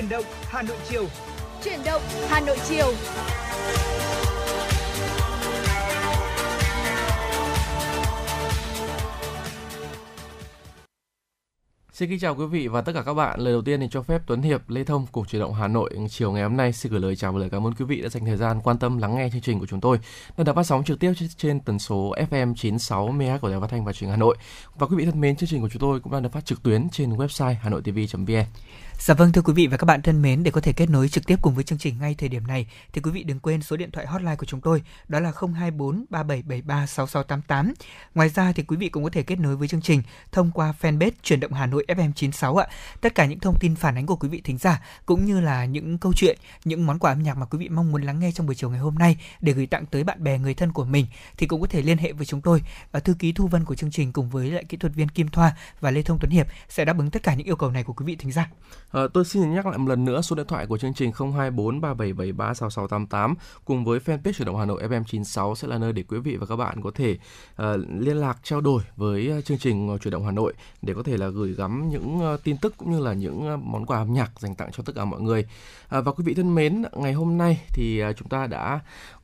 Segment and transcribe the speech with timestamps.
[0.00, 1.06] Chuyển động Hà Nội chiều.
[1.64, 2.92] Chuyển động Hà Nội chiều.
[11.92, 13.40] Xin kính chào quý vị và tất cả các bạn.
[13.40, 15.90] Lời đầu tiên thì cho phép Tuấn Hiệp, Lê Thông cùng chuyển động Hà Nội
[16.10, 18.08] chiều ngày hôm nay xin gửi lời chào và lời cảm ơn quý vị đã
[18.08, 19.98] dành thời gian quan tâm lắng nghe chương trình của chúng tôi.
[20.36, 23.70] Đang được phát sóng trực tiếp trên tần số FM 96 MHz của Đài Phát
[23.70, 24.36] thanh và Truyền hình Hà Nội.
[24.78, 26.62] Và quý vị thân mến, chương trình của chúng tôi cũng đang được phát trực
[26.62, 28.44] tuyến trên website hanoitv.vn.
[29.02, 31.08] Dạ vâng thưa quý vị và các bạn thân mến, để có thể kết nối
[31.08, 33.62] trực tiếp cùng với chương trình ngay thời điểm này thì quý vị đừng quên
[33.62, 37.72] số điện thoại hotline của chúng tôi đó là 024 3773 6688.
[38.14, 40.74] Ngoài ra thì quý vị cũng có thể kết nối với chương trình thông qua
[40.80, 42.66] fanpage chuyển động Hà Nội FM 96 ạ.
[43.00, 45.64] Tất cả những thông tin phản ánh của quý vị thính giả cũng như là
[45.64, 48.32] những câu chuyện, những món quà âm nhạc mà quý vị mong muốn lắng nghe
[48.32, 50.84] trong buổi chiều ngày hôm nay để gửi tặng tới bạn bè người thân của
[50.84, 52.62] mình thì cũng có thể liên hệ với chúng tôi.
[52.92, 55.28] Và thư ký Thu Vân của chương trình cùng với lại kỹ thuật viên Kim
[55.28, 57.84] Thoa và Lê Thông Tuấn Hiệp sẽ đáp ứng tất cả những yêu cầu này
[57.84, 58.50] của quý vị thính giả.
[58.90, 61.80] À, tôi xin nhắc lại một lần nữa số điện thoại của chương trình 024
[61.80, 66.02] 3773 6688 cùng với fanpage chuyển động Hà Nội FM 96 sẽ là nơi để
[66.08, 67.18] quý vị và các bạn có thể
[67.62, 67.66] uh,
[67.98, 71.16] liên lạc trao đổi với ờ, chương trình chuyển động Hà Nội để có thể
[71.16, 74.12] là gửi gắm những uh, tin tức cũng như là những uh, món quà âm
[74.12, 75.46] nhạc dành tặng cho tất cả mọi người.
[75.88, 78.80] À, và quý vị thân mến, ngày hôm nay thì uh, chúng ta đã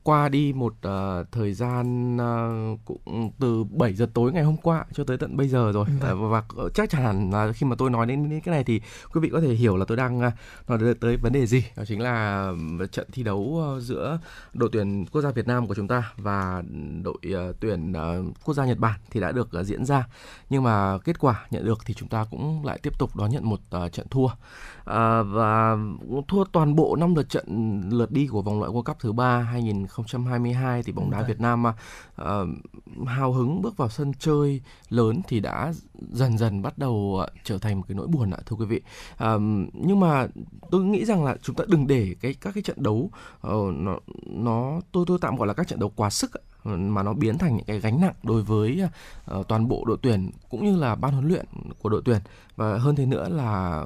[0.07, 4.85] qua đi một uh, thời gian uh, cũng từ 7 giờ tối ngày hôm qua
[4.93, 5.85] cho tới tận bây giờ rồi.
[5.99, 6.23] Vâng.
[6.25, 8.81] uh, và chắc chắn là khi mà tôi nói đến, đến cái này thì
[9.13, 10.33] quý vị có thể hiểu là tôi đang uh,
[10.67, 11.65] nói tới vấn đề gì.
[11.75, 12.51] Đó chính là
[12.91, 14.19] trận thi đấu uh, giữa
[14.53, 16.63] đội tuyển quốc gia Việt Nam của chúng ta và
[17.03, 20.07] đội uh, tuyển uh, quốc gia Nhật Bản thì đã được uh, diễn ra.
[20.49, 23.49] Nhưng mà kết quả nhận được thì chúng ta cũng lại tiếp tục đón nhận
[23.49, 24.27] một uh, trận thua.
[24.87, 25.77] À, và
[26.27, 29.41] thua toàn bộ năm lượt trận lượt đi của vòng loại World Cup thứ ba
[29.97, 32.25] 2022 thì bóng đá Việt Nam uh,
[33.07, 35.73] hào hứng bước vào sân chơi lớn thì đã
[36.11, 38.81] dần dần bắt đầu uh, trở thành một cái nỗi buồn ạ thưa quý vị.
[39.13, 39.41] Uh,
[39.73, 40.27] nhưng mà
[40.71, 43.09] tôi nghĩ rằng là chúng ta đừng để cái các cái trận đấu
[43.47, 46.31] uh, nó nó tôi tôi tạm gọi là các trận đấu quá sức
[46.67, 48.81] mà nó biến thành những cái gánh nặng đối với
[49.39, 51.45] uh, toàn bộ đội tuyển cũng như là ban huấn luyện
[51.81, 52.19] của đội tuyển.
[52.55, 53.83] Và hơn thế nữa là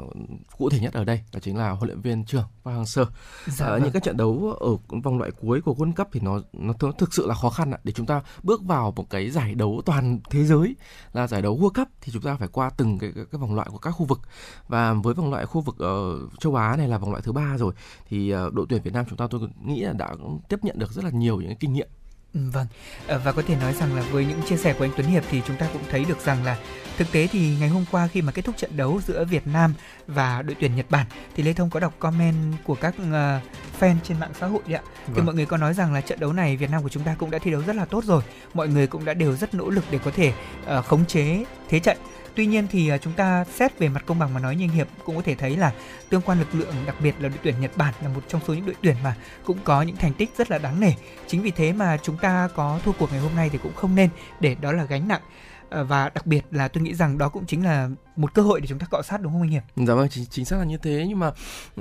[0.57, 3.05] cụ thể nhất ở đây đó chính là huấn luyện viên trưởng Park Hang-seo.
[3.47, 6.39] Dạ, uh, những cái trận đấu ở vòng loại cuối của World Cup thì nó
[6.53, 7.79] nó thực sự là khó khăn ạ.
[7.83, 10.75] Để chúng ta bước vào một cái giải đấu toàn thế giới
[11.13, 13.55] là giải đấu World Cup thì chúng ta phải qua từng cái cái, cái vòng
[13.55, 14.19] loại của các khu vực.
[14.67, 17.57] Và với vòng loại khu vực ở châu Á này là vòng loại thứ ba
[17.57, 17.73] rồi
[18.09, 20.15] thì uh, đội tuyển Việt Nam chúng ta tôi nghĩ là đã
[20.49, 21.87] tiếp nhận được rất là nhiều những kinh nghiệm
[22.33, 22.67] vâng,
[23.07, 25.23] ờ, và có thể nói rằng là với những chia sẻ của anh Tuấn Hiệp
[25.29, 26.57] thì chúng ta cũng thấy được rằng là
[26.97, 29.73] thực tế thì ngày hôm qua khi mà kết thúc trận đấu giữa Việt Nam
[30.07, 31.05] và đội tuyển Nhật Bản
[31.35, 33.43] thì Lê Thông có đọc comment của các uh,
[33.79, 34.83] fan trên mạng xã hội đấy ạ.
[35.07, 35.15] Vâng.
[35.15, 37.15] Thì mọi người có nói rằng là trận đấu này Việt Nam của chúng ta
[37.19, 38.23] cũng đã thi đấu rất là tốt rồi.
[38.53, 40.33] Mọi người cũng đã đều rất nỗ lực để có thể
[40.77, 41.97] uh, khống chế thế trận
[42.35, 44.69] Tuy nhiên thì à, chúng ta xét về mặt công bằng mà nói như anh
[44.69, 45.71] Hiệp cũng có thể thấy là
[46.09, 48.53] tương quan lực lượng đặc biệt là đội tuyển Nhật Bản là một trong số
[48.53, 49.15] những đội tuyển mà
[49.45, 50.91] cũng có những thành tích rất là đáng nể.
[51.27, 53.95] Chính vì thế mà chúng ta có thua cuộc ngày hôm nay thì cũng không
[53.95, 54.09] nên
[54.39, 55.21] để đó là gánh nặng
[55.69, 58.61] à, và đặc biệt là tôi nghĩ rằng đó cũng chính là một cơ hội
[58.61, 59.63] để chúng ta cọ sát đúng không anh Hiệp?
[59.75, 61.31] Dạ vâng chính, chính xác là như thế nhưng mà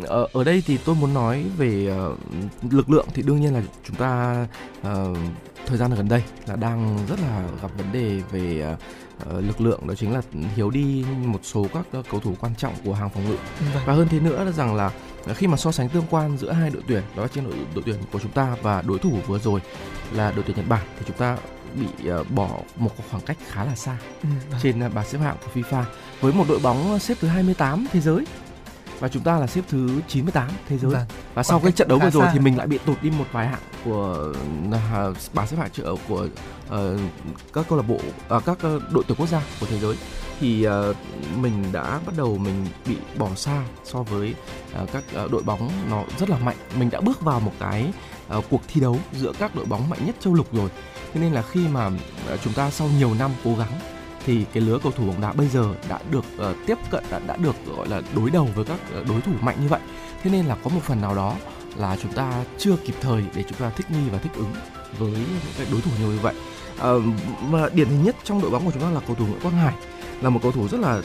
[0.06, 3.62] ở, ở đây thì tôi muốn nói về uh, lực lượng thì đương nhiên là
[3.84, 4.46] chúng ta
[4.80, 5.18] uh,
[5.66, 8.78] thời gian gần đây là đang rất là gặp vấn đề về uh,
[9.26, 10.22] Ờ, lực lượng đó chính là
[10.56, 13.36] thiếu đi một số các ờ, cầu thủ quan trọng của hàng phòng ngự
[13.74, 13.82] vâng.
[13.86, 14.90] và hơn thế nữa là rằng là
[15.34, 17.96] khi mà so sánh tương quan giữa hai đội tuyển đó trên đội, đội tuyển
[18.12, 19.60] của chúng ta và đối thủ vừa rồi
[20.12, 21.36] là đội tuyển Nhật Bản thì chúng ta
[21.74, 24.60] bị uh, bỏ một khoảng cách khá là xa ừ, vâng.
[24.62, 25.84] trên uh, bảng xếp hạng của FIFA
[26.20, 28.24] với một đội bóng xếp thứ 28 thế giới
[29.00, 30.90] và chúng ta là xếp thứ 98 thế giới.
[30.90, 31.06] Vâng.
[31.34, 33.48] và sau cái trận đấu vừa rồi thì mình lại bị tụt đi một vài
[33.48, 34.32] hạng của
[34.68, 36.26] uh, bảng xếp hạng trợ của
[36.68, 37.00] uh,
[37.52, 37.98] các câu lạc bộ
[38.36, 38.58] uh, các
[38.90, 39.96] đội tuyển quốc gia của thế giới.
[40.40, 40.96] Thì uh,
[41.36, 44.34] mình đã bắt đầu mình bị bỏ xa so với
[44.82, 46.56] uh, các uh, đội bóng nó rất là mạnh.
[46.78, 47.92] Mình đã bước vào một cái
[48.36, 50.70] uh, cuộc thi đấu giữa các đội bóng mạnh nhất châu lục rồi.
[51.12, 53.72] Thế nên là khi mà uh, chúng ta sau nhiều năm cố gắng
[54.30, 57.20] thì cái lứa cầu thủ bóng đá bây giờ đã được uh, tiếp cận đã,
[57.26, 59.80] đã được gọi là đối đầu với các ờ, đối thủ mạnh như vậy.
[60.22, 61.34] Thế nên là có một phần nào đó
[61.76, 64.52] là chúng ta chưa kịp thời để chúng ta thích nghi và thích ứng
[64.98, 66.34] với những cái đối thủ như vậy.
[66.78, 66.90] À,
[67.48, 69.54] mà điển hình nhất trong đội bóng của chúng ta là cầu thủ Nguyễn Quang
[69.54, 69.74] Hải
[70.20, 71.02] là một cầu thủ rất là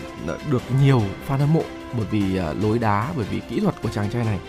[0.52, 1.64] được nhiều fan hâm mộ
[1.94, 4.40] bởi vì uh, lối đá bởi vì kỹ thuật của chàng trai này.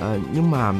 [0.00, 0.72] À, nhưng mà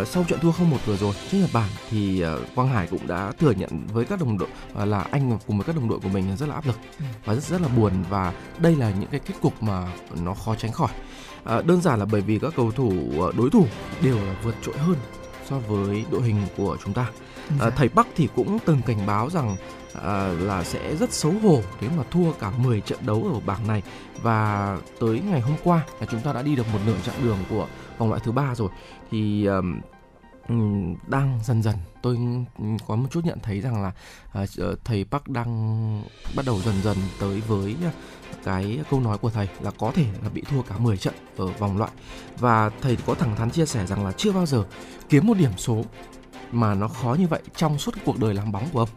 [0.00, 3.06] uh, sau trận thua 0-1 vừa rồi trước Nhật Bản thì uh, Quang Hải cũng
[3.06, 4.48] đã thừa nhận với các đồng đội
[4.82, 7.04] uh, là anh cùng với các đồng đội của mình rất là áp lực ừ.
[7.24, 9.92] và rất rất là buồn và đây là những cái kết cục mà
[10.22, 10.90] nó khó tránh khỏi
[11.64, 12.92] đơn giản là bởi vì các cầu thủ
[13.36, 13.66] đối thủ
[14.02, 14.96] đều là vượt trội hơn
[15.48, 17.06] so với đội hình của chúng ta
[17.60, 17.70] Dạ.
[17.70, 19.56] thầy Bắc thì cũng từng cảnh báo rằng
[20.02, 23.66] à, là sẽ rất xấu hổ nếu mà thua cả 10 trận đấu ở bảng
[23.66, 23.82] này
[24.22, 27.38] và tới ngày hôm qua là chúng ta đã đi được một nửa chặng đường
[27.50, 27.66] của
[27.98, 28.68] vòng loại thứ ba rồi
[29.12, 29.80] thì um,
[31.06, 32.18] đang dần dần tôi
[32.86, 33.92] có một chút nhận thấy rằng là
[34.42, 36.02] uh, thầy Park đang
[36.36, 37.76] bắt đầu dần dần tới với
[38.44, 41.46] cái câu nói của thầy là có thể là bị thua cả 10 trận ở
[41.46, 41.90] vòng loại.
[42.38, 44.64] Và thầy có thẳng thắn chia sẻ rằng là chưa bao giờ
[45.08, 45.84] kiếm một điểm số
[46.52, 48.88] mà nó khó như vậy trong suốt cuộc đời làm bóng của ông.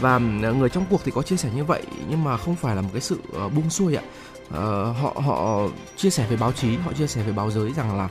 [0.00, 2.82] Và người trong cuộc thì có chia sẻ như vậy nhưng mà không phải là
[2.82, 4.02] một cái sự ờ, buông xuôi ạ
[4.48, 7.98] uh, họ họ chia sẻ với báo chí họ chia sẻ với báo giới rằng
[7.98, 8.08] là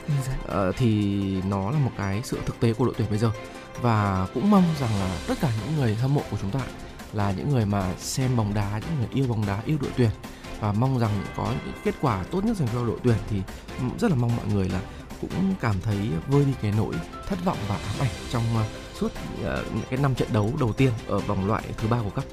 [0.68, 3.30] uh, thì nó là một cái sự thực tế của đội tuyển bây giờ.
[3.80, 6.60] Và cũng mong rằng là tất cả những người hâm mộ của chúng ta
[7.12, 10.10] là những người mà xem bóng đá những người yêu bóng đá yêu đội tuyển.
[10.60, 13.42] Và mong rằng có những kết quả tốt nhất dành cho đội tuyển thì
[14.00, 14.80] rất là mong mọi người là
[15.20, 15.96] cũng cảm thấy
[16.28, 16.94] vơi đi cái nỗi
[17.26, 18.66] thất vọng và ám ảnh trong uh,
[19.00, 19.08] suốt
[19.42, 22.24] những cái năm trận đấu đầu tiên ở vòng loại thứ ba của cấp.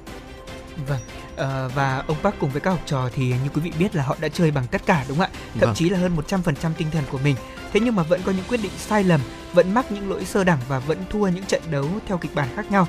[0.88, 1.00] Vâng,
[1.38, 4.03] à, và ông Park cùng với các học trò thì như quý vị biết là
[4.03, 5.39] họ đã chơi bằng tất cả đúng không ạ?
[5.53, 5.75] Thậm vâng.
[5.75, 7.35] chí là hơn 100% tinh thần của mình.
[7.73, 9.21] Thế nhưng mà vẫn có những quyết định sai lầm,
[9.53, 12.47] vẫn mắc những lỗi sơ đẳng và vẫn thua những trận đấu theo kịch bản
[12.56, 12.88] khác nhau.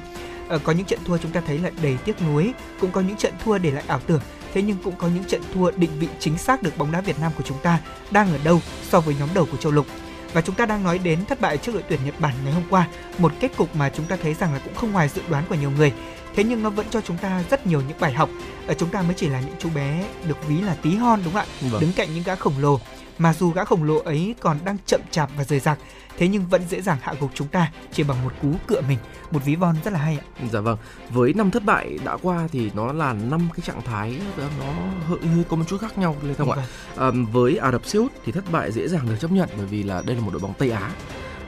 [0.49, 3.17] À, có những trận thua chúng ta thấy là đầy tiếc nuối, cũng có những
[3.17, 4.20] trận thua để lại ảo tưởng.
[4.55, 7.20] Thế nhưng cũng có những trận thua định vị chính xác được bóng đá Việt
[7.20, 7.78] Nam của chúng ta
[8.11, 9.87] đang ở đâu so với nhóm đầu của châu lục.
[10.32, 12.62] Và chúng ta đang nói đến thất bại trước đội tuyển Nhật Bản ngày hôm
[12.70, 12.87] qua,
[13.19, 15.55] một kết cục mà chúng ta thấy rằng là cũng không ngoài dự đoán của
[15.55, 15.93] nhiều người.
[16.34, 18.31] Thế nhưng nó vẫn cho chúng ta rất nhiều những bài học.
[18.67, 21.32] Ở chúng ta mới chỉ là những chú bé được ví là tí hon đúng
[21.32, 21.70] không ạ?
[21.70, 21.81] Vâng.
[21.81, 22.81] Đứng cạnh những gã khổng lồ
[23.19, 25.79] mà dù gã khổng lồ ấy còn đang chậm chạp và rời rạc
[26.19, 28.99] thế nhưng vẫn dễ dàng hạ gục chúng ta chỉ bằng một cú cựa mình
[29.31, 30.79] một ví von rất là hay ạ dạ vâng
[31.11, 34.73] với năm thất bại đã qua thì nó là năm cái trạng thái nó
[35.08, 36.58] hơi, hơi có một chút khác nhau lên không vâng.
[36.58, 36.64] ạ
[36.96, 39.67] à, với Ả Rập Xê Út thì thất bại dễ dàng được chấp nhận bởi
[39.67, 40.90] vì là đây là một đội bóng Tây Á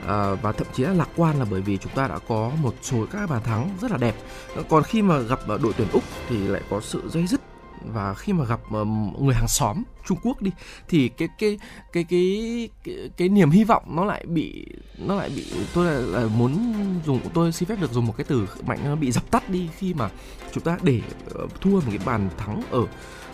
[0.07, 2.75] à, và thậm chí là lạc quan là bởi vì chúng ta đã có một
[2.81, 4.15] số các bàn thắng rất là đẹp.
[4.69, 7.41] Còn khi mà gặp ờ, đội tuyển úc thì lại có sự dây dứt.
[7.93, 8.85] Và khi mà gặp ờ,
[9.19, 10.51] người hàng xóm Trung Quốc đi
[10.87, 11.59] thì cái cái
[11.93, 14.65] cái cái cái, cái niềm hy vọng nó lại bị
[14.97, 16.75] nó lại bị tôi là, là muốn
[17.05, 19.69] dùng tôi xin phép được dùng một cái từ mạnh nó bị dập tắt đi
[19.77, 20.09] khi mà
[20.51, 21.01] chúng ta để
[21.61, 22.83] thua một cái bàn thắng ở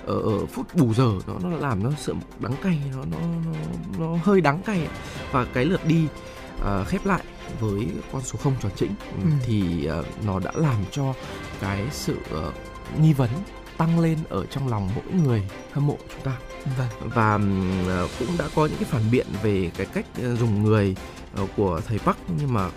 [0.06, 1.12] ở, ở phút bù giờ.
[1.28, 3.52] Nó nó làm nó sự đắng cay nó nó nó,
[4.00, 4.88] nó hơi đắng cay.
[5.32, 6.08] Và cái lượt đi
[6.62, 7.22] uh, khép lại
[7.60, 8.92] với con số không tròn chỉnh
[9.24, 9.30] ừ.
[9.46, 11.14] thì uh, nó đã làm cho
[11.62, 12.18] cái sự
[12.48, 12.54] uh,
[13.02, 13.30] nghi vấn
[13.78, 16.38] tăng lên ở trong lòng mỗi người hâm mộ chúng ta
[16.78, 17.10] vâng.
[17.16, 17.36] và
[18.04, 20.06] uh, cũng đã có những cái phản biện về cái cách
[20.40, 20.96] dùng người
[21.44, 22.70] uh, của thầy Park nhưng mà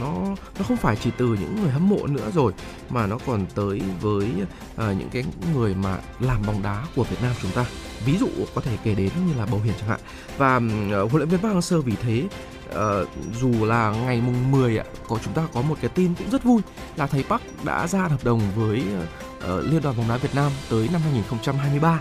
[0.00, 2.52] nó nó không phải chỉ từ những người hâm mộ nữa rồi
[2.88, 4.28] mà nó còn tới với
[4.74, 7.66] uh, những cái người mà làm bóng đá của Việt Nam chúng ta
[8.04, 10.00] ví dụ có thể kể đến như là Bầu Hiền chẳng hạn
[10.38, 12.28] và uh, huấn luyện viên Park Hang-seo vì thế
[12.70, 13.08] uh,
[13.40, 16.44] dù là ngày mùng 10 ạ có chúng ta có một cái tin cũng rất
[16.44, 16.62] vui
[16.96, 20.52] là thầy Park đã ra hợp đồng với uh, Liên đoàn bóng đá Việt Nam
[20.70, 22.00] tới năm 2023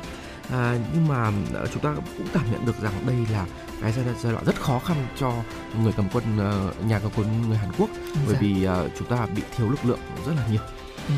[0.52, 1.32] à, nhưng mà
[1.74, 3.46] chúng ta cũng cảm nhận được rằng đây là
[3.82, 5.34] cái giai đoạn, giai đoạn rất khó khăn cho
[5.82, 6.24] người cầm quân
[6.88, 8.22] nhà cầm quân người Hàn Quốc dạ.
[8.28, 10.62] bởi vì uh, chúng ta bị thiếu lực lượng rất là nhiều.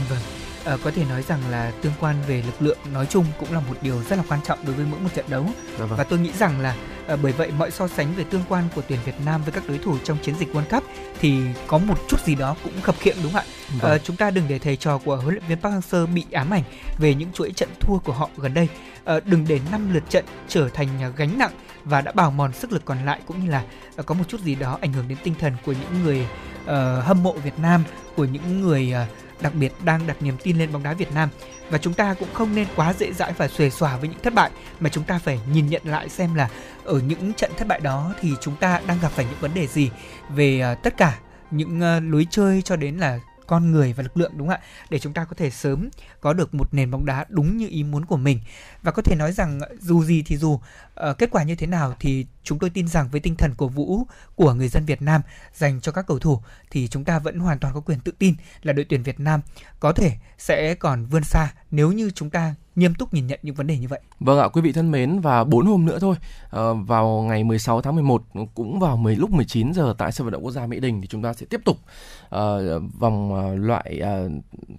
[0.10, 3.54] Vâng à, có thể nói rằng là tương quan về lực lượng nói chung cũng
[3.54, 5.46] là một điều rất là quan trọng đối với mỗi một trận đấu
[5.80, 5.98] dạ vâng.
[5.98, 6.76] và tôi nghĩ rằng là
[7.08, 9.64] à, bởi vậy mọi so sánh về tương quan của tuyển Việt Nam với các
[9.68, 10.84] đối thủ trong chiến dịch World Cup
[11.20, 11.38] thì
[11.68, 13.54] có một chút gì đó cũng khập khiễng đúng không ạ?
[13.82, 13.92] Vâng.
[13.92, 16.50] À, chúng ta đừng để thầy trò của huấn luyện viên Park Hang-seo bị ám
[16.50, 16.64] ảnh
[16.98, 18.68] về những chuỗi trận thua của họ gần đây.
[19.06, 20.88] À, đừng để năm lượt trận trở thành
[21.18, 21.52] gánh nặng
[21.84, 23.64] và đã bào mòn sức lực còn lại cũng như là
[24.06, 26.28] có một chút gì đó ảnh hưởng đến tinh thần của những người
[26.64, 27.84] uh, hâm mộ Việt Nam,
[28.16, 31.30] của những người uh, đặc biệt đang đặt niềm tin lên bóng đá Việt Nam.
[31.70, 34.34] Và chúng ta cũng không nên quá dễ dãi và xuề xòa với những thất
[34.34, 36.50] bại, mà chúng ta phải nhìn nhận lại xem là
[36.84, 39.68] ở những trận thất bại đó thì chúng ta đang gặp phải những vấn đề
[39.68, 39.90] gì
[40.30, 41.20] về à, tất cả
[41.52, 44.62] những à, lối chơi cho đến là con người và lực lượng đúng không ạ
[44.90, 45.90] để chúng ta có thể sớm
[46.22, 48.40] có được một nền bóng đá đúng như ý muốn của mình
[48.84, 51.68] và có thể nói rằng ờ, dù gì thì dù uh, kết quả như thế
[51.68, 55.02] nào thì chúng tôi tin rằng với tinh thần cổ vũ của người dân Việt
[55.02, 55.22] Nam
[55.54, 58.36] dành cho các cầu thủ thì chúng ta vẫn hoàn toàn có quyền tự tin
[58.62, 59.42] là đội tuyển Việt Nam
[59.80, 63.56] có thể sẽ còn vươn xa nếu như chúng ta nghiêm túc nhìn nhận những
[63.56, 64.00] vấn đề như vậy.
[64.20, 66.16] Vâng ạ, quý vị thân mến và 4 hôm nữa thôi,
[66.52, 68.24] à, vào ngày 16 tháng 11
[68.56, 71.08] cũng vào 10 lúc 19 giờ tại sân vận động quốc gia Mỹ Đình thì
[71.08, 71.78] chúng ta sẽ tiếp tục
[72.36, 74.32] uh, vòng uh, loại uh,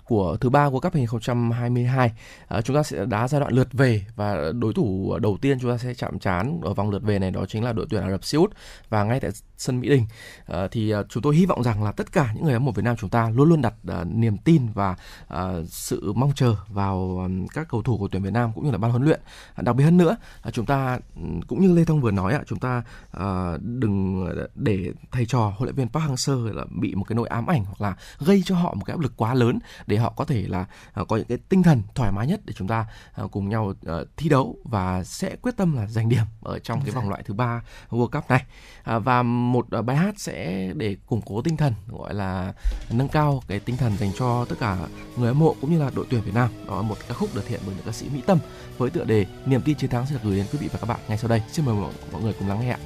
[0.04, 2.12] của thứ ba của cấp 2022.
[2.58, 5.70] Uh, chúng ta sẽ đá giai đoạn lượt về và đối thủ đầu tiên chúng
[5.70, 8.10] ta sẽ chạm trán ở vòng lượt về này đó chính là đội tuyển Ả
[8.10, 8.52] Rập Xê Út
[8.88, 10.06] và ngay tại sân Mỹ Đình
[10.52, 12.72] uh, thì uh, chúng tôi hy vọng rằng là tất cả những người hâm mộ
[12.72, 14.96] Việt Nam chúng ta luôn luôn đặt uh, niềm tin và
[15.34, 18.70] uh, sự mong chờ vào um, các cầu thủ của tuyển Việt Nam cũng như
[18.70, 19.20] là ban huấn luyện.
[19.56, 20.16] Đặc biệt hơn nữa,
[20.52, 20.98] chúng ta
[21.48, 22.82] cũng như Lê Thông vừa nói ạ, chúng ta
[23.60, 27.46] đừng để thầy trò huấn luyện viên Park Hang-seo là bị một cái nỗi ám
[27.46, 30.24] ảnh hoặc là gây cho họ một cái áp lực quá lớn để họ có
[30.24, 30.66] thể là
[31.08, 32.86] có những cái tinh thần thoải mái nhất để chúng ta
[33.30, 33.74] cùng nhau
[34.16, 37.34] thi đấu và sẽ quyết tâm là giành điểm ở trong cái vòng loại thứ
[37.34, 38.44] ba World Cup này.
[38.84, 42.52] Và một à, bài hát sẽ để củng cố tinh thần, gọi là
[42.90, 44.78] nâng cao cái tinh thần dành cho tất cả
[45.16, 46.50] người hâm mộ cũng như là đội tuyển Việt Nam.
[46.66, 48.38] Đó là một ca khúc được thiện bởi nữ ca sĩ Mỹ Tâm
[48.78, 50.86] với tựa đề niềm tin chiến thắng sẽ được gửi đến quý vị và các
[50.86, 51.42] bạn ngay sau đây.
[51.52, 51.74] Xin mời
[52.12, 52.78] mọi người cùng lắng nghe ạ.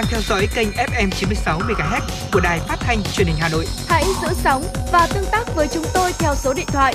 [0.00, 2.00] Đang theo dõi kênh FM 96 MHz
[2.32, 3.66] của đài phát thanh truyền hình Hà Nội.
[3.88, 6.94] Hãy giữ sóng và tương tác với chúng tôi theo số điện thoại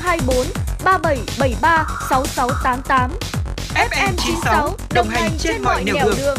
[0.00, 0.46] 024
[0.84, 3.10] 3773 6688.
[3.74, 6.14] FM 96 đồng hành trên mọi nẻo đường.
[6.18, 6.38] đường.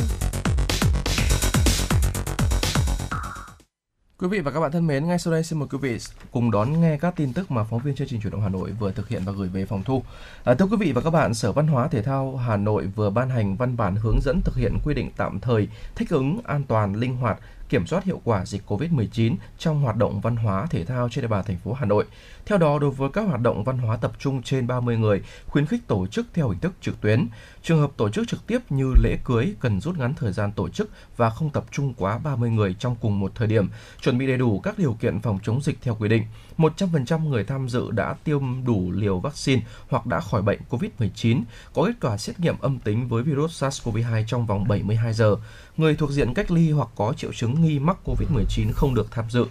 [4.17, 5.97] Quý vị và các bạn thân mến, ngay sau đây xin mời quý vị
[6.33, 8.71] cùng đón nghe các tin tức mà phóng viên chương trình Chuyển động Hà Nội
[8.71, 10.03] vừa thực hiện và gửi về phòng thu.
[10.43, 13.09] À, thưa quý vị và các bạn, Sở Văn hóa Thể thao Hà Nội vừa
[13.09, 16.63] ban hành văn bản hướng dẫn thực hiện quy định tạm thời thích ứng an
[16.67, 17.39] toàn linh hoạt
[17.73, 21.27] kiểm soát hiệu quả dịch COVID-19 trong hoạt động văn hóa thể thao trên địa
[21.27, 22.05] bàn thành phố Hà Nội.
[22.45, 25.65] Theo đó, đối với các hoạt động văn hóa tập trung trên 30 người, khuyến
[25.65, 27.27] khích tổ chức theo hình thức trực tuyến.
[27.63, 30.69] Trường hợp tổ chức trực tiếp như lễ cưới cần rút ngắn thời gian tổ
[30.69, 33.69] chức và không tập trung quá 30 người trong cùng một thời điểm,
[34.01, 36.22] chuẩn bị đầy đủ các điều kiện phòng chống dịch theo quy định.
[36.57, 41.41] 100% người tham dự đã tiêm đủ liều vaccine hoặc đã khỏi bệnh COVID-19,
[41.73, 45.35] có kết quả xét nghiệm âm tính với virus SARS-CoV-2 trong vòng 72 giờ.
[45.77, 49.25] Người thuộc diện cách ly hoặc có triệu chứng nghi mắc COVID-19 không được tham
[49.29, 49.45] dự.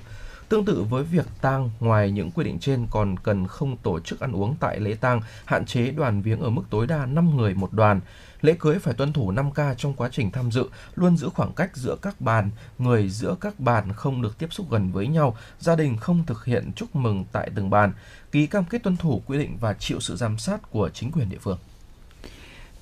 [0.52, 4.21] Tương tự với việc tang, ngoài những quy định trên còn cần không tổ chức
[4.21, 7.54] ăn uống tại lễ tang, hạn chế đoàn viếng ở mức tối đa 5 người
[7.54, 8.00] một đoàn.
[8.42, 11.76] Lễ cưới phải tuân thủ 5K trong quá trình tham dự, luôn giữ khoảng cách
[11.76, 15.76] giữa các bàn, người giữa các bàn không được tiếp xúc gần với nhau, gia
[15.76, 17.92] đình không thực hiện chúc mừng tại từng bàn,
[18.32, 21.28] ký cam kết tuân thủ quy định và chịu sự giám sát của chính quyền
[21.28, 21.59] địa phương.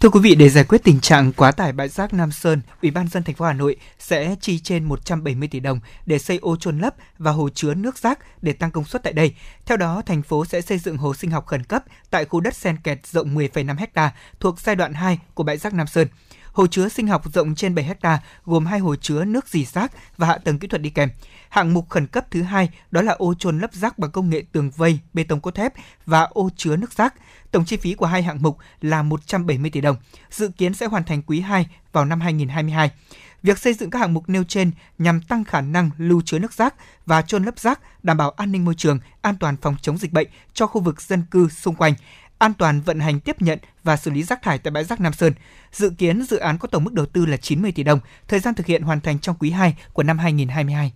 [0.00, 2.90] Thưa quý vị, để giải quyết tình trạng quá tải bãi rác Nam Sơn, Ủy
[2.90, 6.56] ban dân thành phố Hà Nội sẽ chi trên 170 tỷ đồng để xây ô
[6.56, 9.34] trôn lấp và hồ chứa nước rác để tăng công suất tại đây.
[9.66, 12.54] Theo đó, thành phố sẽ xây dựng hồ sinh học khẩn cấp tại khu đất
[12.54, 16.08] sen kẹt rộng 10,5 ha thuộc giai đoạn 2 của bãi rác Nam Sơn.
[16.52, 19.92] Hồ chứa sinh học rộng trên 7 ha gồm hai hồ chứa nước dì rác
[20.16, 21.08] và hạ tầng kỹ thuật đi kèm.
[21.50, 24.42] Hạng mục khẩn cấp thứ hai đó là ô trôn lấp rác bằng công nghệ
[24.52, 25.72] tường vây, bê tông cốt thép
[26.06, 27.14] và ô chứa nước rác.
[27.50, 29.96] Tổng chi phí của hai hạng mục là 170 tỷ đồng,
[30.30, 32.90] dự kiến sẽ hoàn thành quý 2 vào năm 2022.
[33.42, 36.52] Việc xây dựng các hạng mục nêu trên nhằm tăng khả năng lưu chứa nước
[36.52, 36.74] rác
[37.06, 40.12] và trôn lấp rác, đảm bảo an ninh môi trường, an toàn phòng chống dịch
[40.12, 41.94] bệnh cho khu vực dân cư xung quanh,
[42.38, 45.12] an toàn vận hành tiếp nhận và xử lý rác thải tại bãi rác Nam
[45.12, 45.32] Sơn.
[45.72, 47.98] Dự kiến dự án có tổng mức đầu tư là 90 tỷ đồng,
[48.28, 50.92] thời gian thực hiện hoàn thành trong quý 2 của năm 2022.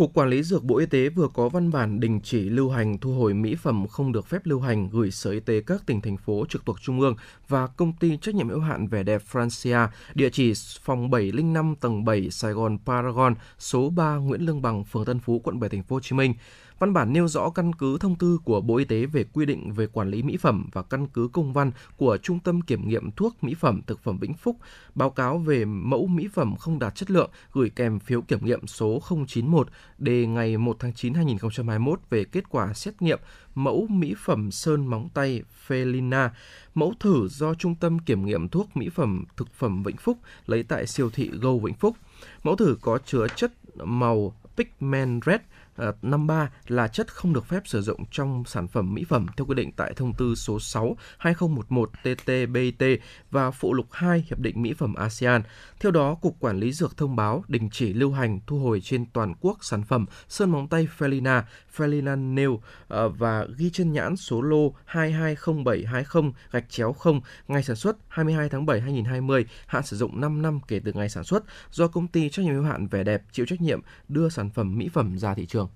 [0.00, 2.98] Cục Quản lý Dược Bộ Y tế vừa có văn bản đình chỉ lưu hành
[2.98, 6.00] thu hồi mỹ phẩm không được phép lưu hành gửi Sở Y tế các tỉnh
[6.00, 7.16] thành phố trực thuộc Trung ương
[7.48, 12.04] và công ty trách nhiệm hữu hạn vẻ đẹp Francia, địa chỉ phòng 705 tầng
[12.04, 15.82] 7 Sài Gòn Paragon, số 3 Nguyễn Lương Bằng, phường Tân Phú, quận 7 thành
[15.82, 16.34] phố Hồ Chí Minh.
[16.80, 19.72] Văn bản nêu rõ căn cứ thông tư của Bộ Y tế về quy định
[19.72, 23.10] về quản lý mỹ phẩm và căn cứ công văn của Trung tâm Kiểm nghiệm
[23.10, 24.56] Thuốc Mỹ phẩm Thực phẩm Vĩnh Phúc
[24.94, 28.66] báo cáo về mẫu mỹ phẩm không đạt chất lượng gửi kèm phiếu kiểm nghiệm
[28.66, 33.20] số 091 đề ngày 1 tháng 9 2021 về kết quả xét nghiệm
[33.54, 36.28] mẫu mỹ phẩm sơn móng tay Felina,
[36.74, 40.62] mẫu thử do Trung tâm Kiểm nghiệm Thuốc Mỹ phẩm Thực phẩm Vĩnh Phúc lấy
[40.62, 41.96] tại siêu thị Go Vĩnh Phúc.
[42.42, 45.40] Mẫu thử có chứa chất màu pigment red
[45.76, 49.46] Ờ, 53 là chất không được phép sử dụng trong sản phẩm mỹ phẩm theo
[49.46, 52.98] quy định tại thông tư số 6 2011 TT-BT
[53.30, 55.42] và phụ lục 2 Hiệp định Mỹ phẩm ASEAN.
[55.80, 59.06] Theo đó, Cục Quản lý Dược thông báo đình chỉ lưu hành thu hồi trên
[59.12, 61.42] toàn quốc sản phẩm sơn móng tay Felina,
[61.76, 62.50] Felina Nail
[62.88, 68.48] ờ, và ghi trên nhãn số lô 220720 gạch chéo 0 ngày sản xuất 22
[68.48, 72.08] tháng 7 2020, hạn sử dụng 5 năm kể từ ngày sản xuất do công
[72.08, 75.18] ty trách nhiệm hữu hạn vẻ đẹp chịu trách nhiệm đưa sản phẩm mỹ phẩm
[75.18, 75.69] ra thị trường.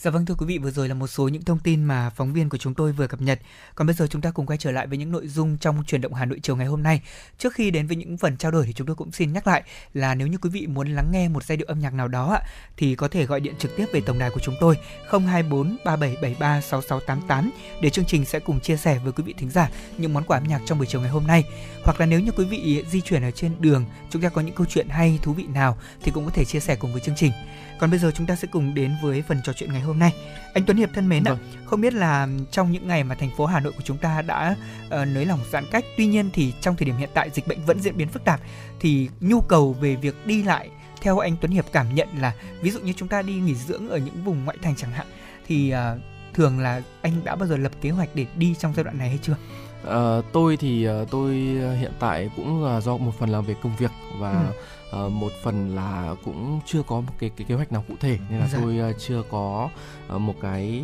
[0.00, 2.32] Dạ vâng thưa quý vị, vừa rồi là một số những thông tin mà phóng
[2.32, 3.40] viên của chúng tôi vừa cập nhật.
[3.74, 6.00] Còn bây giờ chúng ta cùng quay trở lại với những nội dung trong chuyển
[6.00, 7.00] động Hà Nội chiều ngày hôm nay.
[7.38, 9.62] Trước khi đến với những phần trao đổi thì chúng tôi cũng xin nhắc lại
[9.94, 12.32] là nếu như quý vị muốn lắng nghe một giai điệu âm nhạc nào đó
[12.32, 12.40] ạ
[12.76, 14.76] thì có thể gọi điện trực tiếp về tổng đài của chúng tôi
[15.10, 17.50] 024 3773 6688
[17.82, 20.38] để chương trình sẽ cùng chia sẻ với quý vị thính giả những món quà
[20.38, 21.44] âm nhạc trong buổi chiều ngày hôm nay.
[21.84, 24.54] Hoặc là nếu như quý vị di chuyển ở trên đường, chúng ta có những
[24.54, 27.16] câu chuyện hay thú vị nào thì cũng có thể chia sẻ cùng với chương
[27.16, 27.32] trình.
[27.78, 30.14] Còn bây giờ chúng ta sẽ cùng đến với phần trò chuyện ngày hôm nay.
[30.54, 31.38] Anh Tuấn Hiệp thân mến vâng.
[31.38, 34.22] ạ, không biết là trong những ngày mà thành phố Hà Nội của chúng ta
[34.22, 37.46] đã uh, nới lỏng giãn cách, tuy nhiên thì trong thời điểm hiện tại dịch
[37.48, 38.40] bệnh vẫn diễn biến phức tạp
[38.80, 40.70] thì nhu cầu về việc đi lại
[41.02, 43.88] theo anh Tuấn Hiệp cảm nhận là ví dụ như chúng ta đi nghỉ dưỡng
[43.88, 45.06] ở những vùng ngoại thành chẳng hạn
[45.46, 46.00] thì uh,
[46.34, 49.08] thường là anh đã bao giờ lập kế hoạch để đi trong giai đoạn này
[49.08, 49.36] hay chưa?
[49.88, 51.34] À, tôi thì tôi
[51.80, 54.52] hiện tại cũng uh, do một phần làm việc công việc và ừ
[54.90, 58.18] uh, một phần là cũng chưa có một cái cái kế hoạch nào cụ thể
[58.30, 58.58] nên là dạ.
[58.62, 59.68] tôi uh, chưa có
[60.14, 60.82] uh, một cái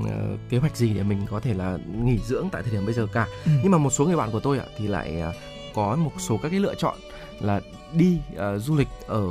[0.00, 2.94] uh, kế hoạch gì để mình có thể là nghỉ dưỡng tại thời điểm bây
[2.94, 3.50] giờ cả ừ.
[3.62, 5.34] nhưng mà một số người bạn của tôi ạ thì lại uh,
[5.74, 6.96] có một số các cái lựa chọn
[7.40, 7.60] là
[7.92, 9.24] đi uh, du lịch ở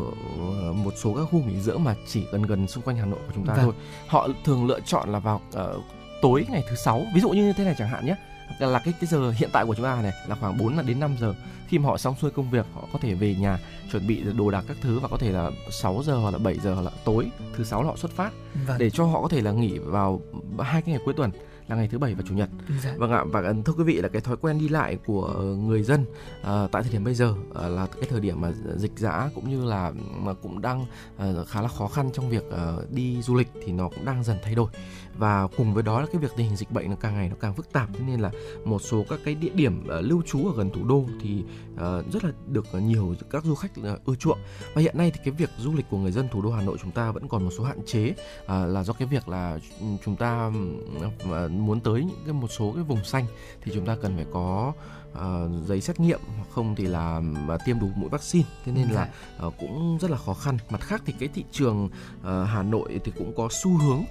[0.73, 3.33] một số các khu nghỉ dưỡng mà chỉ gần gần xung quanh Hà Nội của
[3.35, 3.63] chúng ta vâng.
[3.65, 3.73] thôi.
[4.07, 5.83] Họ thường lựa chọn là vào uh,
[6.21, 8.15] tối ngày thứ sáu, ví dụ như thế này chẳng hạn nhé
[8.59, 11.15] là cái cái giờ hiện tại của chúng ta này là khoảng 4 đến 5
[11.19, 11.35] giờ
[11.67, 13.59] khi mà họ xong xuôi công việc họ có thể về nhà
[13.91, 16.59] chuẩn bị đồ đạc các thứ và có thể là 6 giờ hoặc là 7
[16.59, 18.31] giờ hoặc là tối thứ sáu họ xuất phát
[18.67, 18.77] vâng.
[18.79, 20.21] để cho họ có thể là nghỉ vào
[20.59, 21.31] hai cái ngày cuối tuần
[21.67, 22.49] là ngày thứ bảy và chủ nhật.
[22.83, 22.93] Dạ.
[22.97, 26.05] Vâng ạ và thưa quý vị là cái thói quen đi lại của người dân
[26.43, 29.49] à, tại thời điểm bây giờ à, là cái thời điểm mà dịch dã cũng
[29.49, 30.85] như là mà cũng đang
[31.17, 34.23] à, khá là khó khăn trong việc à, đi du lịch thì nó cũng đang
[34.23, 34.69] dần thay đổi
[35.17, 37.35] và cùng với đó là cái việc tình hình dịch bệnh nó càng ngày nó
[37.39, 38.31] càng phức tạp nên là
[38.65, 41.79] một số các cái địa điểm uh, lưu trú ở gần thủ đô thì uh,
[42.13, 44.39] rất là được nhiều các du khách uh, ưa chuộng.
[44.73, 46.77] Và hiện nay thì cái việc du lịch của người dân thủ đô Hà Nội
[46.81, 49.59] chúng ta vẫn còn một số hạn chế uh, là do cái việc là
[50.05, 53.25] chúng ta uh, muốn tới những cái một số cái vùng xanh
[53.61, 54.73] thì chúng ta cần phải có
[55.11, 57.21] uh, giấy xét nghiệm hoặc không thì là
[57.53, 58.45] uh, tiêm đủ mũi vaccine.
[58.65, 59.09] Thế nên là
[59.47, 60.57] uh, cũng rất là khó khăn.
[60.69, 64.03] Mặt khác thì cái thị trường uh, Hà Nội thì cũng có xu hướng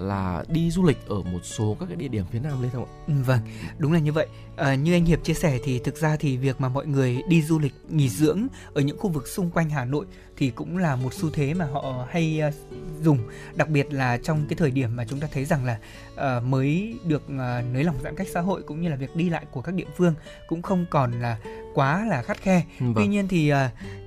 [0.00, 2.84] là đi du lịch ở một số các cái địa điểm phía nam lên không
[2.84, 2.92] ạ?
[3.06, 3.40] Ừ, vâng,
[3.78, 4.26] đúng là như vậy.
[4.56, 7.42] À, như anh Hiệp chia sẻ thì thực ra thì việc mà mọi người đi
[7.42, 10.06] du lịch nghỉ dưỡng ở những khu vực xung quanh Hà Nội
[10.36, 12.54] thì cũng là một xu thế mà họ hay uh,
[13.02, 13.18] dùng,
[13.54, 15.78] đặc biệt là trong cái thời điểm mà chúng ta thấy rằng là
[16.14, 19.30] uh, mới được uh, nới lỏng giãn cách xã hội cũng như là việc đi
[19.30, 20.14] lại của các địa phương
[20.48, 21.38] cũng không còn là
[21.74, 22.64] quá là khắt khe.
[22.80, 22.92] Vâng.
[22.96, 23.56] Tuy nhiên thì uh,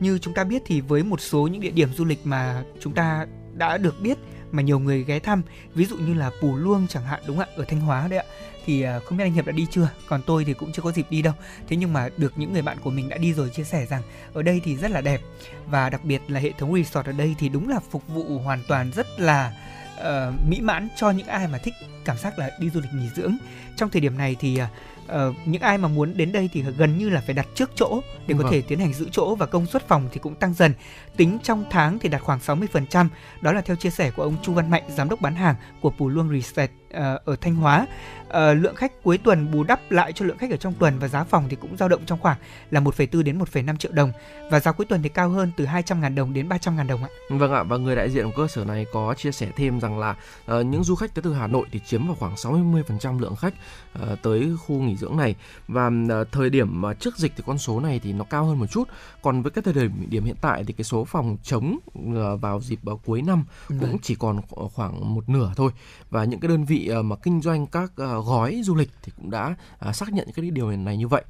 [0.01, 2.93] như chúng ta biết thì với một số những địa điểm du lịch mà chúng
[2.93, 4.17] ta đã được biết
[4.51, 5.41] mà nhiều người ghé thăm
[5.73, 7.55] ví dụ như là Pù Luông chẳng hạn đúng không ạ?
[7.55, 8.25] Ở Thanh Hóa đấy ạ.
[8.65, 9.89] Thì à, không biết anh Hiệp đã đi chưa?
[10.07, 11.33] Còn tôi thì cũng chưa có dịp đi đâu.
[11.67, 14.01] Thế nhưng mà được những người bạn của mình đã đi rồi chia sẻ rằng
[14.33, 15.21] ở đây thì rất là đẹp.
[15.67, 18.59] Và đặc biệt là hệ thống resort ở đây thì đúng là phục vụ hoàn
[18.67, 19.53] toàn rất là
[19.99, 21.73] uh, mỹ mãn cho những ai mà thích
[22.05, 23.37] cảm giác là đi du lịch nghỉ dưỡng.
[23.77, 24.59] Trong thời điểm này thì
[25.05, 28.01] uh, những ai mà muốn đến đây thì gần như là phải đặt trước chỗ
[28.27, 28.51] để có vâng.
[28.51, 30.73] thể tiến hành giữ chỗ và công suất phòng thì cũng tăng dần.
[31.17, 33.07] Tính trong tháng thì đạt khoảng 60%.
[33.41, 35.89] Đó là theo chia sẻ của ông Chu Văn Mạnh, giám đốc bán hàng của
[35.89, 37.87] Pù Luông Reset uh, ờ, ở Thanh Hóa
[38.27, 41.07] uh, lượng khách cuối tuần bù đắp lại cho lượng khách ở trong tuần và
[41.07, 42.37] giá phòng thì cũng dao động trong khoảng
[42.71, 44.11] là 1,4 đến 1,5 triệu đồng
[44.51, 47.09] và giá cuối tuần thì cao hơn từ 200.000 đồng đến 300.000 đồng ạ.
[47.29, 49.99] Vâng ạ và người đại diện của cơ sở này có chia sẻ thêm rằng
[49.99, 50.15] là
[50.55, 53.53] uh, những du khách tới từ Hà Nội thì chiếm vào khoảng 60% lượng khách
[54.01, 55.35] uh, tới khu nghỉ dưỡng này
[55.67, 58.59] và uh, thời điểm uh, trước dịch thì con số này thì nó cao hơn
[58.59, 58.89] một chút
[59.21, 62.61] còn với cái thời điểm điểm hiện tại thì cái số phòng trống uh, vào
[62.61, 63.95] dịp uh, cuối năm cũng Đấy.
[64.01, 64.41] chỉ còn
[64.73, 65.71] khoảng một nửa thôi
[66.09, 67.91] và những cái đơn vị uh, mà kinh doanh các
[68.25, 71.23] gói du lịch thì cũng đã à, xác nhận cái điều này như vậy.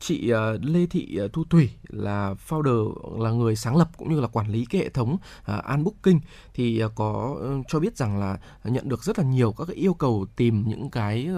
[0.00, 4.48] Chị Lê Thị Thu Thủy là founder là người sáng lập cũng như là quản
[4.48, 6.18] lý cái hệ thống An Booking
[6.56, 9.76] thì à, có ừ, cho biết rằng là nhận được rất là nhiều các cái
[9.76, 11.28] yêu cầu tìm những cái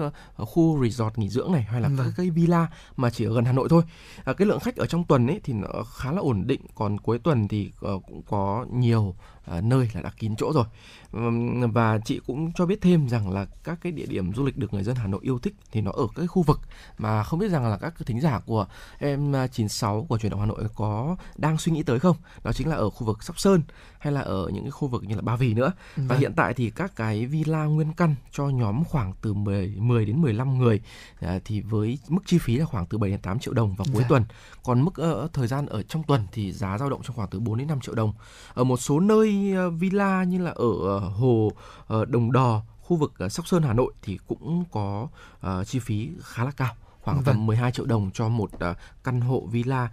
[0.41, 1.97] uh, khu resort nghỉ dưỡng này hay là vâng.
[1.97, 3.83] các cái villa mà chỉ ở gần Hà Nội thôi.
[4.23, 6.99] À, cái lượng khách ở trong tuần ấy thì nó khá là ổn định còn
[6.99, 9.15] cuối tuần thì cũng có nhiều
[9.63, 10.65] nơi là đã kín chỗ rồi.
[11.73, 14.73] Và chị cũng cho biết thêm rằng là các cái địa điểm du lịch được
[14.73, 16.59] người dân Hà Nội yêu thích thì nó ở các khu vực
[16.97, 18.67] mà không biết rằng là các thính giả của
[18.99, 22.17] em 96 của truyền động Hà Nội có đang suy nghĩ tới không?
[22.43, 23.61] Đó chính là ở khu vực Sóc Sơn
[23.99, 25.71] hay là ở những cái khu vực như là Ba Vì nữa.
[25.95, 26.19] Và vâng.
[26.19, 30.21] hiện tại thì các cái villa nguyên căn cho nhóm khoảng từ 10 10 đến
[30.21, 30.81] 15 người
[31.19, 33.85] à, thì với mức chi phí là khoảng từ 7 đến 8 triệu đồng vào
[33.93, 34.09] cuối dạ.
[34.09, 34.23] tuần.
[34.63, 37.39] Còn mức ở thời gian ở trong tuần thì giá dao động trong khoảng từ
[37.39, 38.13] 4 đến 5 triệu đồng.
[38.53, 41.51] Ở một số nơi ờ, villa như là ở hồ
[41.87, 45.07] ờ, Đồng Đò, khu vực ờ, Sóc Sơn Hà Nội thì cũng có
[45.65, 47.25] chi phí khá là cao khoảng vâng.
[47.25, 48.49] tầm 12 triệu đồng cho một
[49.03, 49.89] căn hộ villa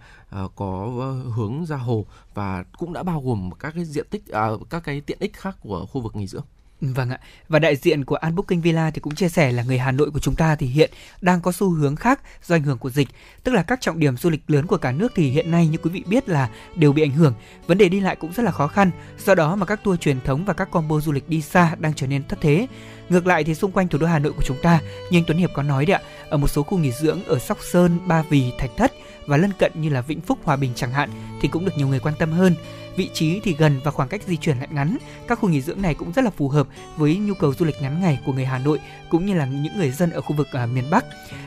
[0.55, 0.87] có
[1.35, 5.01] hướng ra hồ và cũng đã bao gồm các cái diện tích uh, các cái
[5.01, 6.45] tiện ích khác của khu vực nghỉ dưỡng.
[6.81, 7.19] Vâng ạ.
[7.49, 10.11] Và đại diện của An Booking Villa thì cũng chia sẻ là người Hà Nội
[10.11, 13.07] của chúng ta thì hiện đang có xu hướng khác do ảnh hưởng của dịch.
[13.43, 15.77] Tức là các trọng điểm du lịch lớn của cả nước thì hiện nay như
[15.77, 17.33] quý vị biết là đều bị ảnh hưởng.
[17.67, 18.91] Vấn đề đi lại cũng rất là khó khăn.
[19.25, 21.93] Do đó mà các tour truyền thống và các combo du lịch đi xa đang
[21.93, 22.67] trở nên thất thế.
[23.09, 24.79] Ngược lại thì xung quanh thủ đô Hà Nội của chúng ta,
[25.11, 27.39] như anh Tuấn Hiệp có nói đấy ạ, ở một số khu nghỉ dưỡng ở
[27.39, 28.93] Sóc Sơn, Ba Vì, Thạch Thất
[29.27, 31.09] và lân cận như là Vĩnh Phúc, Hòa Bình chẳng hạn
[31.41, 32.55] thì cũng được nhiều người quan tâm hơn
[32.97, 34.97] vị trí thì gần và khoảng cách di chuyển lại ngắn.
[35.27, 37.81] Các khu nghỉ dưỡng này cũng rất là phù hợp với nhu cầu du lịch
[37.81, 38.79] ngắn ngày của người Hà Nội
[39.09, 41.05] cũng như là những người dân ở khu vực uh, miền Bắc.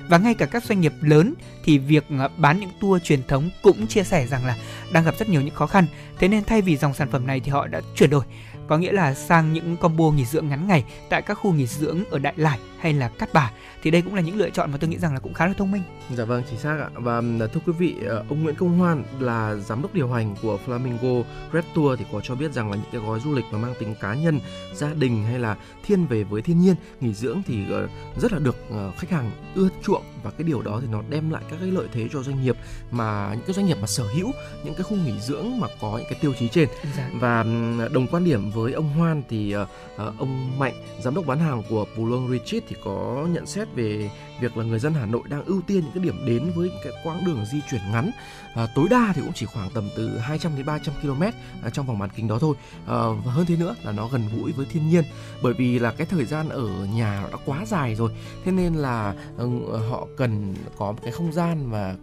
[0.08, 1.34] Và ngay cả các doanh nghiệp lớn
[1.64, 4.56] thì việc uh, bán những tour truyền thống cũng chia sẻ rằng là
[4.92, 5.86] đang gặp rất nhiều những khó khăn.
[6.18, 8.24] Thế nên thay vì dòng sản phẩm này thì họ đã chuyển đổi
[8.70, 12.04] có nghĩa là sang những combo nghỉ dưỡng ngắn ngày tại các khu nghỉ dưỡng
[12.10, 13.50] ở Đại Lải hay là Cát Bà
[13.82, 15.52] thì đây cũng là những lựa chọn mà tôi nghĩ rằng là cũng khá là
[15.52, 15.82] thông minh.
[16.16, 16.88] Dạ vâng, chính xác ạ.
[16.94, 20.58] Và thưa quý vị, ờ, ông Nguyễn Công Hoan là giám đốc điều hành của
[20.66, 23.58] Flamingo Red Tour thì có cho biết rằng là những cái gói du lịch mà
[23.58, 24.40] mang tính cá nhân,
[24.74, 27.88] gia đình hay là thiên về với thiên nhiên, nghỉ dưỡng thì ờ,
[28.20, 31.30] rất là được ờ, khách hàng ưa chuộng và cái điều đó thì nó đem
[31.30, 32.56] lại các cái lợi thế cho doanh nghiệp
[32.90, 34.32] mà những cái doanh nghiệp mà sở hữu
[34.64, 37.10] những cái khu nghỉ dưỡng mà có những cái tiêu chí trên dạ.
[37.14, 37.44] và
[37.92, 39.54] đồng quan điểm với ông Hoan thì
[39.96, 44.56] ông Mạnh giám đốc bán hàng của Pulong Retreat thì có nhận xét về việc
[44.56, 46.92] là người dân Hà Nội đang ưu tiên những cái điểm đến với những cái
[47.04, 48.10] quãng đường di chuyển ngắn.
[48.54, 51.22] À, tối đa thì cũng chỉ khoảng tầm từ 200 đến 300 km
[51.62, 52.56] à, trong vòng bán kính đó thôi.
[52.86, 55.04] À, và hơn thế nữa là nó gần gũi với thiên nhiên
[55.42, 58.10] bởi vì là cái thời gian ở nhà nó đã quá dài rồi.
[58.44, 59.48] Thế nên là ừ,
[59.90, 61.94] họ cần có một cái không gian và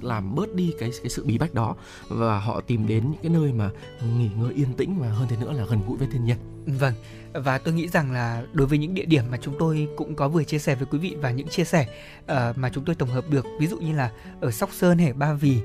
[0.00, 1.76] làm bớt đi cái cái sự bí bách đó
[2.08, 3.70] và họ tìm đến những cái nơi mà
[4.18, 6.36] nghỉ ngơi yên tĩnh và hơn thế nữa là gần gũi với thiên nhiên.
[6.66, 6.94] Vâng
[7.44, 10.28] và tôi nghĩ rằng là đối với những địa điểm mà chúng tôi cũng có
[10.28, 11.86] vừa chia sẻ với quý vị và những chia sẻ
[12.22, 15.12] uh, mà chúng tôi tổng hợp được ví dụ như là ở Sóc Sơn hay
[15.12, 15.58] Ba Vì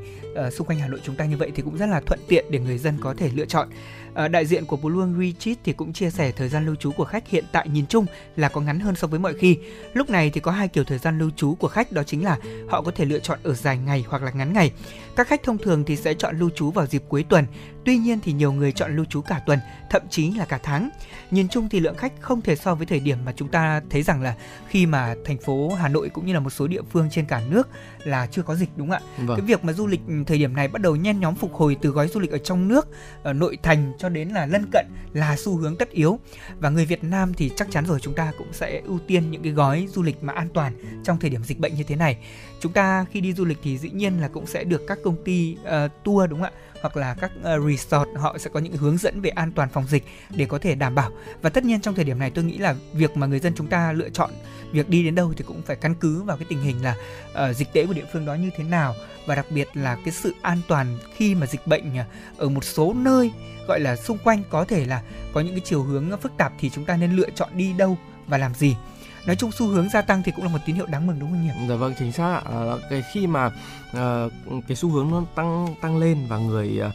[0.47, 2.45] uh, xung quanh Hà Nội chúng ta như vậy thì cũng rất là thuận tiện
[2.49, 3.69] để người dân có thể lựa chọn
[4.13, 7.05] À, đại diện của Blue Retreat thì cũng chia sẻ thời gian lưu trú của
[7.05, 8.05] khách hiện tại nhìn chung
[8.35, 9.57] là có ngắn hơn so với mọi khi.
[9.93, 12.37] Lúc này thì có hai kiểu thời gian lưu trú của khách đó chính là
[12.69, 14.71] họ có thể lựa chọn ở dài ngày hoặc là ngắn ngày.
[15.15, 17.45] Các khách thông thường thì sẽ chọn lưu trú vào dịp cuối tuần,
[17.85, 20.89] tuy nhiên thì nhiều người chọn lưu trú cả tuần, thậm chí là cả tháng.
[21.31, 24.03] Nhìn chung thì lượng khách không thể so với thời điểm mà chúng ta thấy
[24.03, 24.35] rằng là
[24.67, 27.41] khi mà thành phố Hà Nội cũng như là một số địa phương trên cả
[27.49, 27.69] nước
[28.03, 29.23] là chưa có dịch đúng không ạ?
[29.25, 29.37] Vâng.
[29.37, 31.89] Cái việc mà du lịch thời điểm này bắt đầu nhen nhóm phục hồi từ
[31.89, 32.87] gói du lịch ở trong nước,
[33.23, 36.19] ở nội thành cho đến là lân cận là xu hướng tất yếu
[36.59, 39.43] và người Việt Nam thì chắc chắn rồi chúng ta cũng sẽ ưu tiên những
[39.43, 42.17] cái gói du lịch mà an toàn trong thời điểm dịch bệnh như thế này
[42.59, 45.23] chúng ta khi đi du lịch thì dĩ nhiên là cũng sẽ được các công
[45.23, 48.73] ty uh, tour đúng không ạ hoặc là các uh, resort họ sẽ có những
[48.73, 51.11] hướng dẫn về an toàn phòng dịch để có thể đảm bảo.
[51.41, 53.67] Và tất nhiên trong thời điểm này tôi nghĩ là việc mà người dân chúng
[53.67, 54.31] ta lựa chọn
[54.71, 56.95] việc đi đến đâu thì cũng phải căn cứ vào cái tình hình là
[57.31, 58.95] uh, dịch tễ của địa phương đó như thế nào.
[59.25, 62.03] Và đặc biệt là cái sự an toàn khi mà dịch bệnh ờ,
[62.37, 63.31] ở một số nơi
[63.67, 65.01] gọi là xung quanh có thể là
[65.33, 67.97] có những cái chiều hướng phức tạp thì chúng ta nên lựa chọn đi đâu
[68.27, 68.75] và làm gì
[69.25, 71.29] nói chung xu hướng gia tăng thì cũng là một tín hiệu đáng mừng đúng
[71.29, 71.67] không nhỉ?
[71.69, 72.41] Dạ vâng chính xác ạ.
[72.45, 73.51] À, cái khi mà
[73.93, 74.25] à,
[74.67, 76.91] cái xu hướng nó tăng tăng lên và người à,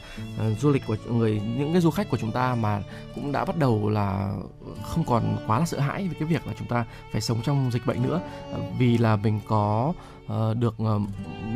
[0.60, 2.82] du lịch của người những cái du khách của chúng ta mà
[3.14, 4.34] cũng đã bắt đầu là
[4.82, 7.70] không còn quá là sợ hãi với cái việc là chúng ta phải sống trong
[7.72, 8.20] dịch bệnh nữa
[8.78, 9.92] vì là mình có
[10.54, 10.80] được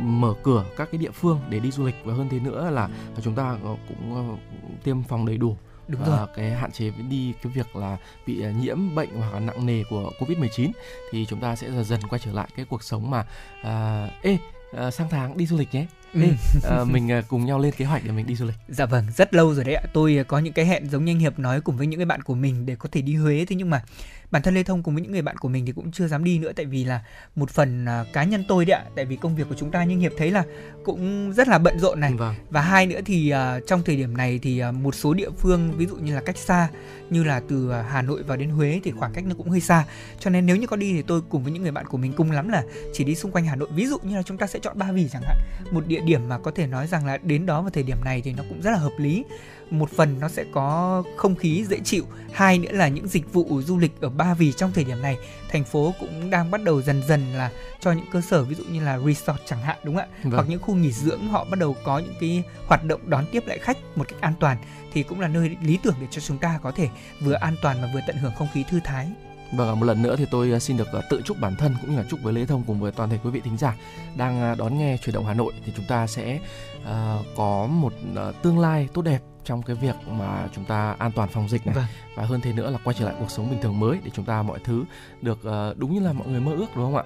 [0.03, 2.89] mở cửa các cái địa phương để đi du lịch và hơn thế nữa là
[3.21, 3.55] chúng ta
[3.87, 4.37] cũng
[4.83, 5.57] tiêm phòng đầy đủ
[5.91, 6.27] Đúng rồi.
[6.35, 9.83] cái hạn chế đi cái việc là bị à, nhiễm bệnh hoặc là nặng nề
[9.89, 10.71] của Covid-19
[11.11, 13.25] thì chúng ta sẽ dần dần quay trở lại cái cuộc sống mà
[13.63, 14.37] à, ê
[14.77, 16.29] à, sang tháng đi du lịch nhé Ê,
[16.63, 18.55] à, mình à, cùng nhau lên kế hoạch để mình đi du lịch.
[18.67, 19.83] Dạ vâng, rất lâu rồi đấy ạ.
[19.93, 22.21] Tôi có những cái hẹn giống như anh Hiệp nói cùng với những cái bạn
[22.21, 23.83] của mình để có thể đi Huế thế nhưng mà
[24.31, 26.23] bản thân Lê Thông cùng với những người bạn của mình thì cũng chưa dám
[26.23, 27.01] đi nữa tại vì là
[27.35, 28.85] một phần uh, cá nhân tôi đấy ạ.
[28.95, 30.43] Tại vì công việc của chúng ta nhưng hiệp thấy là
[30.83, 32.13] cũng rất là bận rộn này.
[32.13, 32.35] Vâng.
[32.49, 35.71] và hai nữa thì uh, trong thời điểm này thì uh, một số địa phương
[35.77, 36.69] ví dụ như là cách xa
[37.09, 39.61] như là từ uh, Hà Nội vào đến Huế thì khoảng cách nó cũng hơi
[39.61, 39.85] xa.
[40.19, 42.13] Cho nên nếu như có đi thì tôi cùng với những người bạn của mình
[42.17, 42.63] cùng lắm là
[42.93, 43.69] chỉ đi xung quanh Hà Nội.
[43.75, 45.37] Ví dụ như là chúng ta sẽ chọn Ba Vì chẳng hạn.
[45.71, 48.21] Một địa điểm mà có thể nói rằng là đến đó vào thời điểm này
[48.21, 49.23] thì nó cũng rất là hợp lý
[49.71, 52.05] một phần nó sẽ có không khí dễ chịu.
[52.33, 55.17] Hai nữa là những dịch vụ du lịch ở ba vì trong thời điểm này
[55.49, 58.63] thành phố cũng đang bắt đầu dần dần là cho những cơ sở ví dụ
[58.71, 60.17] như là resort chẳng hạn đúng không ạ?
[60.23, 60.33] Vâng.
[60.33, 63.43] hoặc những khu nghỉ dưỡng họ bắt đầu có những cái hoạt động đón tiếp
[63.47, 64.57] lại khách một cách an toàn
[64.93, 66.89] thì cũng là nơi lý tưởng để cho chúng ta có thể
[67.21, 69.07] vừa an toàn và vừa tận hưởng không khí thư thái.
[69.51, 71.91] Vâng, một lần nữa thì tôi à, xin được à, tự chúc bản thân cũng
[71.91, 73.75] như là chúc với Lê Thông cùng với toàn thể quý vị thính giả
[74.17, 75.53] đang à, đón nghe chuyển động Hà Nội.
[75.65, 76.39] Thì chúng ta sẽ
[76.81, 81.11] uh, có một uh, tương lai tốt đẹp trong cái việc mà chúng ta an
[81.15, 81.85] toàn phòng dịch này vâng.
[82.15, 84.25] và hơn thế nữa là quay trở lại cuộc sống bình thường mới để chúng
[84.25, 84.83] ta mọi thứ
[85.21, 87.03] được uh, đúng như là mọi người mơ ước đúng không ạ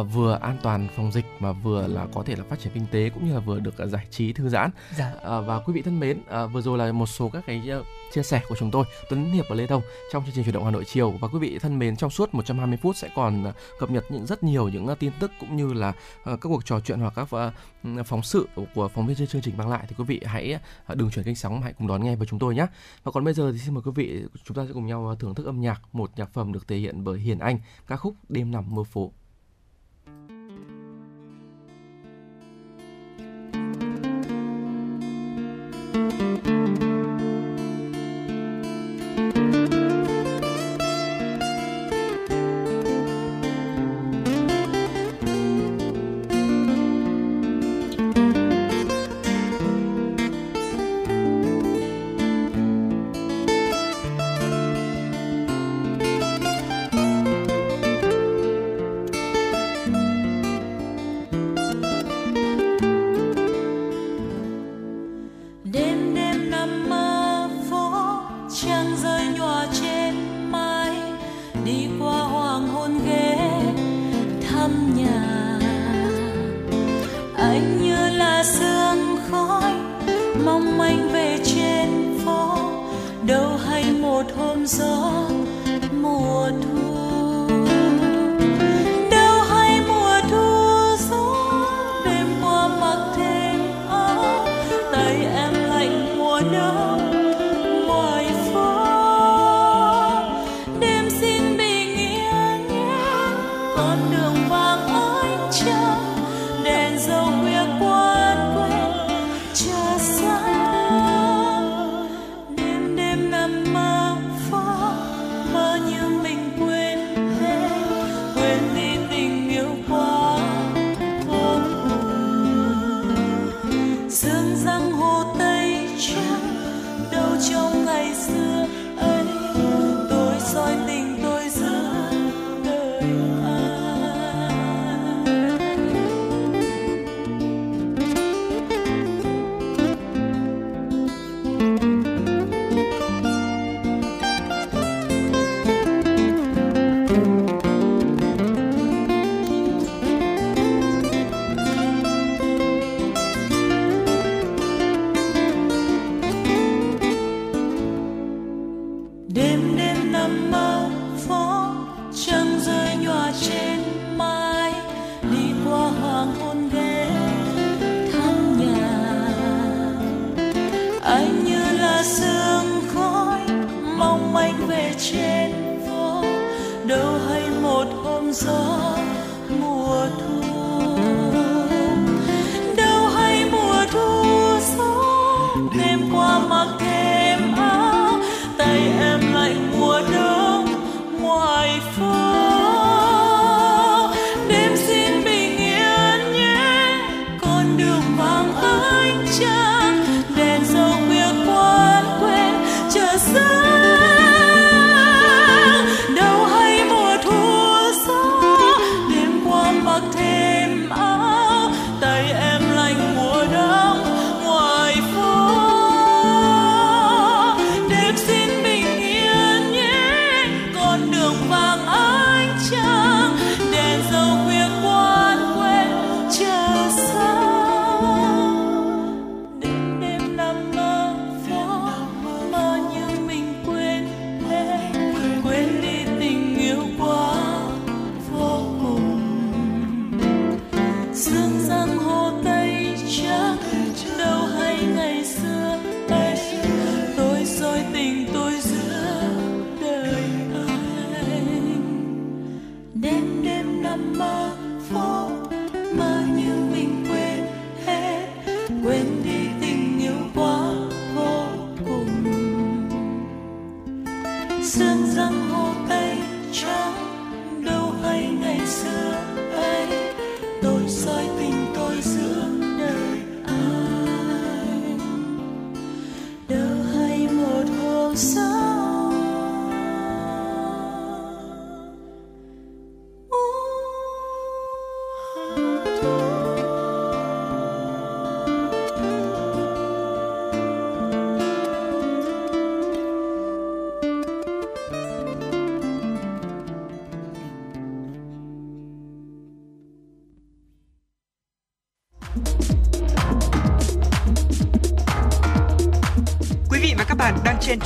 [0.00, 2.86] uh, vừa an toàn phòng dịch mà vừa là có thể là phát triển kinh
[2.90, 5.12] tế cũng như là vừa được uh, giải trí thư giãn dạ.
[5.14, 7.62] uh, và quý vị thân mến uh, vừa rồi là một số các cái
[8.12, 10.64] chia sẻ của chúng tôi Tuấn Hiệp và Lê Thông trong chương trình chuyển động
[10.64, 13.52] Hà Nội chiều và quý vị thân mến, trong suốt 120 phút sẽ còn à,
[13.78, 15.92] cập nhật những rất nhiều những à, tin tức cũng như là
[16.24, 17.28] à, các cuộc trò chuyện hoặc các
[17.84, 20.58] ừ, phóng sự của phóng viên chương trình mang lại thì quý vị hãy
[20.94, 22.66] đừng chuyển kênh sóng hãy cùng đón nghe với chúng tôi nhé.
[23.02, 25.34] Và còn bây giờ thì xin mời quý vị, chúng ta sẽ cùng nhau thưởng
[25.34, 28.50] thức âm nhạc, một nhạc phẩm được thể hiện bởi Hiền Anh, ca khúc Đêm
[28.50, 29.12] nằm mơ phố.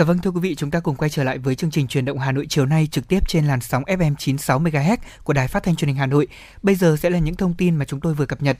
[0.00, 2.04] Dạ vâng thưa quý vị, chúng ta cùng quay trở lại với chương trình truyền
[2.04, 5.48] động Hà Nội chiều nay trực tiếp trên làn sóng FM 96 MHz của Đài
[5.48, 6.26] Phát thanh Truyền hình Hà Nội.
[6.62, 8.58] Bây giờ sẽ là những thông tin mà chúng tôi vừa cập nhật.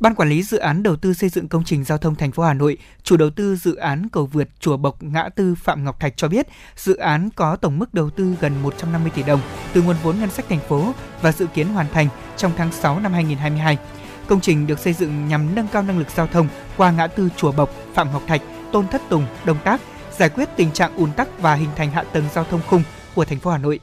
[0.00, 2.42] Ban quản lý dự án đầu tư xây dựng công trình giao thông thành phố
[2.42, 6.00] Hà Nội, chủ đầu tư dự án cầu vượt Chùa Bộc ngã tư Phạm Ngọc
[6.00, 9.40] Thạch cho biết, dự án có tổng mức đầu tư gần 150 tỷ đồng
[9.72, 13.00] từ nguồn vốn ngân sách thành phố và dự kiến hoàn thành trong tháng 6
[13.00, 13.78] năm 2022.
[14.26, 17.28] Công trình được xây dựng nhằm nâng cao năng lực giao thông qua ngã tư
[17.36, 19.80] Chùa Bộc, Phạm Ngọc Thạch, Tôn Thất Tùng, Đông Tác,
[20.22, 22.82] giải quyết tình trạng ùn tắc và hình thành hạ tầng giao thông khung
[23.14, 23.80] của thành phố Hà Nội.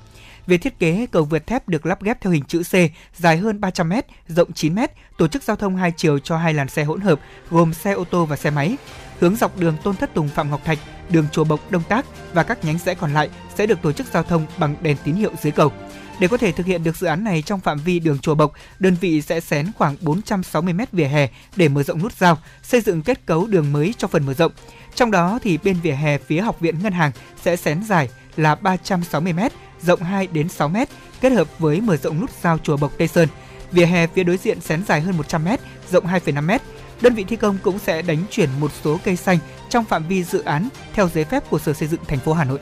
[0.48, 2.74] Về thiết kế, cầu vượt thép được lắp ghép theo hình chữ C,
[3.16, 3.94] dài hơn 300 m,
[4.28, 4.80] rộng 9 m,
[5.18, 7.20] tổ chức giao thông hai chiều cho hai làn xe hỗn hợp
[7.50, 8.78] gồm xe ô tô và xe máy.
[9.20, 10.80] Hướng dọc đường Tôn Thất Tùng Phạm Ngọc Thạch,
[11.10, 14.08] đường Chùa Bộc Đông Tác và các nhánh rẽ còn lại sẽ được tổ chức
[14.14, 15.72] giao thông bằng đèn tín hiệu dưới cầu.
[16.20, 18.54] Để có thể thực hiện được dự án này trong phạm vi đường Chùa Bộc,
[18.80, 22.82] đơn vị sẽ xén khoảng 460 m vỉa hè để mở rộng nút giao, xây
[22.82, 24.52] dựng kết cấu đường mới cho phần mở rộng.
[24.96, 27.12] Trong đó thì bên vỉa hè phía Học viện Ngân hàng
[27.44, 29.40] sẽ xén dài là 360 m,
[29.82, 30.78] rộng 2 đến 6 m,
[31.22, 33.30] kết hợp với mở rộng nút giao Chùa Bộc Tây Sơn.
[33.72, 35.48] Vỉa hè phía đối diện xén dài hơn 100 m,
[35.92, 36.62] rộng 2,5 m.
[37.02, 39.38] Đơn vị thi công cũng sẽ đánh chuyển một số cây xanh
[39.70, 42.44] trong phạm vi dự án theo giấy phép của Sở Xây dựng thành phố Hà
[42.44, 42.60] Nội.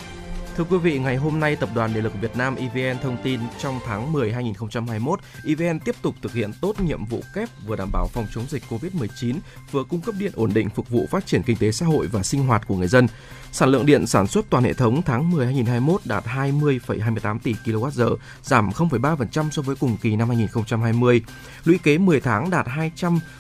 [0.58, 3.40] Thưa quý vị, ngày hôm nay Tập đoàn Điện lực Việt Nam EVN thông tin
[3.60, 7.90] trong tháng 10 2021, EVN tiếp tục thực hiện tốt nhiệm vụ kép vừa đảm
[7.94, 9.36] bảo phòng chống dịch COVID-19,
[9.72, 12.24] vừa cung cấp điện ổn định phục vụ phát triển kinh tế xã hội và
[12.24, 13.08] sinh hoạt của người dân.
[13.52, 18.16] Sản lượng điện sản xuất toàn hệ thống tháng 10 2021 đạt 20,28 tỷ kWh,
[18.44, 21.22] giảm 0,3% so với cùng kỳ năm 2020.
[21.64, 22.68] Lũy kế 10 tháng đạt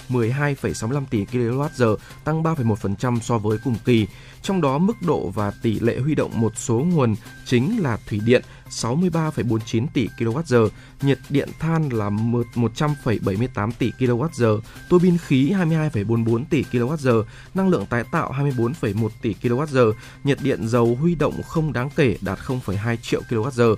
[0.09, 4.07] 212,65 tỷ kWh, tăng 3,1% so với cùng kỳ.
[4.41, 7.06] Trong đó mức độ và tỷ lệ huy động một số nguồn
[7.45, 10.69] chính là thủy điện 63,49 tỷ kWh,
[11.01, 17.85] nhiệt điện than là 100,78 tỷ kWh, tua bin khí 22,44 tỷ kWh, năng lượng
[17.85, 19.93] tái tạo 24,1 tỷ kWh,
[20.23, 23.75] nhiệt điện dầu huy động không đáng kể đạt 0,2 triệu kWh.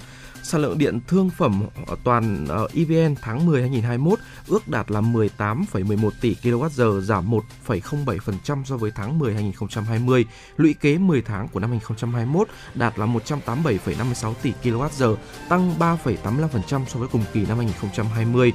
[0.49, 1.63] Sản lượng điện thương phẩm
[2.03, 7.31] toàn ờ, EVN tháng 10 2021 ước đạt là 18,11 tỷ kWh, giảm
[7.67, 10.25] 1,07% so với tháng 10 2020.
[10.57, 15.15] Lũy kế 10 tháng của năm 2021 đạt là 187,56 tỷ kWh,
[15.49, 18.53] tăng 3,85% so với cùng kỳ năm 2020.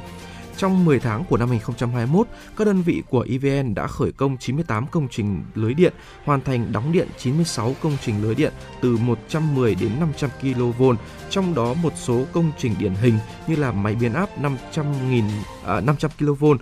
[0.57, 2.27] Trong 10 tháng của năm 2021,
[2.57, 5.93] các đơn vị của EVN đã khởi công 98 công trình lưới điện,
[6.25, 10.83] hoàn thành đóng điện 96 công trình lưới điện từ 110 đến 500 kV,
[11.35, 15.23] trong đó một số công trình điển hình như là máy biến áp 500.000
[15.67, 16.59] à, 500 kV, uh,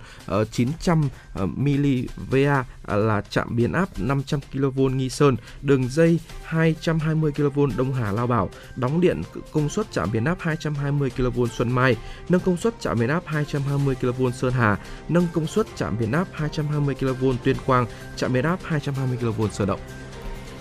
[0.51, 7.93] 900 mVA là trạm biến áp 500 kV Nghi Sơn, đường dây 220 kV Đông
[7.93, 9.21] Hà Lao Bảo, đóng điện
[9.51, 11.95] công suất trạm biến áp 220 kV Xuân Mai,
[12.29, 14.77] nâng công suất trạm biến áp 220 kV Sơn Hà,
[15.09, 19.41] nâng công suất trạm biến áp 220 kV Tuyên Quang, trạm biến áp 220 kV
[19.51, 19.79] Sở Động.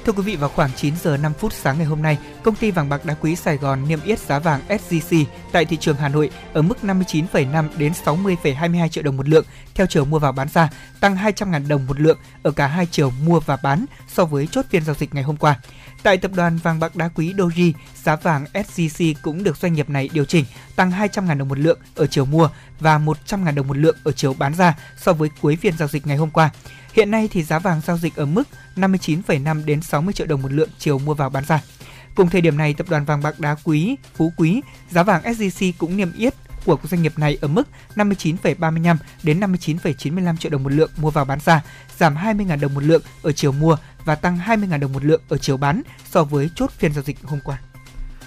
[0.04, 2.70] Thưa quý vị, vào khoảng 9 giờ 5 phút sáng ngày hôm nay, công ty
[2.70, 6.08] vàng bạc đá quý Sài Gòn niêm yết giá vàng SJC tại thị trường Hà
[6.08, 9.44] Nội ở mức 59,5 đến 60,22 triệu đồng một lượng
[9.74, 13.12] theo chiều mua vào bán ra, tăng 200.000 đồng một lượng ở cả hai chiều
[13.24, 15.58] mua và bán so với chốt phiên giao dịch ngày hôm qua.
[16.02, 17.72] Tại tập đoàn vàng bạc đá quý Doji,
[18.02, 20.44] giá vàng SJC cũng được doanh nghiệp này điều chỉnh
[20.76, 22.48] tăng 200.000 đồng một lượng ở chiều mua
[22.80, 26.06] và 100.000 đồng một lượng ở chiều bán ra so với cuối phiên giao dịch
[26.06, 26.50] ngày hôm qua.
[26.92, 28.42] Hiện nay thì giá vàng giao dịch ở mức
[28.76, 31.60] 59,5 đến 60 triệu đồng một lượng chiều mua vào bán ra.
[32.14, 35.72] Cùng thời điểm này, tập đoàn vàng bạc đá quý Phú Quý, giá vàng SJC
[35.78, 36.34] cũng niêm yết
[36.66, 41.24] của doanh nghiệp này ở mức 59,35 đến 59,95 triệu đồng một lượng mua vào
[41.24, 41.62] bán ra,
[41.98, 45.38] giảm 20.000 đồng một lượng ở chiều mua và tăng 20.000 đồng một lượng ở
[45.38, 47.58] chiều bán so với chốt phiên giao dịch hôm qua.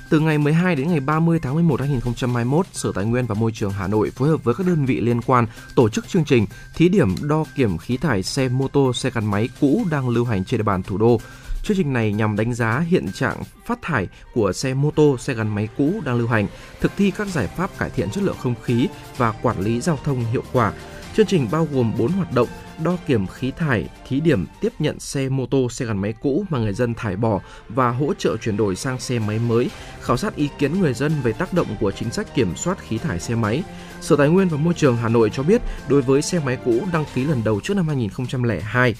[0.09, 3.51] Từ ngày 12 đến ngày 30 tháng 11 năm 2021, Sở Tài nguyên và Môi
[3.51, 6.45] trường Hà Nội phối hợp với các đơn vị liên quan tổ chức chương trình
[6.75, 10.25] thí điểm đo kiểm khí thải xe mô tô, xe gắn máy cũ đang lưu
[10.25, 11.19] hành trên địa bàn thủ đô.
[11.65, 15.33] Chương trình này nhằm đánh giá hiện trạng phát thải của xe mô tô, xe
[15.33, 16.47] gắn máy cũ đang lưu hành,
[16.81, 18.87] thực thi các giải pháp cải thiện chất lượng không khí
[19.17, 20.73] và quản lý giao thông hiệu quả.
[21.15, 22.47] Chương trình bao gồm 4 hoạt động
[22.83, 26.45] đo kiểm khí thải, thí điểm tiếp nhận xe mô tô, xe gắn máy cũ
[26.49, 27.39] mà người dân thải bỏ
[27.69, 29.69] và hỗ trợ chuyển đổi sang xe máy mới,
[30.05, 32.97] khảo sát ý kiến người dân về tác động của chính sách kiểm soát khí
[32.97, 33.63] thải xe máy.
[34.01, 36.81] Sở Tài nguyên và Môi trường Hà Nội cho biết, đối với xe máy cũ
[36.93, 38.95] đăng ký lần đầu trước năm 2002,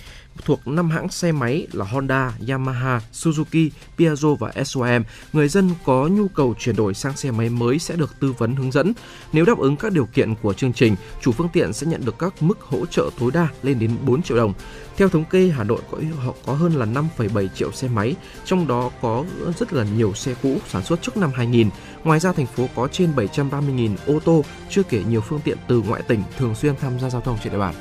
[0.45, 5.03] thuộc năm hãng xe máy là Honda, Yamaha, Suzuki, Piaggio và SOM,
[5.33, 8.55] người dân có nhu cầu chuyển đổi sang xe máy mới sẽ được tư vấn
[8.55, 8.93] hướng dẫn.
[9.33, 12.15] Nếu đáp ứng các điều kiện của chương trình, chủ phương tiện sẽ nhận được
[12.19, 14.53] các mức hỗ trợ tối đa lên đến 4 triệu đồng.
[14.97, 18.15] Theo thống kê, Hà Nội có họ có hơn là 5,7 triệu xe máy,
[18.45, 19.25] trong đó có
[19.59, 21.69] rất là nhiều xe cũ sản xuất trước năm 2000.
[22.03, 25.81] Ngoài ra, thành phố có trên 730.000 ô tô, chưa kể nhiều phương tiện từ
[25.81, 27.75] ngoại tỉnh thường xuyên tham gia giao thông trên địa bàn.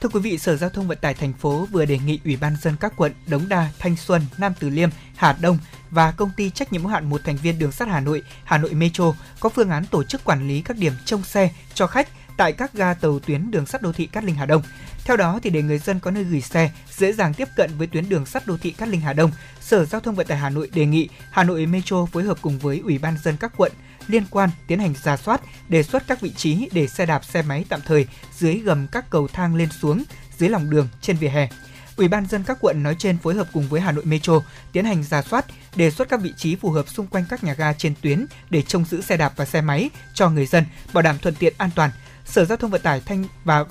[0.00, 2.56] Thưa quý vị, Sở Giao thông Vận tải thành phố vừa đề nghị Ủy ban
[2.62, 5.58] dân các quận Đống Đa, Thanh Xuân, Nam Từ Liêm, Hà Đông
[5.90, 8.58] và công ty trách nhiệm hữu hạn một thành viên đường sắt Hà Nội, Hà
[8.58, 12.08] Nội Metro có phương án tổ chức quản lý các điểm trông xe cho khách
[12.36, 14.62] tại các ga tàu tuyến đường sắt đô thị Cát Linh Hà Đông.
[15.04, 17.86] Theo đó thì để người dân có nơi gửi xe, dễ dàng tiếp cận với
[17.86, 19.30] tuyến đường sắt đô thị Cát Linh Hà Đông,
[19.60, 22.58] Sở Giao thông Vận tải Hà Nội đề nghị Hà Nội Metro phối hợp cùng
[22.58, 23.72] với Ủy ban dân các quận
[24.06, 27.42] liên quan tiến hành ra soát, đề xuất các vị trí để xe đạp xe
[27.42, 28.06] máy tạm thời
[28.38, 30.04] dưới gầm các cầu thang lên xuống,
[30.38, 31.48] dưới lòng đường, trên vỉa hè.
[31.96, 34.40] Ủy ban dân các quận nói trên phối hợp cùng với Hà Nội Metro
[34.72, 37.54] tiến hành ra soát, đề xuất các vị trí phù hợp xung quanh các nhà
[37.54, 41.02] ga trên tuyến để trông giữ xe đạp và xe máy cho người dân, bảo
[41.02, 41.90] đảm thuận tiện an toàn.
[42.24, 43.64] Sở Giao thông Vận tải Thanh và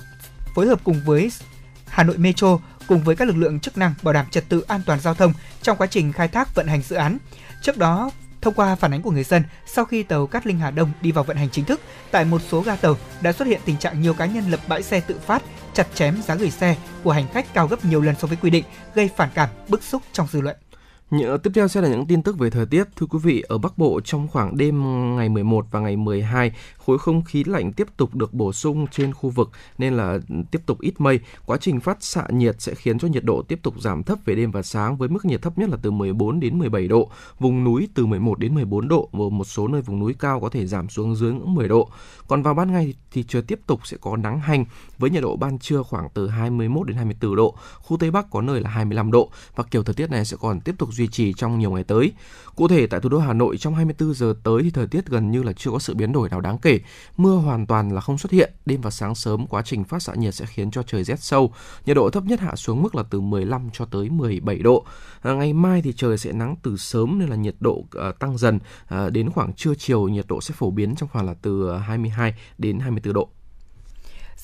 [0.54, 1.30] phối hợp cùng với
[1.86, 4.80] Hà Nội Metro cùng với các lực lượng chức năng bảo đảm trật tự an
[4.86, 5.32] toàn giao thông
[5.62, 7.18] trong quá trình khai thác vận hành dự án.
[7.62, 8.10] Trước đó,
[8.44, 11.12] Thông qua phản ánh của người dân, sau khi tàu Cát Linh Hà Đông đi
[11.12, 11.80] vào vận hành chính thức,
[12.10, 14.82] tại một số ga tàu đã xuất hiện tình trạng nhiều cá nhân lập bãi
[14.82, 15.42] xe tự phát,
[15.72, 18.50] chặt chém giá gửi xe của hành khách cao gấp nhiều lần so với quy
[18.50, 20.56] định, gây phản cảm, bức xúc trong dư luận.
[21.10, 22.84] Những, tiếp theo sẽ là những tin tức về thời tiết.
[22.96, 24.82] Thưa quý vị, ở Bắc Bộ trong khoảng đêm
[25.16, 26.52] ngày 11 và ngày 12,
[26.86, 30.18] khối không khí lạnh tiếp tục được bổ sung trên khu vực nên là
[30.50, 31.20] tiếp tục ít mây.
[31.46, 34.34] Quá trình phát xạ nhiệt sẽ khiến cho nhiệt độ tiếp tục giảm thấp về
[34.34, 37.64] đêm và sáng với mức nhiệt thấp nhất là từ 14 đến 17 độ, vùng
[37.64, 40.66] núi từ 11 đến 14 độ và một số nơi vùng núi cao có thể
[40.66, 41.88] giảm xuống dưới ngưỡng 10 độ.
[42.28, 44.64] Còn vào ban ngày thì trời tiếp tục sẽ có nắng hành
[44.98, 48.42] với nhiệt độ ban trưa khoảng từ 21 đến 24 độ, khu Tây Bắc có
[48.42, 51.32] nơi là 25 độ và kiểu thời tiết này sẽ còn tiếp tục duy trì
[51.32, 52.12] trong nhiều ngày tới.
[52.56, 55.30] Cụ thể tại thủ đô Hà Nội trong 24 giờ tới thì thời tiết gần
[55.30, 56.73] như là chưa có sự biến đổi nào đáng kể.
[57.16, 58.52] Mưa hoàn toàn là không xuất hiện.
[58.66, 61.52] Đêm và sáng sớm quá trình phát xạ nhiệt sẽ khiến cho trời rét sâu.
[61.86, 64.84] Nhiệt độ thấp nhất hạ xuống mức là từ 15 cho tới 17 độ.
[65.22, 68.38] À, ngày mai thì trời sẽ nắng từ sớm nên là nhiệt độ uh, tăng
[68.38, 68.58] dần
[68.88, 71.78] À, đến khoảng trưa chiều nhiệt độ sẽ phổ biến trong khoảng là từ à,
[71.78, 73.28] 22 đến 24 độ.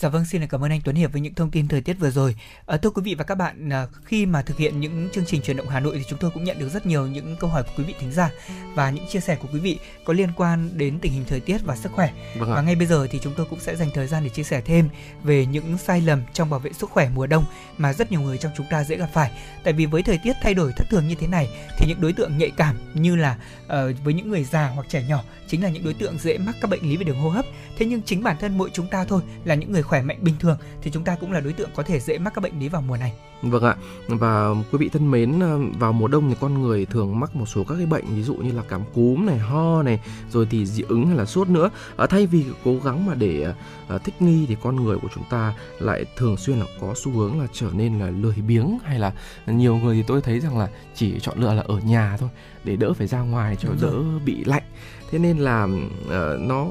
[0.00, 2.10] Dạ vâng, xin cảm ơn anh Tuấn Hiệp với những thông tin thời tiết vừa
[2.10, 2.36] rồi.
[2.66, 5.42] À, thưa quý vị và các bạn, à, khi mà thực hiện những chương trình
[5.42, 7.62] truyền động Hà Nội thì chúng tôi cũng nhận được rất nhiều những câu hỏi
[7.62, 8.30] của quý vị thính giả
[8.74, 11.58] và những chia sẻ của quý vị có liên quan đến tình hình thời tiết
[11.64, 12.12] và sức khỏe.
[12.38, 14.42] Vâng và ngay bây giờ thì chúng tôi cũng sẽ dành thời gian để chia
[14.42, 14.88] sẻ thêm
[15.22, 17.44] về những sai lầm trong bảo vệ sức khỏe mùa đông
[17.78, 19.30] mà rất nhiều người trong chúng ta dễ gặp phải.
[19.64, 21.48] Tại vì với thời tiết thay đổi thất thường như thế này
[21.78, 23.70] thì những đối tượng nhạy cảm như là uh,
[24.04, 26.70] với những người già hoặc trẻ nhỏ chính là những đối tượng dễ mắc các
[26.70, 27.44] bệnh lý về đường hô hấp.
[27.78, 30.34] Thế nhưng chính bản thân mỗi chúng ta thôi là những người khỏe mạnh bình
[30.40, 32.68] thường thì chúng ta cũng là đối tượng có thể dễ mắc các bệnh lý
[32.68, 33.12] vào mùa này.
[33.42, 33.76] Vâng ạ.
[34.08, 37.46] Và quý vị thân mến, ờ, vào mùa đông thì con người thường mắc một
[37.46, 40.66] số các cái bệnh ví dụ như là cảm cúm này, ho này, rồi thì
[40.66, 41.70] dị ứng hay là sốt nữa.
[41.96, 43.54] À, thay vì cố gắng mà để
[43.88, 47.12] à, thích nghi thì con người của chúng ta lại thường xuyên là có xu
[47.12, 49.12] hướng là trở nên là lười biếng hay là
[49.46, 52.28] nhiều người thì tôi thấy rằng là chỉ chọn lựa là ở nhà thôi
[52.64, 54.62] để đỡ phải ra ngoài cho đỡ bị lạnh
[55.10, 56.66] thế nên là uh, nó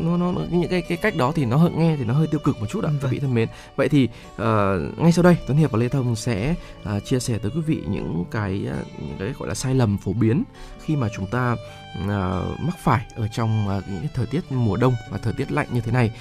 [0.00, 2.40] nó nó những cái cái cách đó thì nó hơi nghe thì nó hơi tiêu
[2.44, 2.98] cực một chút ạ vâng.
[3.02, 6.16] quý vị thân mến vậy thì uh, ngay sau đây Tuấn Hiệp và Lê Thông
[6.16, 6.54] sẽ
[6.96, 9.98] uh, chia sẻ tới quý vị những cái uh, những cái gọi là sai lầm
[9.98, 10.44] phổ biến
[10.84, 14.76] khi mà chúng ta uh, mắc phải ở trong uh, những cái thời tiết mùa
[14.76, 16.12] đông và thời tiết lạnh như thế này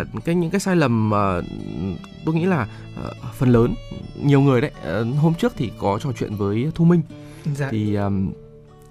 [0.00, 1.44] uh, cái những cái sai lầm uh,
[2.24, 2.68] tôi nghĩ là
[3.06, 3.74] uh, phần lớn
[4.22, 7.02] nhiều người đấy uh, hôm trước thì có trò chuyện với Thu Minh
[7.54, 7.68] dạ.
[7.70, 8.32] thì um,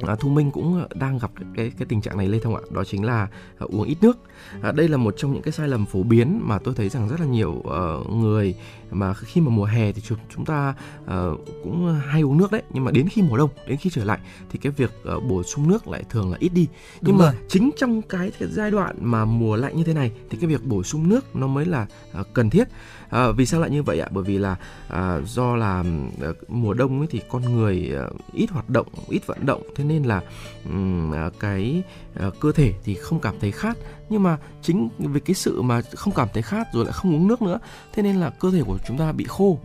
[0.07, 2.61] à, thu minh cũng đang gặp cái cái tình trạng này lê thông ạ.
[2.71, 3.27] Đó chính là
[3.57, 4.17] à, uống ít nước.
[4.61, 7.09] À, đây là một trong những cái sai lầm phổ biến mà tôi thấy rằng
[7.09, 8.55] rất là nhiều uh, người
[8.91, 11.09] mà khi mà mùa hè thì chúng chúng ta uh,
[11.63, 12.61] cũng hay uống nước đấy.
[12.69, 14.19] Nhưng mà đến khi mùa đông đến khi trở lại
[14.51, 16.67] thì cái việc uh, bổ sung nước lại thường là ít đi.
[17.01, 17.41] Nhưng Đúng mà rồi.
[17.47, 20.83] chính trong cái, giai đoạn mà mùa lạnh như thế này thì cái việc bổ
[20.83, 21.87] sung nước nó mới là
[22.19, 22.67] uh, cần thiết.
[23.09, 24.07] À, vì sao lại như vậy ạ?
[24.11, 24.55] Bởi vì là
[24.87, 25.83] à, do là
[26.21, 29.83] à, mùa đông ấy thì con người à, ít hoạt động, ít vận động, thế
[29.83, 30.21] nên nên là
[30.65, 31.83] um, cái
[32.15, 33.77] à, cơ thể thì không cảm thấy khát.
[34.09, 37.27] Nhưng mà chính vì cái sự mà không cảm thấy khát rồi lại không uống
[37.27, 37.59] nước nữa,
[37.93, 39.59] thế nên là cơ thể của chúng ta bị khô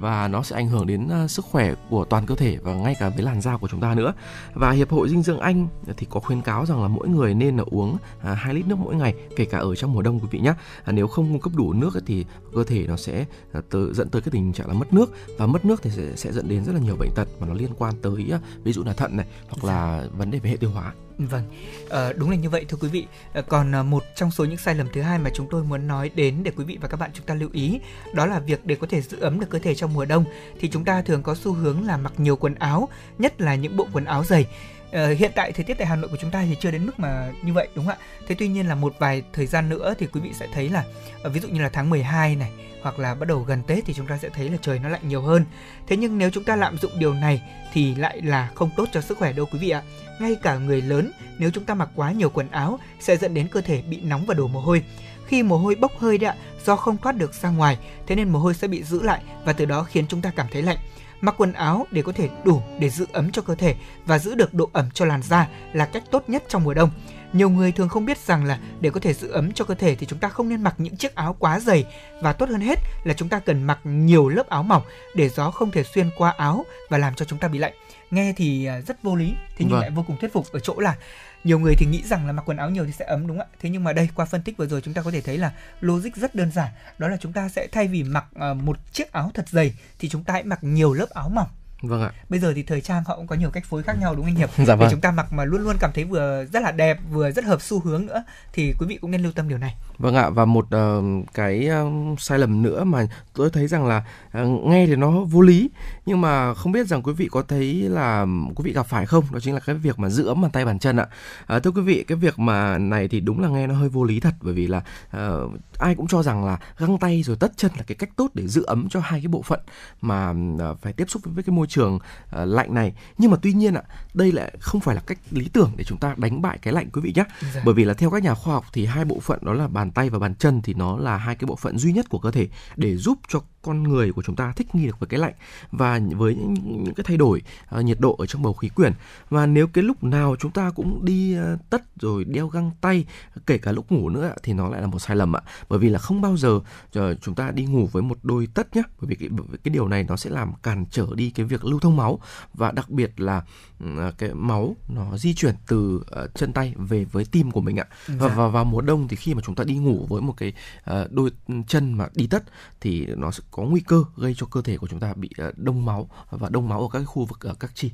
[0.00, 2.94] và nó sẽ ảnh hưởng đến uh, sức khỏe của toàn cơ thể và ngay
[3.00, 4.12] cả với làn da của chúng ta nữa.
[4.54, 7.56] Và hiệp hội dinh dưỡng Anh thì có khuyến cáo rằng là mỗi người nên
[7.56, 10.20] là uống uh, à, 2 lít nước mỗi ngày, kể cả ở trong mùa đông
[10.20, 10.50] quý vị nhé.
[10.50, 12.24] Uh, nếu không cung cấp đủ nước thì
[12.54, 13.24] cơ thể nó sẽ
[13.58, 16.16] uh, tới, dẫn tới cái tình trạng là mất nước và mất nước thì sẽ,
[16.16, 18.32] sẽ dẫn đến rất là nhiều bệnh tật mà nó liên quan tới
[18.64, 20.92] ví dụ là thận này hoặc là vấn đề về hệ tiêu hóa.
[21.28, 21.42] Vâng,
[21.90, 23.06] à, đúng là như vậy thưa quý vị.
[23.32, 25.88] À, còn à, một trong số những sai lầm thứ hai mà chúng tôi muốn
[25.88, 27.80] nói đến để quý vị và các bạn chúng ta lưu ý,
[28.14, 30.24] đó là việc để có thể giữ ấm được cơ thể trong mùa đông
[30.60, 33.76] thì chúng ta thường có xu hướng là mặc nhiều quần áo, nhất là những
[33.76, 34.46] bộ quần áo dày.
[34.92, 36.98] À, hiện tại thời tiết tại Hà Nội của chúng ta thì chưa đến mức
[36.98, 38.04] mà như vậy đúng không ạ?
[38.26, 40.84] Thế tuy nhiên là một vài thời gian nữa thì quý vị sẽ thấy là
[41.24, 42.50] ví dụ như là tháng 12 này
[42.82, 45.08] hoặc là bắt đầu gần Tết thì chúng ta sẽ thấy là trời nó lạnh
[45.08, 45.44] nhiều hơn.
[45.86, 47.42] Thế nhưng nếu chúng ta lạm dụng điều này
[47.72, 49.82] thì lại là không tốt cho sức khỏe đâu quý vị ạ.
[50.20, 53.48] Ngay cả người lớn nếu chúng ta mặc quá nhiều quần áo sẽ dẫn đến
[53.48, 54.82] cơ thể bị nóng và đổ mồ hôi.
[55.26, 58.28] Khi mồ hôi bốc hơi đấy ạ, do không thoát được ra ngoài, thế nên
[58.28, 60.78] mồ hôi sẽ bị giữ lại và từ đó khiến chúng ta cảm thấy lạnh.
[61.20, 63.74] Mặc quần áo để có thể đủ để giữ ấm cho cơ thể
[64.06, 66.90] và giữ được độ ẩm cho làn da là cách tốt nhất trong mùa đông.
[67.32, 69.94] Nhiều người thường không biết rằng là để có thể giữ ấm cho cơ thể
[69.94, 71.84] thì chúng ta không nên mặc những chiếc áo quá dày
[72.22, 74.82] và tốt hơn hết là chúng ta cần mặc nhiều lớp áo mỏng
[75.14, 77.72] để gió không thể xuyên qua áo và làm cho chúng ta bị lạnh.
[78.10, 79.80] Nghe thì à, rất vô lý, thế nhưng Vâng.
[79.80, 80.96] lại vô cùng thuyết phục ở chỗ là
[81.44, 83.46] nhiều người thì nghĩ rằng là mặc quần áo nhiều thì sẽ ấm đúng không
[83.52, 83.56] ạ?
[83.60, 85.52] Thế nhưng mà đây qua phân tích vừa rồi chúng ta có thể thấy là
[85.80, 89.12] logic rất đơn giản, đó là chúng ta sẽ thay vì mặc à, một chiếc
[89.12, 91.48] áo thật dày thì chúng ta hãy mặc nhiều lớp áo mỏng.
[91.82, 92.12] Vâng ạ.
[92.28, 94.34] Bây giờ thì thời trang họ cũng có nhiều cách phối khác nhau đúng không
[94.34, 94.50] anh Hiệp?
[94.66, 94.88] Dạ Để vâng.
[94.90, 97.62] chúng ta mặc mà luôn luôn cảm thấy vừa rất là đẹp, vừa rất hợp
[97.62, 99.74] xu hướng nữa thì quý vị cũng nên lưu tâm điều này.
[100.00, 101.02] Vâng ạ và một ờ,
[101.34, 101.86] cái ờ,
[102.18, 105.70] sai lầm nữa mà tôi thấy rằng là ờ, nghe thì nó vô lý
[106.06, 108.26] nhưng mà không biết rằng quý vị có thấy là
[108.56, 110.64] quý vị gặp phải không đó chính là cái việc mà giữ ấm bàn tay
[110.64, 111.06] bàn chân ạ.
[111.46, 114.04] À, thưa quý vị cái việc mà này thì đúng là nghe nó hơi vô
[114.04, 115.48] lý thật bởi vì là ờ,
[115.78, 118.46] ai cũng cho rằng là găng tay rồi tất chân là cái cách tốt để
[118.48, 119.60] giữ ấm cho hai cái bộ phận
[120.00, 121.98] mà ờ, phải tiếp xúc với cái môi trường
[122.30, 123.82] ờ, lạnh này nhưng mà tuy nhiên ạ
[124.14, 126.88] đây lại không phải là cách lý tưởng để chúng ta đánh bại cái lạnh
[126.92, 127.24] quý vị nhé
[127.54, 127.62] Dạ.
[127.64, 129.89] bởi vì là theo các nhà khoa học thì hai bộ phận đó là bàn
[129.92, 132.30] tay và bàn chân thì nó là hai cái bộ phận duy nhất của cơ
[132.30, 135.34] thể để giúp cho con người của chúng ta thích nghi được với cái lạnh
[135.72, 136.54] và với những,
[136.84, 138.92] những cái thay đổi ờ, nhiệt độ ở trong bầu khí quyển.
[139.28, 143.04] Và nếu cái lúc nào chúng ta cũng đi ờ, tất rồi đeo găng tay
[143.46, 145.40] kể cả lúc ngủ nữa thì nó lại là một sai lầm ạ.
[145.68, 146.60] Bởi vì là không bao giờ
[146.94, 149.58] ờ, chúng ta đi ngủ với một đôi tất nhé bởi vì cái, bởi vì
[149.64, 152.20] cái điều này nó sẽ làm cản trở đi cái việc lưu thông máu.
[152.54, 153.42] Và đặc biệt là
[153.80, 153.86] ừ,
[154.18, 157.84] cái máu nó di chuyển từ ờ, chân tay về với tim của mình ạ.
[158.06, 158.34] Và Dạ.
[158.34, 160.52] vào vào mùa đông thì khi mà chúng ta đi ngủ với một cái
[160.84, 161.30] ờ, đôi
[161.66, 162.44] chân mà đi tất
[162.80, 165.52] thì nó sẽ có nguy cơ gây cho cơ thể của chúng ta bị ờ,
[165.56, 167.90] đông máu và đông máu ở các khu vực ở các chi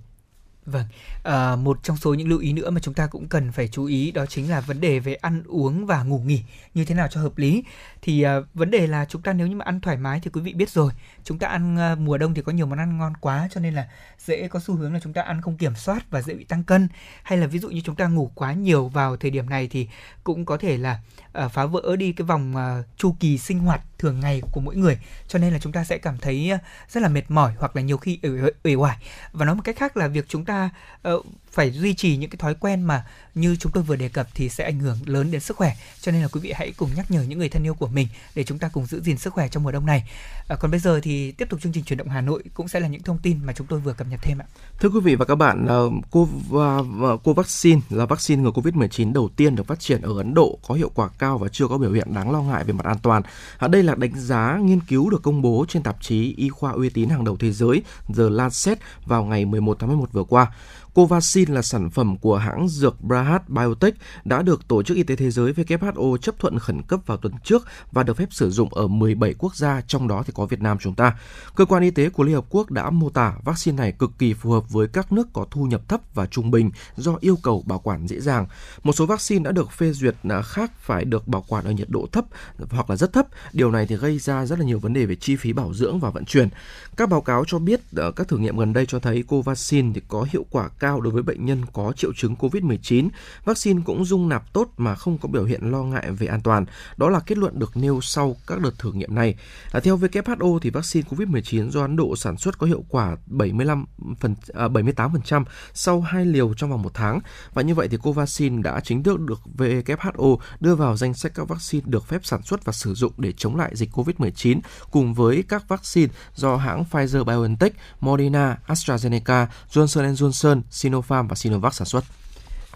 [0.66, 0.84] Vâng,
[1.24, 3.84] à, một trong số những lưu ý nữa mà chúng ta cũng cần phải chú
[3.84, 6.42] ý đó chính là vấn đề về ăn uống và ngủ nghỉ
[6.74, 7.64] như thế nào cho hợp lý.
[8.06, 10.40] Thì uh, vấn đề là chúng ta nếu như mà ăn thoải mái thì quý
[10.40, 10.92] vị biết rồi,
[11.24, 13.74] chúng ta ăn uh, mùa đông thì có nhiều món ăn ngon quá cho nên
[13.74, 13.88] là
[14.18, 16.64] dễ có xu hướng là chúng ta ăn không kiểm soát và dễ bị tăng
[16.64, 16.88] cân.
[17.22, 19.88] Hay là ví dụ như chúng ta ngủ quá nhiều vào thời điểm này thì
[20.24, 21.00] cũng có thể là
[21.44, 24.76] uh, phá vỡ đi cái vòng uh, chu kỳ sinh hoạt thường ngày của mỗi
[24.76, 24.98] người.
[25.28, 27.82] Cho nên là chúng ta sẽ cảm thấy uh, rất là mệt mỏi hoặc là
[27.82, 28.20] nhiều khi
[28.64, 28.96] uể oải
[29.32, 30.70] và nói một cách khác là việc chúng ta
[31.08, 34.26] uh, phải duy trì những cái thói quen mà như chúng tôi vừa đề cập
[34.34, 36.90] thì sẽ ảnh hưởng lớn đến sức khỏe cho nên là quý vị hãy cùng
[36.96, 37.95] nhắc nhở những người thân yêu của mình
[38.34, 40.04] để chúng ta cùng giữ gìn sức khỏe trong mùa đông này
[40.48, 42.80] à, còn bây giờ thì tiếp tục chương trình chuyển động Hà Nội cũng sẽ
[42.80, 44.46] là những thông tin mà chúng tôi vừa cập nhật thêm ạ
[44.80, 45.78] Thưa quý vị và các bạn, à,
[46.10, 50.34] cô và cô vaccine là vaccine ngừa Covid-19 đầu tiên được phát triển ở Ấn
[50.34, 52.84] Độ có hiệu quả cao và chưa có biểu hiện đáng lo ngại về mặt
[52.84, 53.22] an toàn.
[53.58, 56.72] À, đây là đánh giá nghiên cứu được công bố trên tạp chí y khoa
[56.72, 57.82] uy tín hàng đầu thế giới
[58.16, 60.52] The Lancet vào ngày 11 tháng 11 vừa qua.
[60.96, 63.94] Covaxin là sản phẩm của hãng dược Brahat Biotech
[64.24, 67.32] đã được Tổ chức Y tế Thế giới WHO chấp thuận khẩn cấp vào tuần
[67.44, 70.60] trước và được phép sử dụng ở 17 quốc gia, trong đó thì có Việt
[70.60, 71.18] Nam chúng ta.
[71.56, 74.34] Cơ quan y tế của Liên Hợp Quốc đã mô tả vaccine này cực kỳ
[74.34, 77.62] phù hợp với các nước có thu nhập thấp và trung bình do yêu cầu
[77.66, 78.46] bảo quản dễ dàng.
[78.82, 81.88] Một số vaccine đã được phê duyệt à, khác phải được bảo quản ở nhiệt
[81.90, 82.24] độ thấp
[82.70, 83.26] hoặc là rất thấp.
[83.52, 86.00] Điều này thì gây ra rất là nhiều vấn đề về chi phí bảo dưỡng
[86.00, 86.48] và vận chuyển.
[86.96, 90.00] Các báo cáo cho biết à, các thử nghiệm gần đây cho thấy Covaxin thì
[90.08, 93.08] có hiệu quả cao cao đối với bệnh nhân có triệu chứng COVID-19.
[93.44, 96.64] Vaccine cũng dung nạp tốt mà không có biểu hiện lo ngại về an toàn.
[96.96, 99.34] Đó là kết luận được nêu sau các đợt thử nghiệm này.
[99.72, 103.84] À, theo WHO thì vaccine COVID-19 do Ấn Độ sản xuất có hiệu quả 75
[104.20, 107.20] phần, à, 78% sau hai liều trong vòng một tháng.
[107.54, 111.48] Và như vậy thì Covaxin đã chính thức được WHO đưa vào danh sách các
[111.48, 114.60] vaccine được phép sản xuất và sử dụng để chống lại dịch COVID-19
[114.90, 117.70] cùng với các vaccine do hãng Pfizer-BioNTech,
[118.00, 122.04] Moderna, AstraZeneca, Johnson Johnson, Sinopharm và Sinovac sản xuất.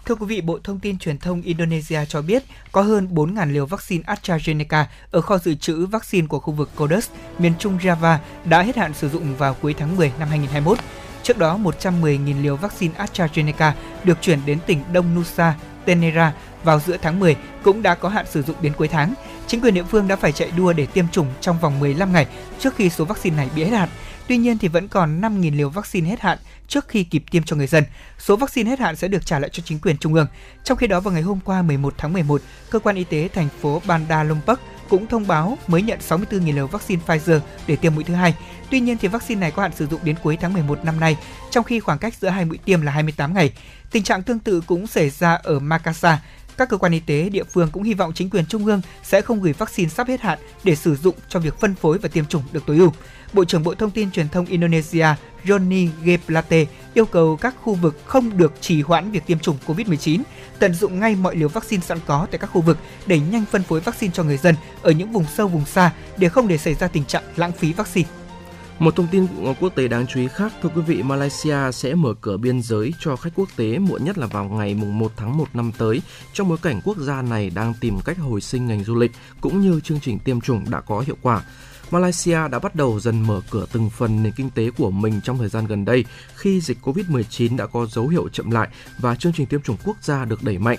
[0.05, 3.65] Thưa quý vị, Bộ Thông tin Truyền thông Indonesia cho biết có hơn 4.000 liều
[3.65, 8.61] vaccine AstraZeneca ở kho dự trữ vaccine của khu vực Kodes, miền trung Java đã
[8.61, 10.77] hết hạn sử dụng vào cuối tháng 10 năm 2021.
[11.23, 13.71] Trước đó, 110.000 liều vaccine AstraZeneca
[14.03, 16.33] được chuyển đến tỉnh Đông Nusa Tenera
[16.63, 19.13] vào giữa tháng 10 cũng đã có hạn sử dụng đến cuối tháng.
[19.47, 22.27] Chính quyền địa phương đã phải chạy đua để tiêm chủng trong vòng 15 ngày
[22.59, 23.89] trước khi số vaccine này bị hết hạn.
[24.27, 26.37] Tuy nhiên thì vẫn còn 5.000 liều vaccine hết hạn
[26.71, 27.83] trước khi kịp tiêm cho người dân.
[28.19, 30.27] Số vaccine hết hạn sẽ được trả lại cho chính quyền trung ương.
[30.63, 33.47] Trong khi đó vào ngày hôm qua 11 tháng 11, cơ quan y tế thành
[33.61, 34.59] phố Bandar Lombok
[34.89, 38.35] cũng thông báo mới nhận 64.000 liều vaccine Pfizer để tiêm mũi thứ hai.
[38.69, 41.17] Tuy nhiên thì vaccine này có hạn sử dụng đến cuối tháng 11 năm nay,
[41.49, 43.53] trong khi khoảng cách giữa hai mũi tiêm là 28 ngày.
[43.91, 46.19] Tình trạng tương tự cũng xảy ra ở Makassar.
[46.57, 49.21] Các cơ quan y tế địa phương cũng hy vọng chính quyền trung ương sẽ
[49.21, 52.25] không gửi vaccine sắp hết hạn để sử dụng cho việc phân phối và tiêm
[52.25, 52.93] chủng được tối ưu.
[53.33, 55.05] Bộ trưởng Bộ Thông tin Truyền thông Indonesia
[55.45, 56.09] Johnny G.
[56.25, 60.21] Plate yêu cầu các khu vực không được trì hoãn việc tiêm chủng COVID-19,
[60.59, 63.63] tận dụng ngay mọi liều vaccine sẵn có tại các khu vực để nhanh phân
[63.63, 66.73] phối vaccine cho người dân ở những vùng sâu vùng xa để không để xảy
[66.73, 68.09] ra tình trạng lãng phí vaccine.
[68.79, 69.27] Một thông tin
[69.59, 72.93] quốc tế đáng chú ý khác, thưa quý vị, Malaysia sẽ mở cửa biên giới
[72.99, 76.01] cho khách quốc tế muộn nhất là vào ngày 1 tháng 1 năm tới,
[76.33, 79.11] trong bối cảnh quốc gia này đang tìm cách hồi sinh ngành du lịch
[79.41, 81.41] cũng như chương trình tiêm chủng đã có hiệu quả.
[81.91, 85.37] Malaysia đã bắt đầu dần mở cửa từng phần nền kinh tế của mình trong
[85.37, 88.67] thời gian gần đây khi dịch Covid-19 đã có dấu hiệu chậm lại
[88.99, 90.77] và chương trình tiêm chủng quốc gia được đẩy mạnh.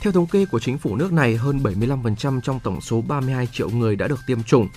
[0.00, 3.70] Theo thống kê của chính phủ nước này, hơn 75% trong tổng số 32 triệu
[3.70, 4.68] người đã được tiêm chủng.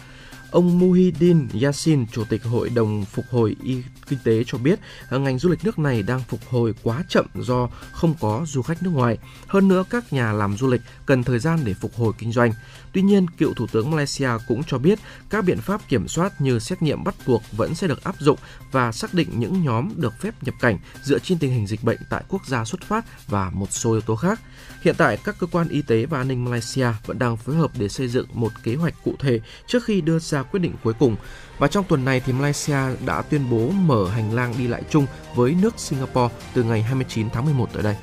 [0.52, 4.80] Ông Muhyiddin Yassin, Chủ tịch Hội đồng Phục hồi Y Kinh tế cho biết
[5.12, 8.84] ngành du lịch nước này đang phục hồi quá chậm do không có du khách
[8.84, 9.18] nước ngoài.
[9.48, 12.52] Hơn nữa, các nhà làm du lịch cần thời gian để phục hồi kinh doanh.
[12.94, 16.60] Tuy nhiên, cựu Thủ tướng Malaysia cũng cho biết các biện pháp kiểm soát như
[16.60, 18.38] xét nghiệm bắt buộc vẫn sẽ được áp dụng
[18.72, 22.00] và xác định những nhóm được phép nhập cảnh dựa trên tình hình dịch bệnh
[22.10, 24.42] tại quốc gia xuất phát và một số yếu tố khác.
[24.82, 27.72] Hiện tại, các cơ quan y tế và an ninh Malaysia vẫn đang phối hợp
[27.80, 30.94] để xây dựng một kế hoạch cụ thể trước khi đưa ra quyết định cuối
[31.00, 31.16] cùng.
[31.58, 35.06] Và trong tuần này thì Malaysia đã tuyên bố mở hành lang đi lại chung
[35.36, 37.96] với nước Singapore từ ngày 29 tháng 11 tới đây.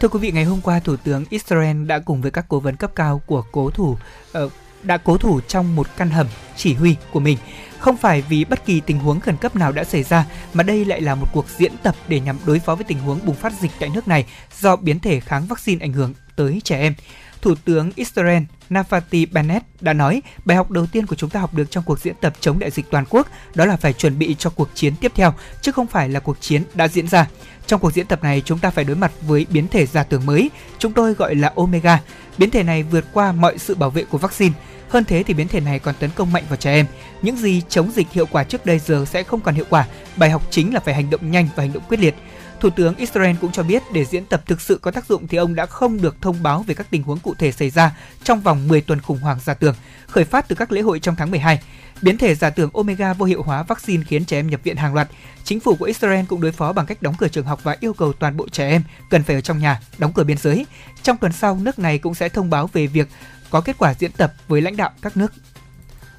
[0.00, 2.76] Thưa quý vị, ngày hôm qua Thủ tướng Israel đã cùng với các cố vấn
[2.76, 3.96] cấp cao của cố thủ
[4.44, 6.26] uh, đã cố thủ trong một căn hầm
[6.56, 7.38] chỉ huy của mình.
[7.78, 10.84] Không phải vì bất kỳ tình huống khẩn cấp nào đã xảy ra, mà đây
[10.84, 13.52] lại là một cuộc diễn tập để nhằm đối phó với tình huống bùng phát
[13.60, 14.26] dịch tại nước này
[14.60, 16.94] do biến thể kháng vaccine ảnh hưởng tới trẻ em.
[17.42, 21.54] Thủ tướng Israel Nafati Bennett đã nói, bài học đầu tiên của chúng ta học
[21.54, 24.36] được trong cuộc diễn tập chống đại dịch toàn quốc đó là phải chuẩn bị
[24.38, 27.26] cho cuộc chiến tiếp theo, chứ không phải là cuộc chiến đã diễn ra.
[27.66, 30.26] Trong cuộc diễn tập này, chúng ta phải đối mặt với biến thể giả tưởng
[30.26, 32.00] mới, chúng tôi gọi là Omega.
[32.38, 34.54] Biến thể này vượt qua mọi sự bảo vệ của vaccine.
[34.88, 36.86] Hơn thế thì biến thể này còn tấn công mạnh vào trẻ em.
[37.22, 39.86] Những gì chống dịch hiệu quả trước đây giờ sẽ không còn hiệu quả.
[40.16, 42.14] Bài học chính là phải hành động nhanh và hành động quyết liệt.
[42.60, 45.38] Thủ tướng Israel cũng cho biết để diễn tập thực sự có tác dụng thì
[45.38, 48.40] ông đã không được thông báo về các tình huống cụ thể xảy ra trong
[48.40, 49.74] vòng 10 tuần khủng hoảng giả tưởng,
[50.06, 51.60] khởi phát từ các lễ hội trong tháng 12.
[52.02, 54.94] Biến thể giả tưởng Omega vô hiệu hóa vaccine khiến trẻ em nhập viện hàng
[54.94, 55.08] loạt.
[55.44, 57.92] Chính phủ của Israel cũng đối phó bằng cách đóng cửa trường học và yêu
[57.92, 60.66] cầu toàn bộ trẻ em cần phải ở trong nhà, đóng cửa biên giới.
[61.02, 63.08] Trong tuần sau, nước này cũng sẽ thông báo về việc
[63.50, 65.32] có kết quả diễn tập với lãnh đạo các nước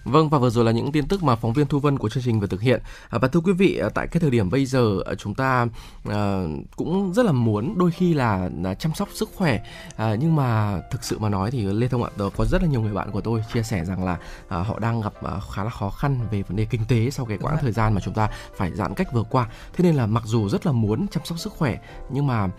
[0.04, 2.24] Vâng và vừa rồi là những tin tức mà phóng viên Thu Vân của chương
[2.24, 2.82] trình vừa thực hiện.
[3.10, 5.68] À, và thưa quý vị, à, tại cái thời điểm bây giờ à, chúng ta
[6.10, 6.43] à,
[6.76, 9.64] cũng rất là muốn đôi khi là, là chăm sóc sức khỏe
[9.95, 12.82] à, nhưng mà thực sự mà nói thì Lê Thông ạ, có rất là nhiều
[12.82, 15.70] người bạn của tôi chia sẻ rằng là à, họ đang gặp à, khá là
[15.70, 18.30] khó khăn về vấn đề kinh tế sau cái quãng thời gian mà chúng ta
[18.58, 19.49] phải giãn cách vừa qua.
[19.74, 21.78] Thế nên là mặc dù rất là muốn chăm sóc sức khỏe
[22.10, 22.49] nhưng mà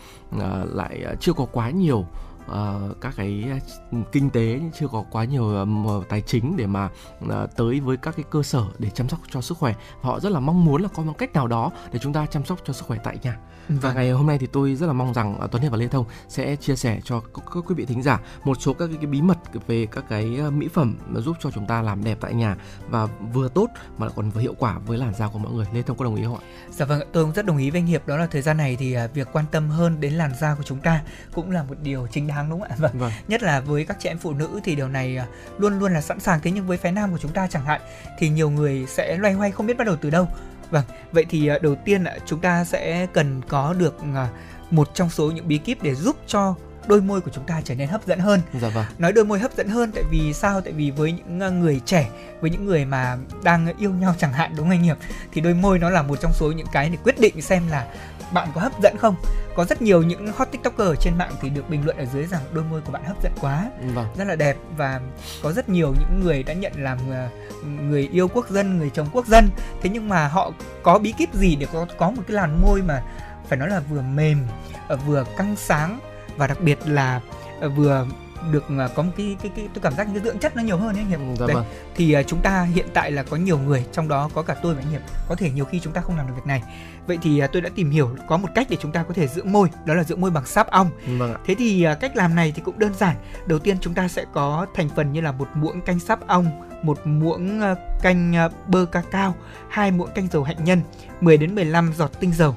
[0.41, 2.07] à, lại chưa có quá nhiều
[2.51, 3.45] uh, các cái
[3.93, 6.89] ờ, kinh tế chưa có quá nhiều um, tài chính để mà
[7.25, 10.33] uh, tới với các cái cơ sở để chăm sóc cho sức khỏe họ rất
[10.33, 12.73] là mong muốn là có một cách nào đó để chúng ta chăm sóc cho
[12.73, 13.39] sức khỏe tại nhà
[13.69, 13.95] và vâng.
[13.95, 16.07] ngày hôm nay thì tôi rất là mong rằng uh, Tuấn Hiệp và Lê Thông
[16.29, 19.07] sẽ chia sẻ cho các, các quý vị thính giả một số các cái, cái
[19.07, 22.35] bí mật về các cái mỹ phẩm mà giúp cho chúng ta làm đẹp tại
[22.35, 22.57] nhà
[22.89, 23.67] và vừa tốt
[23.99, 25.67] mà còn vừa hiệu quả với làn da của mọi người.
[25.75, 26.43] Lê Thông có đồng ý không ạ?
[26.71, 28.77] Dạ vâng, tôi cũng rất đồng ý với anh Hiệp đó là thời gian này
[28.77, 31.03] thì việc quan tâm hơn đến làn da của chúng ta
[31.35, 32.77] cũng là một điều chính đáng đúng không ạ?
[32.79, 32.99] Vâng.
[32.99, 33.13] vâng.
[33.29, 35.27] Nhất là với các chị em phụ nữ thì điều này à,
[35.59, 37.81] luôn luôn là sẵn sàng thế nhưng với phái nam của chúng ta chẳng hạn
[38.19, 40.29] thì nhiều người sẽ loay hoay không biết bắt đầu từ đâu.
[40.71, 44.29] Vâng, vậy thì à, đầu tiên chúng ta sẽ cần có được à,
[44.71, 46.55] một trong số những bí kíp để giúp cho
[46.87, 48.41] đôi môi của chúng ta trở nên hấp dẫn hơn.
[48.61, 48.85] Dạ vâng.
[48.99, 50.61] Nói đôi môi hấp dẫn hơn tại vì sao?
[50.61, 52.09] Tại vì với những người trẻ,
[52.41, 54.97] với những người mà đang yêu nhau chẳng hạn đúng không anh Hiệp
[55.33, 57.87] thì đôi môi nó là một trong số những cái để quyết định xem là
[58.33, 59.15] bạn có hấp dẫn không
[59.55, 62.43] có rất nhiều những hot tiktoker trên mạng thì được bình luận ở dưới rằng
[62.53, 64.07] đôi môi của bạn hấp dẫn quá vâng.
[64.17, 65.01] rất là đẹp và
[65.43, 67.29] có rất nhiều những người đã nhận làm ờ,
[67.63, 69.49] người yêu quốc dân người chồng quốc dân
[69.83, 70.53] thế nhưng mà họ
[70.83, 73.03] có bí kíp gì để có có một cái làn môi mà
[73.49, 74.47] phải nói là vừa mềm
[74.89, 75.99] ờ, vừa căng sáng
[76.37, 77.21] và đặc biệt là
[77.61, 78.07] ờ, vừa
[78.51, 78.65] được
[78.95, 81.05] có một cái cái, cái tôi cảm giác cái dưỡng chất nó nhiều hơn ấy
[81.05, 81.21] hiệp.
[81.39, 81.55] Dạ Đấy.
[81.55, 81.65] Vâng.
[81.95, 84.75] thì uh, chúng ta hiện tại là có nhiều người trong đó có cả tôi
[84.75, 85.01] và anh hiệp.
[85.29, 86.63] Có thể nhiều khi chúng ta không làm được việc này.
[87.07, 89.27] Vậy thì uh, tôi đã tìm hiểu có một cách để chúng ta có thể
[89.27, 90.91] dưỡng môi đó là dưỡng môi bằng sáp ong.
[91.19, 93.17] Vâng thế thì uh, cách làm này thì cũng đơn giản.
[93.47, 96.69] Đầu tiên chúng ta sẽ có thành phần như là một muỗng canh sáp ong
[96.83, 97.61] một muỗng
[98.03, 99.35] canh bơ ca cao
[99.69, 100.81] hai muỗng canh dầu hạnh nhân
[101.21, 102.55] 10 đến 15 giọt tinh dầu.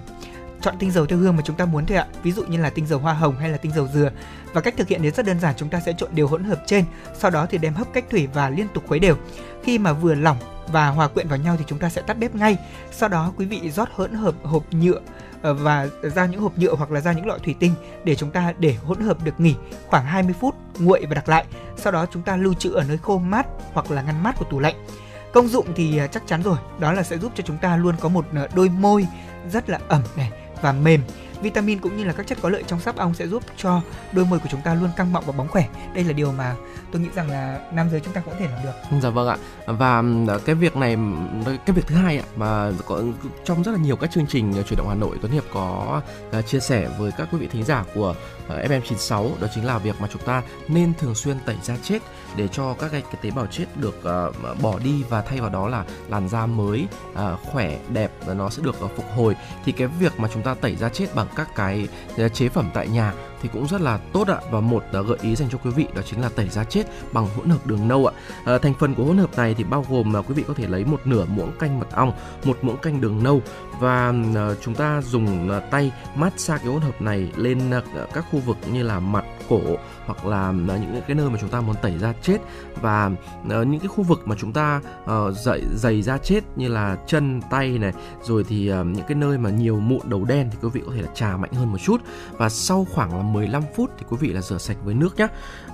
[0.62, 2.08] Chọn tinh dầu theo hương mà chúng ta muốn thôi ạ.
[2.24, 4.12] Ví dụ như là tinh dầu hoa hồng hay là tinh dầu dừa
[4.56, 6.64] và cách thực hiện thì rất đơn giản, chúng ta sẽ trộn đều hỗn hợp
[6.66, 9.16] trên, sau đó thì đem hấp cách thủy và liên tục khuấy đều.
[9.64, 10.38] Khi mà vừa lỏng
[10.68, 12.58] và hòa quyện vào nhau thì chúng ta sẽ tắt bếp ngay,
[12.92, 15.00] sau đó quý vị rót hỗn hợp, hộp nhựa
[15.42, 18.32] ờ, và ra những hộp nhựa hoặc là ra những loại thủy tinh để chúng
[18.32, 19.56] ta để hỗn hợp được nghỉ
[19.88, 21.46] khoảng 20 phút, nguội và đặt lại.
[21.78, 24.46] Sau đó chúng ta lưu trữ ở nơi khô mát hoặc là ngăn mát của
[24.46, 24.76] tủ lạnh.
[25.34, 27.96] Công dụng thì à, chắc chắn rồi, đó là sẽ giúp cho chúng ta luôn
[28.00, 29.08] có một ờ, đôi môi
[29.52, 30.32] rất là ẩm này
[30.62, 31.02] và mềm
[31.46, 33.82] vitamin cũng như là các chất có lợi trong sáp ong sẽ giúp cho
[34.12, 35.68] đôi môi của chúng ta luôn căng mọng và bóng khỏe.
[35.94, 36.56] Đây là điều mà
[36.92, 39.00] tôi nghĩ rằng là nam giới chúng ta cũng có thể làm được.
[39.02, 39.38] Dạ vâng ạ.
[39.66, 40.98] Và ờ, cái việc này,
[41.46, 43.02] cái việc thứ hai ạ, mà có
[43.46, 46.02] trong rất là nhiều các chương trình ờ, chuyển động Hà Nội, Tuấn Hiệp có
[46.32, 48.16] ờ, chia sẻ với các quý vị thính giả của
[48.50, 52.00] FM96 đó chính là việc mà chúng ta nên thường xuyên tẩy da chết
[52.36, 55.50] để cho các cái, cái tế bào chết được uh, bỏ đi và thay vào
[55.50, 59.36] đó là làn da mới uh, khỏe đẹp và nó sẽ được uh, phục hồi.
[59.66, 62.70] Thì cái việc mà chúng ta tẩy da chết bằng các cái ờ, chế phẩm
[62.74, 64.38] tại nhà thì cũng rất là tốt ạ.
[64.52, 66.84] Và một uh, gợi ý dành cho quý vị đó chính là tẩy da chết
[67.14, 68.14] bằng hỗn hợp đường nâu ạ.
[68.56, 70.68] Uh, thành phần của hỗn hợp này thì bao gồm là quý vị có thể
[70.68, 72.14] lấy một nửa muỗng canh mật ong
[72.44, 73.42] một muỗng canh đường nâu
[73.80, 78.26] và uh, chúng ta dùng uh, tay massage cái hỗn hợp này lên uh, các
[78.32, 79.62] khu vực như là mặt cổ
[80.06, 82.38] hoặc là ờ, những cái nơi mà chúng ta muốn tẩy da chết
[82.82, 83.12] và
[83.50, 86.98] ờ, những cái khu vực mà chúng ta uh, dậy dày da chết như là
[87.08, 87.94] chân tay này
[88.24, 90.92] rồi thì uh, những cái nơi mà nhiều mụn đầu đen thì quý vị có
[90.96, 92.02] thể là trà mạnh hơn một chút
[92.32, 95.28] và sau khoảng là 15 phút thì quý vị là rửa sạch với nước nhé.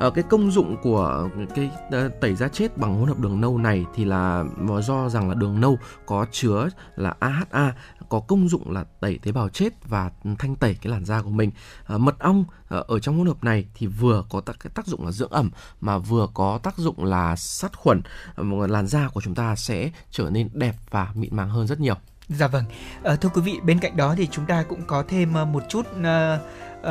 [0.08, 3.58] Uh, cái công dụng của cái uh, tẩy da chết bằng hỗn hợp đường nâu
[3.58, 4.44] này thì là
[4.82, 7.74] do rằng là đường nâu có chứa là AHA
[8.12, 11.30] có công dụng là tẩy tế bào chết và thanh tẩy cái làn da của
[11.30, 11.52] mình.
[11.86, 14.88] À, mật ong à, ở trong hỗn hợp này thì vừa có tác, cái tác
[14.88, 15.52] dụng là dưỡng ẩm
[15.82, 18.02] mà vừa có tác dụng là sát khuẩn.
[18.36, 21.80] À, làn da của chúng ta sẽ trở nên đẹp và mịn màng hơn rất
[21.80, 21.96] nhiều.
[22.38, 22.64] Dạ vâng.
[23.04, 25.88] À, thưa quý vị, bên cạnh đó thì chúng ta cũng có thêm một chút
[26.00, 26.06] uh,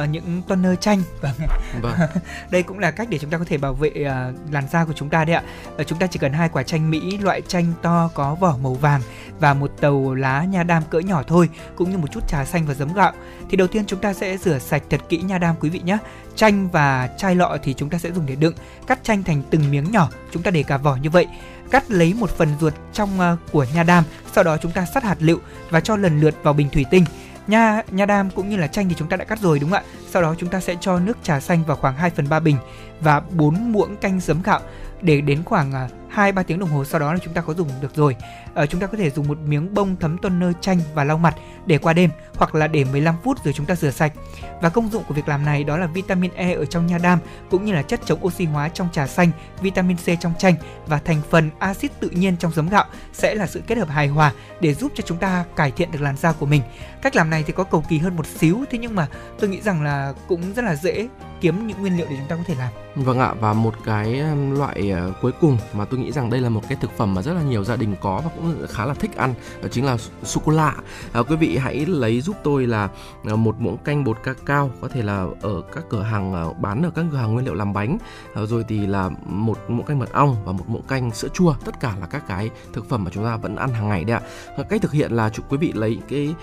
[0.02, 1.02] uh, những toner chanh.
[1.20, 1.32] Vâng,
[1.80, 1.94] vâng.
[2.50, 4.92] đây cũng là cách để chúng ta có thể bảo vệ uh, làn da của
[4.92, 5.42] chúng ta đấy ạ.
[5.80, 8.74] Uh, chúng ta chỉ cần hai quả chanh mỹ loại chanh to có vỏ màu
[8.74, 9.00] vàng
[9.40, 12.66] và một tàu lá nha đam cỡ nhỏ thôi cũng như một chút trà xanh
[12.66, 13.12] và giấm gạo.
[13.50, 15.98] Thì đầu tiên chúng ta sẽ rửa sạch thật kỹ nha đam quý vị nhé.
[16.34, 18.54] Chanh và chai lọ thì chúng ta sẽ dùng để đựng
[18.86, 21.26] cắt chanh thành từng miếng nhỏ chúng ta để cả vỏ như vậy
[21.70, 25.04] cắt lấy một phần ruột trong uh, của nha đam sau đó chúng ta sắt
[25.04, 25.38] hạt lựu
[25.70, 27.04] và cho lần lượt vào bình thủy tinh
[27.50, 29.78] Nha nha đam cũng như là chanh thì chúng ta đã cắt rồi đúng không
[29.78, 29.84] ạ?
[30.10, 32.56] Sau đó chúng ta sẽ cho nước trà xanh vào khoảng 2 phần 3 bình
[33.00, 34.60] và 4 muỗng canh giấm gạo
[35.02, 37.54] để đến khoảng uh, 2 3 tiếng đồng hồ sau đó là chúng ta có
[37.54, 38.16] dùng được rồi.
[38.54, 41.34] À, chúng ta có thể dùng một miếng bông thấm toner chanh và lau mặt
[41.66, 44.12] để qua đêm hoặc là để 15 phút rồi chúng ta rửa sạch.
[44.60, 47.18] Và công dụng của việc làm này đó là vitamin E ở trong nha đam
[47.50, 49.30] cũng như là chất chống oxy hóa trong trà xanh,
[49.62, 50.54] vitamin C trong chanh
[50.86, 54.08] và thành phần axit tự nhiên trong giấm gạo sẽ là sự kết hợp hài
[54.08, 56.62] hòa để giúp cho chúng ta cải thiện được làn da của mình.
[57.02, 59.60] Cách làm này thì có cầu kỳ hơn một xíu thế nhưng mà tôi nghĩ
[59.60, 61.08] rằng là cũng rất là dễ
[61.40, 62.72] kiếm những nguyên liệu để chúng ta có thể làm.
[62.94, 64.22] Vâng ạ và một cái
[64.52, 67.22] loại ờ, cuối cùng mà tôi nghĩ rằng đây là một cái thực phẩm mà
[67.22, 69.96] rất là nhiều gia đình có và cũng khá là thích ăn đó chính là
[70.22, 70.74] sô cô la
[71.12, 72.88] à, quý vị hãy lấy giúp tôi là
[73.24, 76.82] à, một muỗng canh bột cacao có thể là ở các cửa hàng à, bán
[76.82, 77.98] ở các cửa hàng nguyên liệu làm bánh.
[78.34, 81.54] À, rồi thì là một muỗng canh mật ong và một muỗng canh sữa chua.
[81.64, 84.16] Tất cả là các cái thực phẩm mà chúng ta vẫn ăn hàng ngày đấy
[84.16, 84.22] ạ.
[84.56, 86.34] À, cách thực hiện là chủ quý vị lấy cái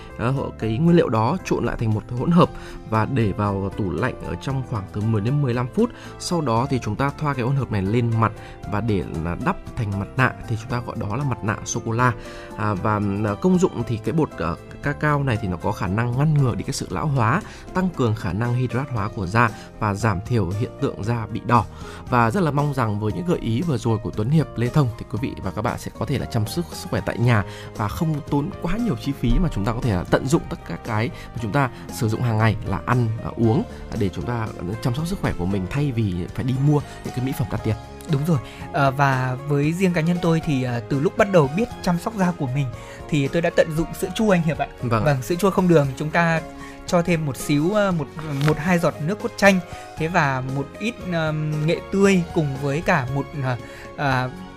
[0.58, 2.50] cái nguyên liệu đó trộn lại thành một hỗn hợp
[2.90, 5.90] và để vào tủ lạnh ở trong khoảng từ 10 đến 15 phút.
[6.18, 8.32] Sau đó thì chúng ta thoa cái hỗn hợp này lên mặt
[8.72, 11.56] và để là đắp thành mặt nạ thì chúng ta gọi đó là mặt nạ
[11.64, 12.12] sô cô la.
[12.56, 15.86] À, và à, công dụng thì cái bột uh, cacao này thì nó có khả
[15.86, 17.42] năng ngăn ngừa đi cái sự lão hóa
[17.74, 21.40] tăng cường khả năng hydrat hóa của da và giảm thiểu hiện tượng da bị
[21.46, 21.64] đỏ.
[22.10, 24.68] Và rất là mong rằng với những gợi ý vừa rồi của Tuấn Hiệp Lê
[24.68, 27.00] Thông thì quý vị và các bạn sẽ có thể là chăm sóc sức khỏe
[27.06, 27.44] tại nhà
[27.76, 30.42] và không tốn quá nhiều chi phí mà chúng ta có thể là tận dụng
[30.50, 33.62] tất cả cái mà chúng ta sử dụng hàng ngày là ăn à, uống
[33.98, 34.48] để chúng ta
[34.82, 37.48] chăm sóc sức khỏe của mình thay vì phải đi mua những cái mỹ phẩm
[37.50, 37.76] đắt tiền
[38.12, 38.38] đúng rồi.
[38.72, 41.98] À, và với riêng cá nhân tôi thì à, từ lúc bắt đầu biết chăm
[41.98, 42.66] sóc da của mình
[43.08, 44.66] thì tôi đã tận dụng sữa chua anh hiệp ạ.
[44.82, 45.86] Vâng, vâng sữa chua không đường.
[45.96, 46.40] Chúng ta
[46.86, 48.06] cho thêm một xíu ờ, một
[48.46, 49.60] một hai giọt nước cốt chanh
[49.96, 53.58] thế và một ít um, nghệ tươi cùng với cả một uh,
[53.94, 53.98] uh,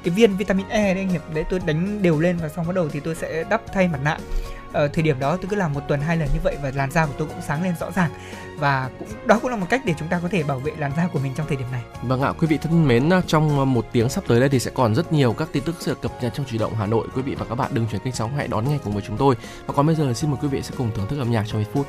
[0.03, 1.33] cái viên vitamin E đấy anh hiệp.
[1.33, 3.99] Đấy tôi đánh đều lên và xong bắt đầu thì tôi sẽ đắp thay mặt
[4.03, 4.17] nạ
[4.73, 6.91] ở thời điểm đó tôi cứ làm một tuần hai lần như vậy và làn
[6.91, 8.11] da của tôi cũng sáng lên rõ ràng
[8.61, 10.91] và cũng đó cũng là một cách để chúng ta có thể bảo vệ làn
[10.97, 11.81] da của mình trong thời điểm này.
[12.01, 14.59] Vâng ạ, quý vị thân mến, à, trong à, một tiếng sắp tới đây thì
[14.59, 17.07] sẽ còn rất nhiều các tin tức sẽ cập nhật trong chủ động Hà Nội.
[17.15, 19.17] Quý vị và các bạn đừng chuyển kênh sóng hãy đón nghe cùng với chúng
[19.17, 19.35] tôi.
[19.65, 21.61] Và còn bây giờ xin mời quý vị sẽ cùng thưởng thức âm nhạc trong
[21.61, 21.87] ít phút.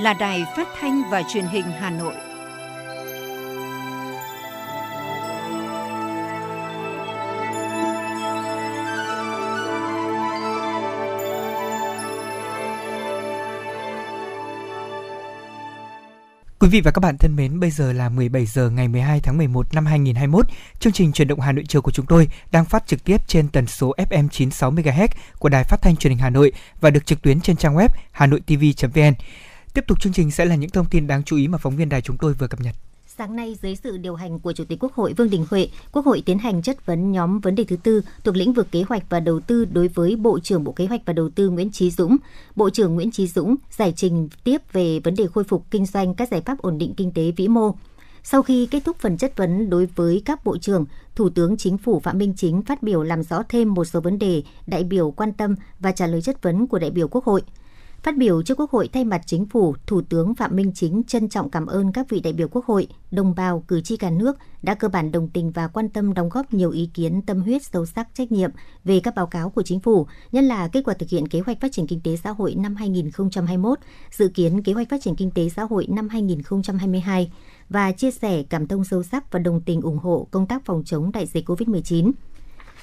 [0.00, 2.14] Là đài phát thanh và truyền hình Hà Nội.
[16.60, 19.38] Quý vị và các bạn thân mến, bây giờ là 17 giờ ngày 12 tháng
[19.38, 20.46] 11 năm 2021.
[20.80, 23.48] Chương trình truyền động Hà Nội chiều của chúng tôi đang phát trực tiếp trên
[23.48, 27.06] tần số FM 96 MHz của Đài Phát thanh Truyền hình Hà Nội và được
[27.06, 29.14] trực tuyến trên trang web hanoitv.vn.
[29.80, 31.88] Tiếp tục chương trình sẽ là những thông tin đáng chú ý mà phóng viên
[31.88, 32.74] đài chúng tôi vừa cập nhật.
[33.06, 36.06] Sáng nay, dưới sự điều hành của Chủ tịch Quốc hội Vương Đình Huệ, Quốc
[36.06, 39.02] hội tiến hành chất vấn nhóm vấn đề thứ tư thuộc lĩnh vực kế hoạch
[39.08, 41.90] và đầu tư đối với Bộ trưởng Bộ Kế hoạch và Đầu tư Nguyễn Chí
[41.90, 42.16] Dũng.
[42.56, 46.14] Bộ trưởng Nguyễn Chí Dũng giải trình tiếp về vấn đề khôi phục kinh doanh
[46.14, 47.74] các giải pháp ổn định kinh tế vĩ mô.
[48.22, 51.78] Sau khi kết thúc phần chất vấn đối với các bộ trưởng, Thủ tướng Chính
[51.78, 55.10] phủ Phạm Minh Chính phát biểu làm rõ thêm một số vấn đề đại biểu
[55.10, 57.42] quan tâm và trả lời chất vấn của đại biểu Quốc hội.
[58.02, 61.28] Phát biểu trước Quốc hội thay mặt Chính phủ, Thủ tướng Phạm Minh Chính trân
[61.28, 64.38] trọng cảm ơn các vị đại biểu Quốc hội, đồng bào, cử tri cả nước
[64.62, 67.62] đã cơ bản đồng tình và quan tâm đóng góp nhiều ý kiến tâm huyết
[67.62, 68.50] sâu sắc trách nhiệm
[68.84, 71.60] về các báo cáo của Chính phủ, nhất là kết quả thực hiện kế hoạch
[71.60, 73.78] phát triển kinh tế xã hội năm 2021,
[74.10, 77.32] dự kiến kế hoạch phát triển kinh tế xã hội năm 2022
[77.68, 80.82] và chia sẻ cảm thông sâu sắc và đồng tình ủng hộ công tác phòng
[80.86, 82.12] chống đại dịch COVID-19.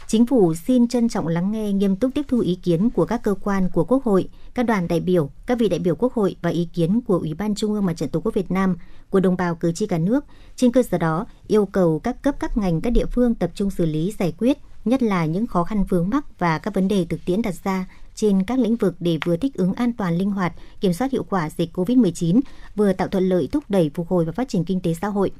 [0.07, 3.23] Chính phủ xin trân trọng lắng nghe nghiêm túc tiếp thu ý kiến của các
[3.23, 6.35] cơ quan của Quốc hội, các đoàn đại biểu, các vị đại biểu Quốc hội
[6.41, 8.77] và ý kiến của Ủy ban Trung ương Mặt trận Tổ quốc Việt Nam,
[9.09, 10.25] của đồng bào cử tri cả nước.
[10.55, 13.71] Trên cơ sở đó, yêu cầu các cấp các ngành các địa phương tập trung
[13.71, 17.05] xử lý giải quyết, nhất là những khó khăn vướng mắc và các vấn đề
[17.09, 17.85] thực tiễn đặt ra
[18.15, 21.23] trên các lĩnh vực để vừa thích ứng an toàn linh hoạt, kiểm soát hiệu
[21.29, 22.39] quả dịch COVID-19,
[22.75, 25.31] vừa tạo thuận lợi thúc đẩy phục hồi và phát triển kinh tế xã hội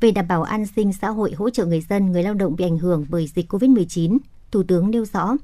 [0.00, 2.64] về đảm bảo an sinh xã hội hỗ trợ người dân, người lao động bị
[2.64, 4.18] ảnh hưởng bởi dịch COVID-19,
[4.50, 5.36] Thủ tướng nêu rõ,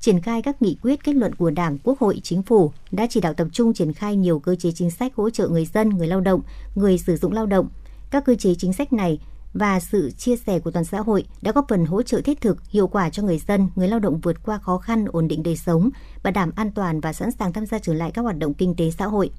[0.00, 3.20] triển khai các nghị quyết kết luận của Đảng, Quốc hội, Chính phủ đã chỉ
[3.20, 6.06] đạo tập trung triển khai nhiều cơ chế chính sách hỗ trợ người dân, người
[6.06, 6.40] lao động,
[6.74, 7.68] người sử dụng lao động.
[8.10, 9.18] Các cơ chế chính sách này
[9.54, 12.70] và sự chia sẻ của toàn xã hội đã góp phần hỗ trợ thiết thực,
[12.70, 15.56] hiệu quả cho người dân, người lao động vượt qua khó khăn, ổn định đời
[15.56, 15.90] sống,
[16.22, 18.74] bảo đảm an toàn và sẵn sàng tham gia trở lại các hoạt động kinh
[18.74, 19.30] tế xã hội.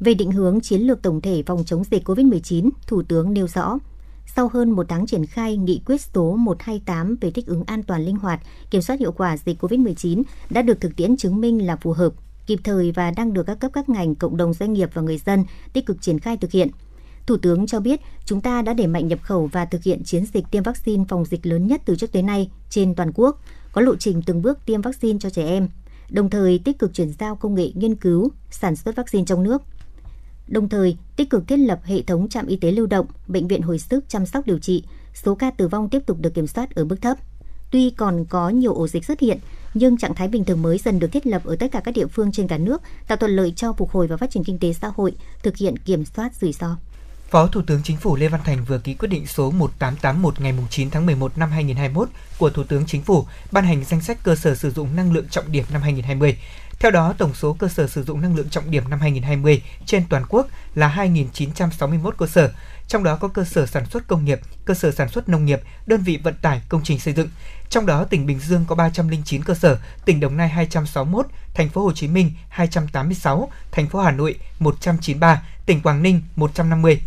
[0.00, 3.78] Về định hướng chiến lược tổng thể phòng chống dịch COVID-19, Thủ tướng nêu rõ,
[4.26, 8.04] Sau hơn một tháng triển khai nghị quyết số 128 về thích ứng an toàn
[8.04, 8.40] linh hoạt,
[8.70, 12.12] kiểm soát hiệu quả dịch COVID-19 đã được thực tiễn chứng minh là phù hợp,
[12.46, 15.18] kịp thời và đang được các cấp các ngành, cộng đồng doanh nghiệp và người
[15.18, 16.68] dân tích cực triển khai thực hiện.
[17.26, 20.24] Thủ tướng cho biết chúng ta đã đẩy mạnh nhập khẩu và thực hiện chiến
[20.34, 23.40] dịch tiêm vaccine phòng dịch lớn nhất từ trước tới nay trên toàn quốc,
[23.72, 25.68] có lộ trình từng bước tiêm vaccine cho trẻ em,
[26.10, 29.62] đồng thời tích cực chuyển giao công nghệ nghiên cứu, sản xuất vaccine trong nước.
[30.48, 33.62] Đồng thời, tích cực thiết lập hệ thống trạm y tế lưu động, bệnh viện
[33.62, 34.84] hồi sức chăm sóc điều trị,
[35.14, 37.18] số ca tử vong tiếp tục được kiểm soát ở mức thấp.
[37.70, 39.38] Tuy còn có nhiều ổ dịch xuất hiện,
[39.74, 42.06] nhưng trạng thái bình thường mới dần được thiết lập ở tất cả các địa
[42.06, 44.72] phương trên cả nước, tạo thuận lợi cho phục hồi và phát triển kinh tế
[44.72, 45.12] xã hội,
[45.42, 46.76] thực hiện kiểm soát rủi ro.
[47.32, 50.54] Phó Thủ tướng Chính phủ Lê Văn Thành vừa ký quyết định số 1881 ngày
[50.70, 54.34] 9 tháng 11 năm 2021 của Thủ tướng Chính phủ ban hành danh sách cơ
[54.34, 56.36] sở sử dụng năng lượng trọng điểm năm 2020.
[56.82, 60.04] Theo đó, tổng số cơ sở sử dụng năng lượng trọng điểm năm 2020 trên
[60.08, 62.52] toàn quốc là 2.961 cơ sở,
[62.88, 65.60] trong đó có cơ sở sản xuất công nghiệp, cơ sở sản xuất nông nghiệp,
[65.86, 67.28] đơn vị vận tải, công trình xây dựng.
[67.68, 71.82] Trong đó, tỉnh Bình Dương có 309 cơ sở, tỉnh Đồng Nai 261, thành phố
[71.82, 77.00] Hồ Chí Minh 286, thành phố Hà Nội 193, tỉnh Quảng Ninh 150.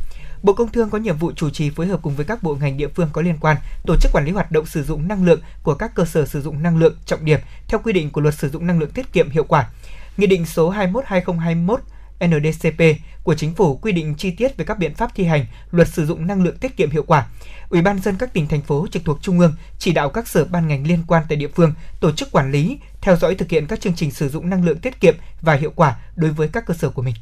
[0.45, 2.77] Bộ Công Thương có nhiệm vụ chủ trì phối hợp cùng với các bộ ngành
[2.77, 5.39] địa phương có liên quan tổ chức quản lý hoạt động sử dụng năng lượng
[5.63, 8.35] của các cơ sở sử dụng năng lượng trọng điểm theo quy định của Luật
[8.35, 9.69] sử dụng năng lượng tiết kiệm hiệu quả.
[10.17, 11.77] Nghị định số 21/2021
[12.25, 15.87] NDCP của Chính phủ quy định chi tiết về các biện pháp thi hành Luật
[15.87, 17.27] sử dụng năng lượng tiết kiệm hiệu quả.
[17.69, 20.45] Ủy ban dân các tỉnh thành phố trực thuộc trung ương chỉ đạo các sở
[20.45, 23.67] ban ngành liên quan tại địa phương tổ chức quản lý, theo dõi thực hiện
[23.67, 26.65] các chương trình sử dụng năng lượng tiết kiệm và hiệu quả đối với các
[26.65, 27.15] cơ sở của mình.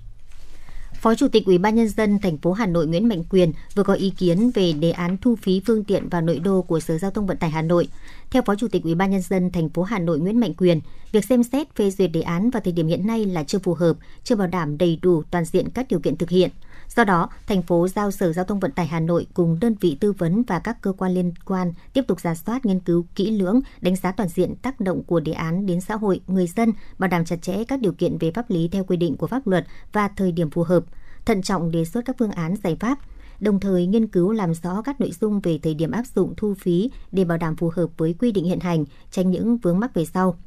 [1.04, 3.84] Phó Chủ tịch Ủy ban nhân dân thành phố Hà Nội Nguyễn Mạnh Quyền vừa
[3.84, 6.98] có ý kiến về đề án thu phí phương tiện vào nội đô của Sở
[6.98, 7.88] Giao thông Vận tải Hà Nội.
[8.32, 10.80] Theo Phó Chủ tịch Ủy ban nhân dân thành phố Hà Nội Nguyễn Mạnh Quyền,
[11.12, 13.74] việc xem xét phê duyệt đề án vào thời điểm hiện nay là chưa phù
[13.74, 16.50] hợp, chưa bảo đảm đầy đủ toàn diện các điều kiện thực hiện.
[16.96, 19.98] Do đó, thành phố giao Sở Giao thông Vận tải Hà Nội cùng đơn vị
[20.00, 23.32] tư vấn và các cơ quan liên quan tiếp tục giả soát nghiên cứu kỹ
[23.32, 26.74] lưỡng, đánh giá toàn diện tác động của đề án đến xã hội, người dân,
[26.98, 29.48] bảo đảm chặt chẽ các điều kiện về pháp lý theo quy định của pháp
[29.48, 30.84] luật và thời điểm phù hợp,
[31.26, 33.00] thận trọng đề xuất các phương án giải pháp,
[33.40, 36.54] đồng thời nghiên cứu làm rõ các nội dung về thời điểm áp dụng thu
[36.54, 39.94] phí để bảo đảm phù hợp với quy định hiện hành, tránh những vướng mắc
[39.94, 40.38] về sau.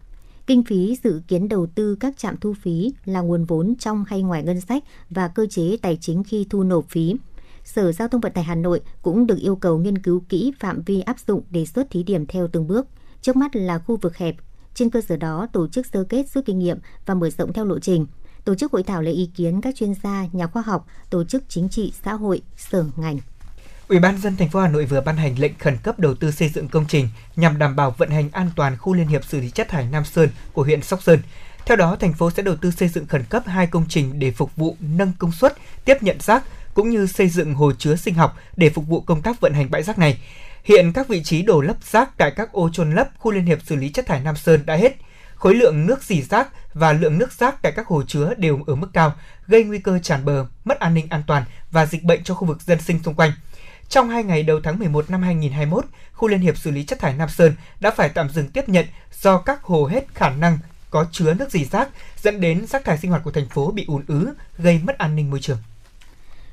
[0.47, 4.23] Kinh phí dự kiến đầu tư các trạm thu phí là nguồn vốn trong hay
[4.23, 7.17] ngoài ngân sách và cơ chế tài chính khi thu nộp phí.
[7.65, 10.83] Sở Giao thông Vận tải Hà Nội cũng được yêu cầu nghiên cứu kỹ phạm
[10.83, 12.87] vi áp dụng đề xuất thí điểm theo từng bước.
[13.23, 14.37] Trước mắt là khu vực hẹp,
[14.75, 17.65] trên cơ sở đó tổ chức sơ kết rút kinh nghiệm và mở rộng theo
[17.65, 18.07] lộ trình.
[18.45, 21.43] Tổ chức hội thảo lấy ý kiến các chuyên gia, nhà khoa học, tổ chức
[21.49, 23.19] chính trị, xã hội, sở ngành.
[23.89, 26.31] Ủy ban dân thành phố Hà Nội vừa ban hành lệnh khẩn cấp đầu tư
[26.31, 29.41] xây dựng công trình nhằm đảm bảo vận hành an toàn khu liên hiệp xử
[29.41, 31.21] lý chất thải Nam Sơn của huyện Sóc Sơn.
[31.67, 34.31] Theo đó, thành phố sẽ đầu tư xây dựng khẩn cấp hai công trình để
[34.31, 36.43] phục vụ nâng công suất tiếp nhận rác
[36.75, 39.71] cũng như xây dựng hồ chứa sinh học để phục vụ công tác vận hành
[39.71, 40.19] bãi rác này.
[40.65, 43.59] Hiện các vị trí đổ lấp rác tại các ô trôn lấp khu liên hiệp
[43.67, 44.97] xử lý chất thải Nam Sơn đã hết.
[45.35, 48.75] Khối lượng nước dỉ rác và lượng nước rác tại các hồ chứa đều ở
[48.75, 49.15] mức cao,
[49.47, 52.47] gây nguy cơ tràn bờ, mất an ninh an toàn và dịch bệnh cho khu
[52.47, 53.33] vực dân sinh xung quanh.
[53.89, 57.15] Trong hai ngày đầu tháng 11 năm 2021, khu Liên hiệp xử lý chất thải
[57.15, 58.87] Nam Sơn đã phải tạm dừng tiếp nhận
[59.23, 60.59] do các hồ hết khả năng
[60.91, 61.89] có chứa nước dỉ rác,
[62.23, 64.29] dẫn đến rác thải sinh hoạt của thành phố bị ùn ứ,
[64.59, 65.59] gây mất an ninh môi trường.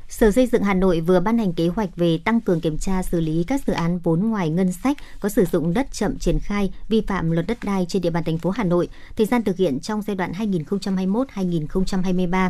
[0.10, 3.04] Sở Xây dựng Hà Nội vừa ban hành kế hoạch về tăng cường kiểm tra
[3.04, 6.40] xử lý các dự án vốn ngoài ngân sách có sử dụng đất chậm triển
[6.40, 9.44] khai vi phạm luật đất đai trên địa bàn thành phố Hà Nội, thời gian
[9.44, 12.50] thực hiện trong giai đoạn 2021-2023.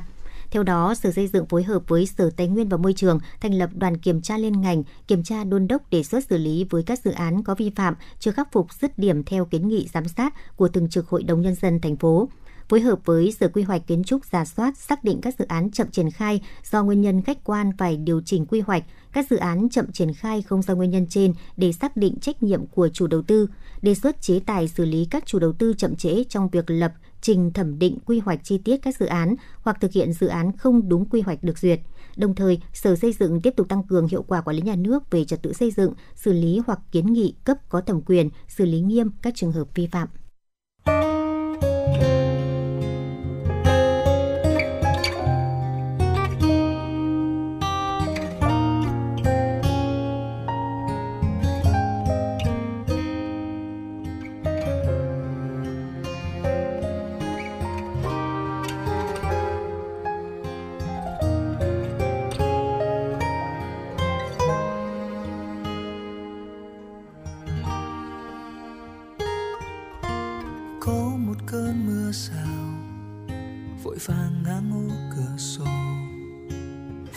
[0.54, 3.54] Theo đó, Sở Xây dựng phối hợp với Sở Tài nguyên và Môi trường thành
[3.54, 6.84] lập đoàn kiểm tra liên ngành, kiểm tra đôn đốc đề xuất xử lý với
[6.84, 10.08] các dự án có vi phạm chưa khắc phục dứt điểm theo kiến nghị giám
[10.08, 12.30] sát của Thường trực Hội đồng Nhân dân thành phố.
[12.70, 15.72] Phối hợp với Sở Quy hoạch Kiến trúc giả soát xác định các dự án
[15.72, 16.41] chậm triển khai
[16.72, 18.84] do nguyên nhân khách quan phải điều chỉnh quy hoạch,
[19.14, 22.43] các dự án chậm triển khai không do nguyên nhân trên để xác định trách
[22.43, 23.47] nhiệm của chủ đầu tư,
[23.82, 26.91] đề xuất chế tài xử lý các chủ đầu tư chậm trễ trong việc lập
[27.24, 30.58] trình thẩm định quy hoạch chi tiết các dự án hoặc thực hiện dự án
[30.58, 31.80] không đúng quy hoạch được duyệt.
[32.16, 35.12] Đồng thời, Sở Xây dựng tiếp tục tăng cường hiệu quả quản lý nhà nước
[35.12, 38.66] về trật tự xây dựng, xử lý hoặc kiến nghị cấp có thẩm quyền, xử
[38.66, 40.08] lý nghiêm các trường hợp vi phạm.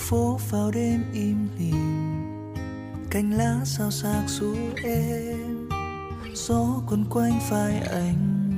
[0.09, 1.74] phố vào đêm im lìm.
[3.11, 4.55] Cành lá sao sạc rũ
[4.85, 5.69] em
[6.35, 8.53] gió quấn quanh vai anh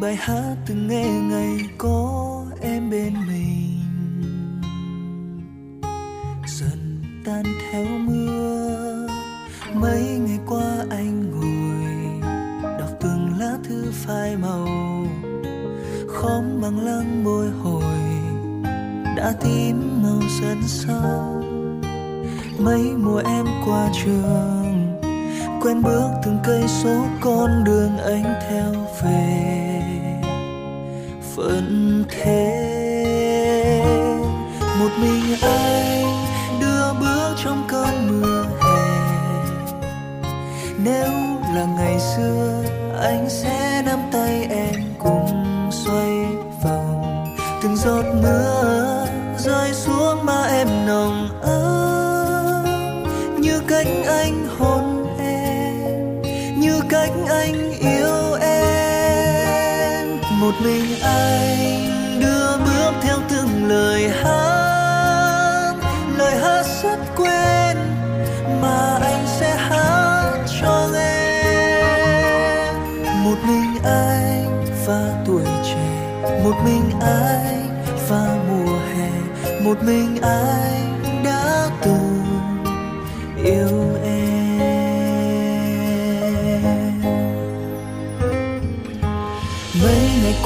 [0.00, 3.80] bài hát từng nghe ngày có em bên mình.
[6.46, 9.06] Dần tan theo mưa,
[9.74, 12.20] mấy ngày qua anh ngồi,
[12.78, 14.68] đọc từng lá thư phai màu.
[16.08, 17.84] Khóm bằng lăng bồi hồi
[19.16, 19.89] đã tìm
[20.38, 21.42] dần sâu
[22.58, 24.98] mấy mùa em qua trường,
[25.62, 29.82] quen bước từng cây số con đường anh theo về.
[31.36, 32.50] Vẫn thế,
[34.80, 36.24] một mình anh
[36.60, 38.80] đưa bước trong cơn mưa hè.
[40.84, 41.12] Nếu
[41.54, 42.62] là ngày xưa,
[43.00, 46.26] anh sẽ nắm tay em cùng xoay
[46.64, 47.26] vòng.
[47.62, 49.06] Từng giọt mưa
[49.38, 49.72] rơi
[60.50, 65.74] một mình anh đưa bước theo từng lời hát
[66.18, 67.76] lời hát rất quen
[68.62, 71.42] mà anh sẽ hát cho nghe.
[73.24, 79.10] Một mình anh và tuổi trẻ, một mình anh và mùa hè,
[79.60, 80.89] một mình anh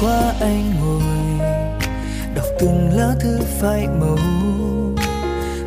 [0.01, 1.47] qua anh ngồi,
[2.35, 4.17] đọc từng lá thư phai màu.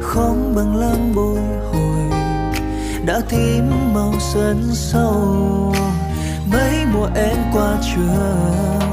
[0.03, 1.41] Khóm bằng lam bồi
[1.73, 2.19] hồi,
[3.07, 5.75] đã tím màu sân sâu.
[6.53, 8.93] Mấy mùa em qua trường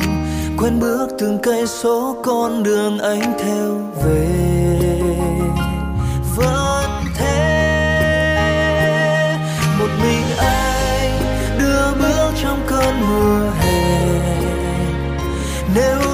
[0.58, 4.85] quen bước từng cây số con đường anh theo về.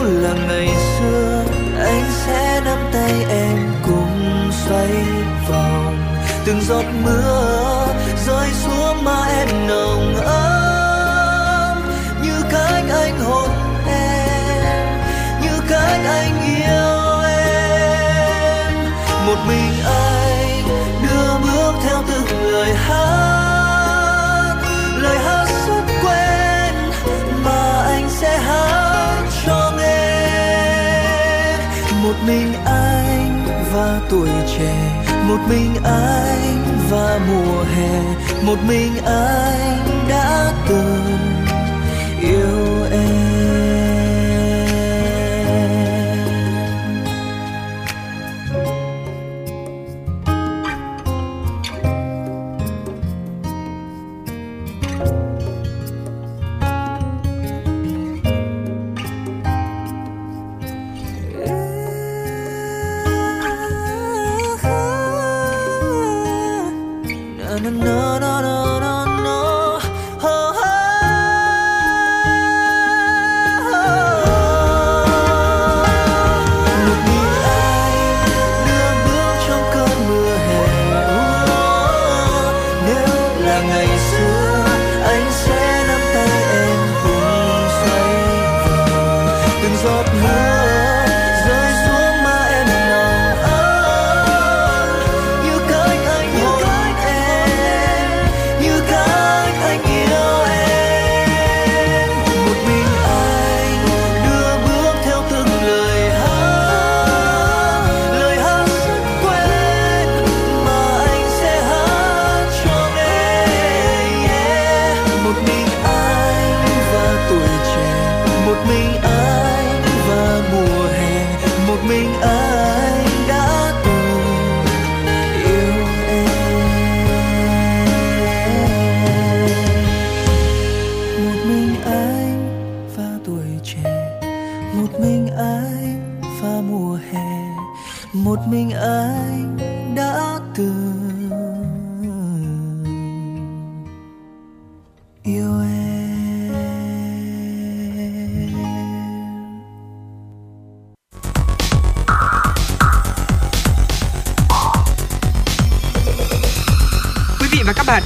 [0.03, 1.43] Là ngày xưa
[1.79, 4.89] anh sẽ nắm tay em cùng xoay
[5.49, 5.97] vòng.
[6.45, 7.50] Từng giọt mưa
[32.27, 38.01] mình anh và tuổi trẻ, một mình anh và mùa hè,
[38.45, 41.30] một mình anh đã từng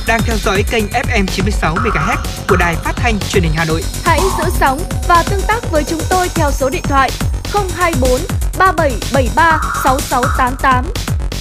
[0.07, 2.17] đang theo dõi kênh FM 96 MHz
[2.49, 3.83] của đài phát thanh truyền hình Hà Nội.
[4.03, 7.09] Hãy giữ sóng và tương tác với chúng tôi theo số điện thoại
[7.53, 8.21] 024
[8.57, 10.85] 3773 6688.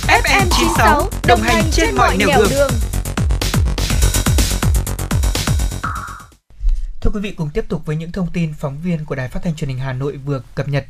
[0.08, 2.70] FM 96 đồng, đồng hành trên, mọi nẻo đường.
[7.00, 9.40] Thưa quý vị, cùng tiếp tục với những thông tin phóng viên của Đài Phát
[9.44, 10.86] thanh Truyền hình Hà Nội vừa cập nhật.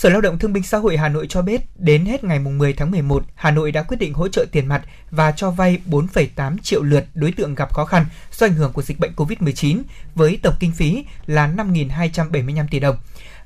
[0.00, 2.72] Sở Lao động Thương binh Xã hội Hà Nội cho biết, đến hết ngày 10
[2.72, 6.56] tháng 11, Hà Nội đã quyết định hỗ trợ tiền mặt và cho vay 4,8
[6.62, 9.82] triệu lượt đối tượng gặp khó khăn do ảnh hưởng của dịch bệnh COVID-19
[10.14, 12.96] với tổng kinh phí là 5.275 tỷ đồng.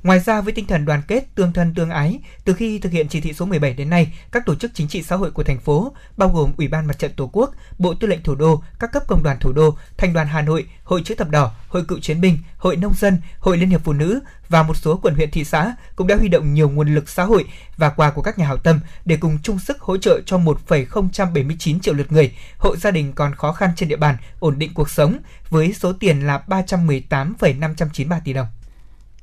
[0.05, 3.09] Ngoài ra với tinh thần đoàn kết, tương thân tương ái, từ khi thực hiện
[3.09, 5.60] chỉ thị số 17 đến nay, các tổ chức chính trị xã hội của thành
[5.60, 8.93] phố, bao gồm Ủy ban Mặt trận Tổ quốc, Bộ Tư lệnh Thủ đô, các
[8.93, 12.01] cấp công đoàn thủ đô, Thành đoàn Hà Nội, Hội chữ thập đỏ, Hội cựu
[12.01, 15.31] chiến binh, Hội nông dân, Hội Liên hiệp phụ nữ và một số quận huyện
[15.31, 17.44] thị xã cũng đã huy động nhiều nguồn lực xã hội
[17.76, 21.81] và quà của các nhà hảo tâm để cùng chung sức hỗ trợ cho 1,079
[21.81, 24.90] triệu lượt người, hộ gia đình còn khó khăn trên địa bàn ổn định cuộc
[24.90, 25.18] sống
[25.51, 28.47] với số tiền là 318,593 tỷ đồng.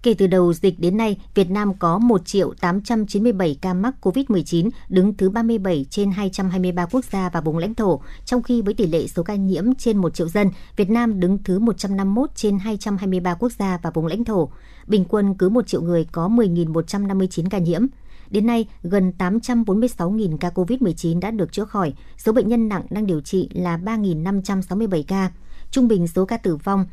[0.04, 4.70] Kể từ đầu dịch đến nay, Việt Nam có 1 triệu 897 ca mắc COVID-19,
[4.90, 8.88] đứng thứ 37 trên 223 quốc gia và vùng lãnh thổ, trong khi với tỷ
[8.88, 13.34] lệ số ca nhiễm trên 1 triệu dân, Việt Nam đứng thứ 151 trên 223
[13.34, 14.50] quốc gia và vùng lãnh thổ.
[14.88, 17.86] Bình quân cứ 1 triệu người có 10.159 ca nhiễm.
[18.30, 23.06] Đến nay, gần 846.000 ca COVID-19 đã được chữa khỏi, số bệnh nhân nặng đang
[23.06, 25.32] điều trị là 3.567 ca.
[25.72, 26.86] Trung bình số ca tử vong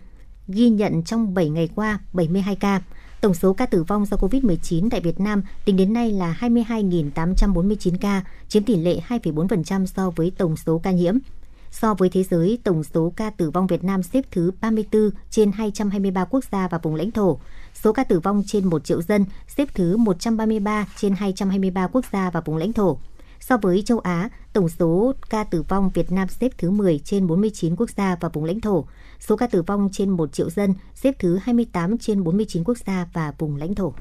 [0.48, 2.82] ghi nhận trong 7 ngày qua 72 ca.
[3.20, 7.96] Tổng số ca tử vong do COVID-19 tại Việt Nam tính đến nay là 22.849
[8.00, 11.18] ca, chiếm tỷ lệ 2,4% so với tổng số ca nhiễm.
[11.70, 15.52] So với thế giới, tổng số ca tử vong Việt Nam xếp thứ 34 trên
[15.52, 17.38] 223 quốc gia và vùng lãnh thổ.
[17.74, 22.30] Số ca tử vong trên 1 triệu dân xếp thứ 133 trên 223 quốc gia
[22.30, 22.98] và vùng lãnh thổ.
[23.40, 27.26] So với châu Á, tổng số ca tử vong Việt Nam xếp thứ 10 trên
[27.26, 28.86] 49 quốc gia và vùng lãnh thổ.
[29.20, 33.06] Số ca tử vong trên 1 triệu dân xếp thứ 28 trên 49 quốc gia
[33.12, 33.94] và vùng lãnh thổ.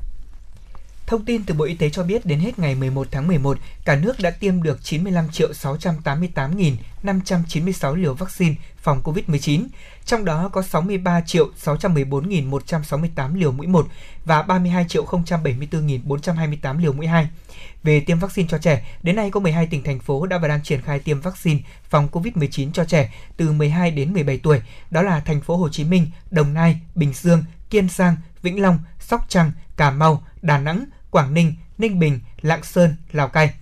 [1.07, 3.95] Thông tin từ Bộ Y tế cho biết đến hết ngày 11 tháng 11, cả
[3.95, 9.64] nước đã tiêm được 95 triệu 688.596 liều vaccine phòng COVID-19,
[10.07, 13.88] trong đó có 63 triệu 614.168 liều mũi 1
[14.25, 17.27] và 32 triệu 074.428 liều mũi 2.
[17.84, 20.63] Về tiêm vaccine cho trẻ, đến nay có 12 tỉnh thành phố đã và đang
[20.63, 21.59] triển khai tiêm vaccine
[21.89, 24.61] phòng COVID-19 cho trẻ từ 12 đến 17 tuổi,
[24.91, 28.79] đó là thành phố Hồ Chí Minh, Đồng Nai, Bình Dương, Kiên Giang, Vĩnh Long,
[28.99, 33.53] Sóc Trăng, Cà Mau, Đà Nẵng, Quảng Ninh, Ninh Bình, Lạng Sơn, Lào Cai.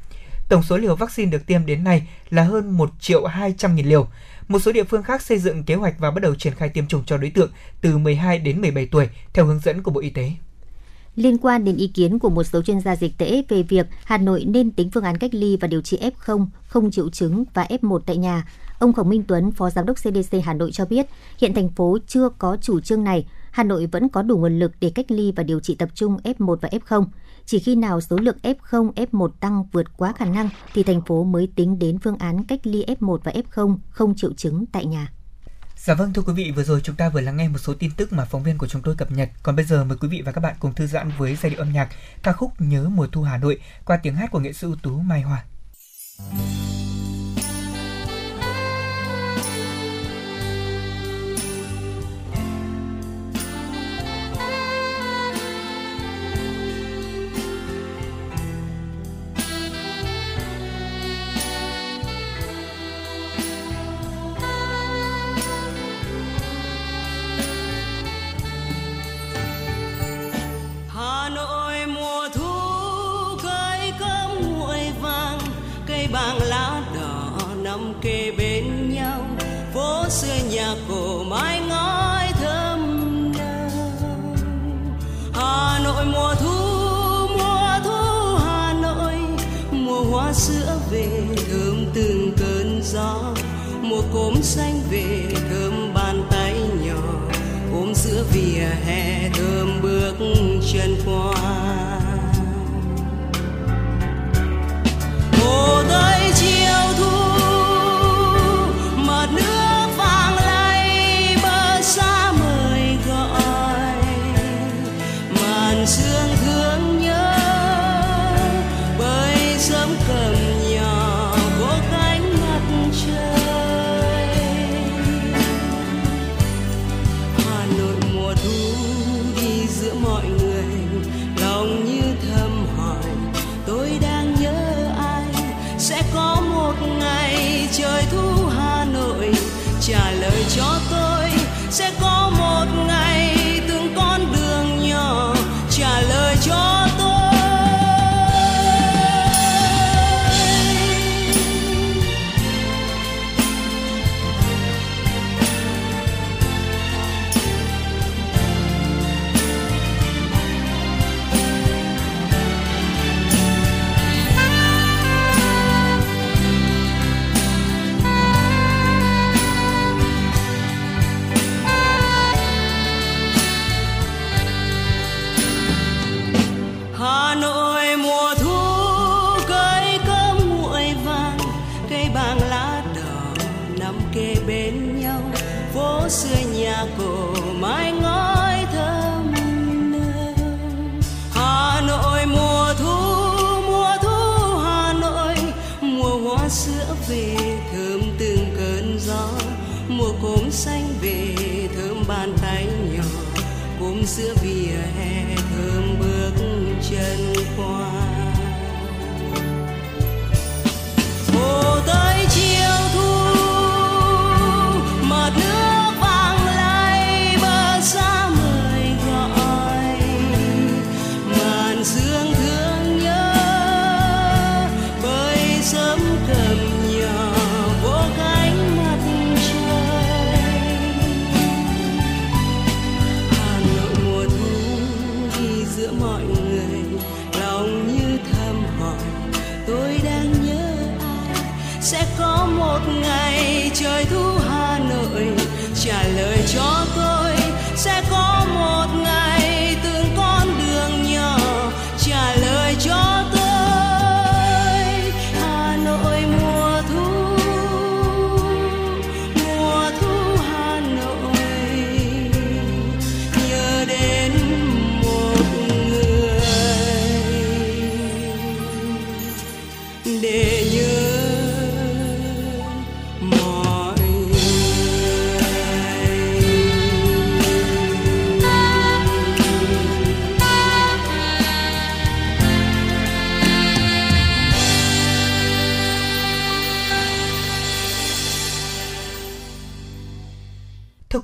[0.50, 4.08] Tổng số liều vaccine được tiêm đến nay là hơn 1 triệu 200 nghìn liều.
[4.48, 6.88] Một số địa phương khác xây dựng kế hoạch và bắt đầu triển khai tiêm
[6.88, 7.52] chủng cho đối tượng
[7.82, 10.32] từ 12 đến 17 tuổi theo hướng dẫn của Bộ Y tế.
[11.16, 14.18] Liên quan đến ý kiến của một số chuyên gia dịch tễ về việc Hà
[14.18, 17.68] Nội nên tính phương án cách ly và điều trị F0 không triệu chứng và
[17.70, 18.48] F1 tại nhà,
[18.80, 21.06] ông Khổng Minh Tuấn, Phó Giám đốc CDC Hà Nội cho biết,
[21.38, 24.72] hiện thành phố chưa có chủ trương này, Hà Nội vẫn có đủ nguồn lực
[24.80, 27.06] để cách ly và điều trị tập trung F1 và F0.
[27.46, 31.24] Chỉ khi nào số lượng F0, F1 tăng vượt quá khả năng thì thành phố
[31.24, 35.12] mới tính đến phương án cách ly F1 và F0 không triệu chứng tại nhà.
[35.78, 37.92] Dạ vâng thưa quý vị, vừa rồi chúng ta vừa lắng nghe một số tin
[37.98, 39.30] tức mà phóng viên của chúng tôi cập nhật.
[39.44, 41.60] Còn bây giờ mời quý vị và các bạn cùng thư giãn với giai điệu
[41.60, 41.90] âm nhạc
[42.24, 44.98] ca khúc Nhớ mùa thu Hà Nội qua tiếng hát của nghệ sĩ ưu tú
[44.98, 45.46] Mai Hoa.
[94.46, 95.35] Xanh về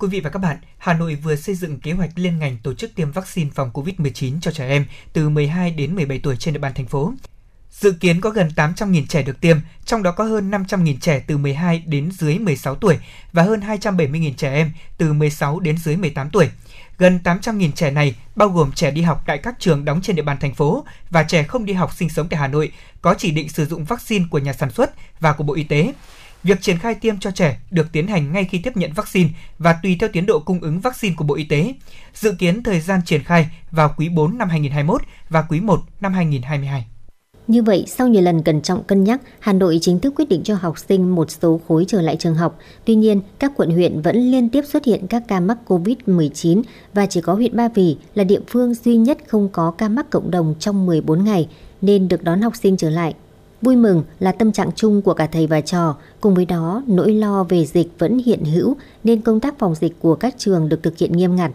[0.01, 2.73] quý vị và các bạn, Hà Nội vừa xây dựng kế hoạch liên ngành tổ
[2.73, 6.59] chức tiêm vaccine phòng COVID-19 cho trẻ em từ 12 đến 17 tuổi trên địa
[6.59, 7.13] bàn thành phố.
[7.71, 11.37] Dự kiến có gần 800.000 trẻ được tiêm, trong đó có hơn 500.000 trẻ từ
[11.37, 12.97] 12 đến dưới 16 tuổi
[13.33, 16.49] và hơn 270.000 trẻ em từ 16 đến dưới 18 tuổi.
[16.97, 20.21] Gần 800.000 trẻ này bao gồm trẻ đi học tại các trường đóng trên địa
[20.21, 22.71] bàn thành phố và trẻ không đi học sinh sống tại Hà Nội
[23.01, 25.93] có chỉ định sử dụng vaccine của nhà sản xuất và của Bộ Y tế.
[26.43, 29.79] Việc triển khai tiêm cho trẻ được tiến hành ngay khi tiếp nhận vaccine và
[29.83, 31.73] tùy theo tiến độ cung ứng vaccine của Bộ Y tế.
[32.13, 36.13] Dự kiến thời gian triển khai vào quý 4 năm 2021 và quý 1 năm
[36.13, 36.85] 2022.
[37.47, 40.43] Như vậy, sau nhiều lần cẩn trọng cân nhắc, Hà Nội chính thức quyết định
[40.43, 42.57] cho học sinh một số khối trở lại trường học.
[42.85, 46.61] Tuy nhiên, các quận huyện vẫn liên tiếp xuất hiện các ca mắc COVID-19
[46.93, 50.09] và chỉ có huyện Ba Vì là địa phương duy nhất không có ca mắc
[50.09, 51.47] cộng đồng trong 14 ngày
[51.81, 53.13] nên được đón học sinh trở lại.
[53.61, 57.13] Vui mừng là tâm trạng chung của cả thầy và trò, cùng với đó nỗi
[57.13, 60.83] lo về dịch vẫn hiện hữu nên công tác phòng dịch của các trường được
[60.83, 61.51] thực hiện nghiêm ngặt.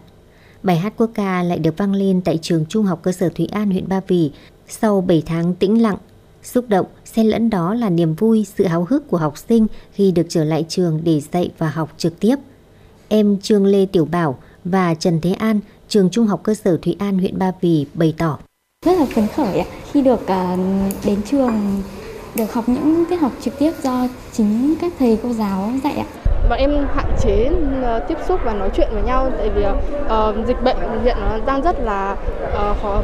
[0.63, 3.49] Bài hát quốc ca lại được vang lên tại trường Trung học cơ sở Thủy
[3.53, 4.31] An huyện Ba Vì
[4.69, 5.97] sau 7 tháng tĩnh lặng.
[6.43, 10.11] Xúc động, xen lẫn đó là niềm vui, sự háo hức của học sinh khi
[10.11, 12.37] được trở lại trường để dạy và học trực tiếp.
[13.09, 16.97] Em Trương Lê Tiểu Bảo và Trần Thế An, trường Trung học cơ sở Thủy
[16.99, 18.39] An huyện Ba Vì bày tỏ
[18.87, 20.57] rất là phấn khởi ạ khi được à,
[21.05, 21.83] đến trường
[22.35, 26.07] được học những tiết học trực tiếp do chính các thầy cô giáo dạy ạ
[26.49, 27.51] bọn em hạn chế
[27.83, 29.63] ờ, tiếp xúc và nói chuyện với nhau tại vì
[30.09, 32.17] ờ, dịch bệnh hiện nó đang rất là
[32.53, 33.03] ờ, khó,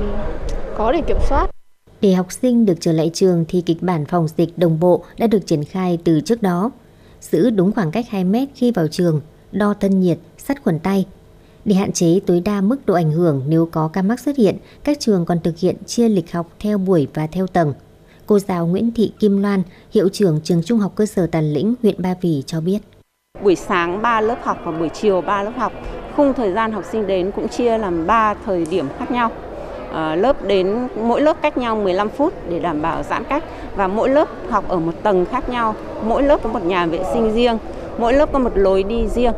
[0.77, 1.51] khó để kiểm soát
[2.01, 5.27] Để học sinh được trở lại trường thì kịch bản phòng dịch đồng bộ đã
[5.27, 6.71] được triển khai từ trước đó.
[7.21, 9.21] Giữ đúng khoảng cách 2 mét khi vào trường,
[9.53, 11.07] đo thân nhiệt, sát khuẩn tay.
[11.65, 14.57] Để hạn chế tối đa mức độ ảnh hưởng nếu có ca mắc xuất hiện,
[14.85, 17.75] các trường còn thực hiện chia lịch học theo buổi và theo tầng.
[18.27, 21.75] Cô giáo Nguyễn Thị Kim Loan, hiệu trưởng trường Trung học cơ sở Tàn Lĩnh,
[21.83, 22.79] huyện Ba Vì cho biết.
[23.43, 25.73] Buổi sáng 3 lớp học và buổi chiều 3 lớp học.
[26.17, 29.31] Khung thời gian học sinh đến cũng chia làm 3 thời điểm khác nhau.
[29.93, 33.45] À, lớp đến mỗi lớp cách nhau 15 phút để đảm bảo giãn cách
[33.77, 35.75] và mỗi lớp học ở một tầng khác nhau,
[36.05, 37.59] mỗi lớp có một nhà vệ sinh riêng,
[37.99, 39.33] mỗi lớp có một lối đi riêng.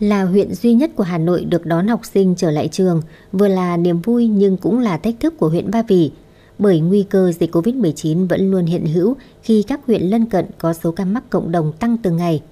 [0.00, 3.02] Là huyện duy nhất của Hà Nội được đón học sinh trở lại trường,
[3.32, 6.10] vừa là niềm vui nhưng cũng là thách thức của huyện Ba Vì.
[6.58, 10.72] Bởi nguy cơ dịch COVID-19 vẫn luôn hiện hữu khi các huyện lân cận có
[10.72, 12.42] số ca mắc cộng đồng tăng từng ngày.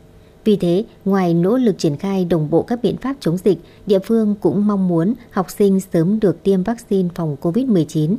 [0.45, 3.99] Vì thế, ngoài nỗ lực triển khai đồng bộ các biện pháp chống dịch, địa
[3.99, 8.17] phương cũng mong muốn học sinh sớm được tiêm vaccine phòng COVID-19.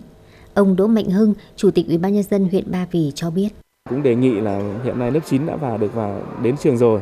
[0.53, 3.49] Ông Đỗ Mạnh Hưng, Chủ tịch Ủy ban nhân dân huyện Ba Vì cho biết.
[3.89, 7.01] Cũng đề nghị là hiện nay lớp 9 đã vào được vào đến trường rồi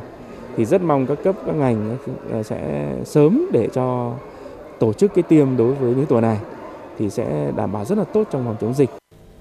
[0.57, 1.97] thì rất mong các cấp các ngành
[2.31, 4.13] à, sẽ sớm để cho
[4.79, 6.39] tổ chức cái tiêm đối với những tuổi này
[6.99, 8.89] thì sẽ đảm bảo rất là tốt trong phòng chống dịch.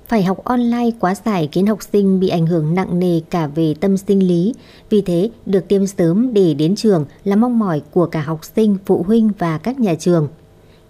[0.09, 3.74] Phải học online quá dài khiến học sinh bị ảnh hưởng nặng nề cả về
[3.80, 4.55] tâm sinh lý.
[4.90, 8.76] Vì thế, được tiêm sớm để đến trường là mong mỏi của cả học sinh,
[8.86, 10.28] phụ huynh và các nhà trường.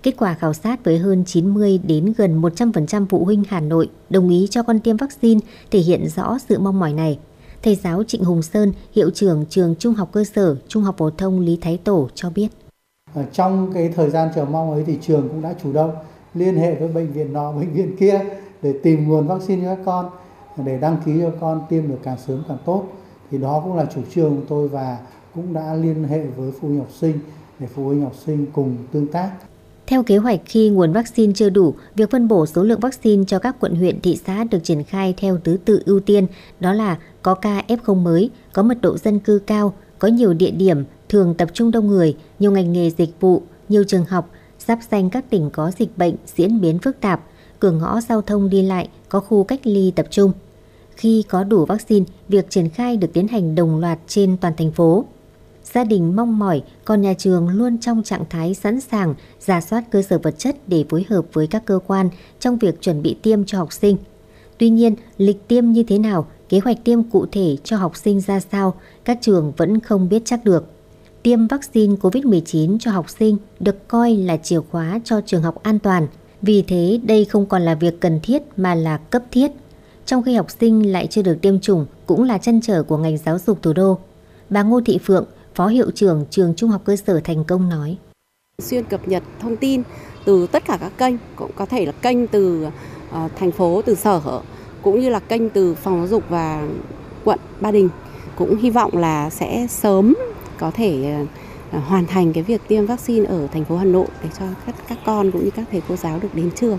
[0.02, 4.28] Kết quả khảo sát với hơn 90 đến gần 100% phụ huynh Hà Nội đồng
[4.28, 5.40] ý cho con tiêm vaccine
[5.70, 7.18] thể hiện rõ sự mong mỏi này.
[7.62, 11.10] Thầy giáo Trịnh Hùng Sơn, hiệu trưởng trường Trung học cơ sở Trung học phổ
[11.10, 12.48] thông Lý Thái Tổ cho biết.
[13.14, 15.94] Ở trong cái thời gian chờ mong ấy thì trường cũng đã chủ động
[16.34, 18.20] liên hệ với bệnh viện nọ, bệnh viện kia
[18.62, 20.10] để tìm nguồn vaccine cho các con
[20.64, 22.84] để đăng ký cho con tiêm được càng sớm càng tốt.
[23.30, 24.98] Thì đó cũng là chủ trương của tôi và
[25.34, 27.18] cũng đã liên hệ với phụ huynh học sinh
[27.58, 29.30] để phụ huynh học sinh cùng tương tác.
[29.92, 33.38] Theo kế hoạch khi nguồn vaccine chưa đủ, việc phân bổ số lượng vaccine cho
[33.38, 36.26] các quận huyện thị xã được triển khai theo thứ tự ưu tiên,
[36.60, 40.50] đó là có ca F0 mới, có mật độ dân cư cao, có nhiều địa
[40.50, 44.78] điểm thường tập trung đông người, nhiều ngành nghề dịch vụ, nhiều trường học, giáp
[44.90, 47.24] danh các tỉnh có dịch bệnh diễn biến phức tạp,
[47.58, 50.32] cửa ngõ giao thông đi lại, có khu cách ly tập trung.
[50.96, 54.72] Khi có đủ vaccine, việc triển khai được tiến hành đồng loạt trên toàn thành
[54.72, 55.04] phố.
[55.64, 59.84] Gia đình mong mỏi, còn nhà trường luôn trong trạng thái sẵn sàng giả soát
[59.90, 62.08] cơ sở vật chất để phối hợp với các cơ quan
[62.40, 63.96] trong việc chuẩn bị tiêm cho học sinh.
[64.58, 68.20] Tuy nhiên, lịch tiêm như thế nào, kế hoạch tiêm cụ thể cho học sinh
[68.20, 68.74] ra sao,
[69.04, 70.70] các trường vẫn không biết chắc được.
[71.22, 75.78] Tiêm vaccine COVID-19 cho học sinh được coi là chìa khóa cho trường học an
[75.78, 76.06] toàn.
[76.42, 79.52] Vì thế, đây không còn là việc cần thiết mà là cấp thiết.
[80.06, 83.18] Trong khi học sinh lại chưa được tiêm chủng cũng là chăn trở của ngành
[83.18, 83.98] giáo dục thủ đô.
[84.50, 87.96] Bà Ngô Thị Phượng, Phó Hiệu trưởng Trường Trung học cơ sở Thành Công nói.
[88.58, 89.82] Xuyên cập nhật thông tin
[90.24, 93.94] từ tất cả các kênh, cũng có thể là kênh từ uh, thành phố, từ
[93.94, 94.20] sở,
[94.82, 96.68] cũng như là kênh từ phòng giáo dục và
[97.24, 97.88] quận Ba Đình.
[98.36, 100.14] Cũng hy vọng là sẽ sớm
[100.58, 104.28] có thể uh, hoàn thành cái việc tiêm vaccine ở thành phố Hà Nội để
[104.38, 106.78] cho các, các con cũng như các thầy cô giáo được đến trường.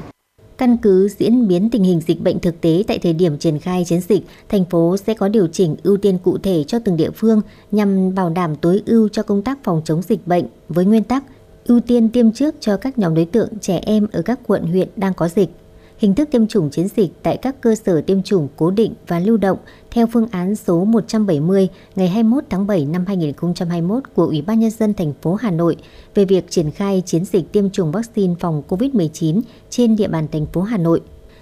[0.64, 3.85] Căn cứ diễn biến tình hình dịch bệnh thực tế tại thời điểm triển khai
[3.85, 7.11] chiến dịch, thành phố sẽ có điều chỉnh ưu tiên cụ thể cho từng địa
[7.11, 7.41] phương
[7.72, 11.23] nhằm bảo đảm tối ưu cho công tác phòng chống dịch bệnh với nguyên tắc
[11.65, 14.88] ưu tiên tiêm trước cho các nhóm đối tượng trẻ em ở các quận huyện
[14.95, 15.49] đang có dịch.
[15.98, 19.20] Hình thức tiêm chủng chiến dịch tại các cơ sở tiêm chủng cố định và
[19.20, 19.57] lưu động
[19.91, 24.72] theo phương án số 170 ngày 21 tháng 7 năm 2021 của Ủy ban Nhân
[24.72, 25.78] dân thành phố Hà Nội
[26.15, 30.45] về việc triển khai chiến dịch tiêm chủng vaccine phòng COVID-19 trên địa bàn thành
[30.45, 31.02] phố Hà Nội.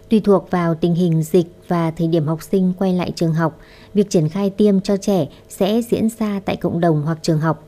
[0.09, 3.59] Tùy thuộc vào tình hình dịch và thời điểm học sinh quay lại trường học,
[3.93, 7.67] việc triển khai tiêm cho trẻ sẽ diễn ra tại cộng đồng hoặc trường học.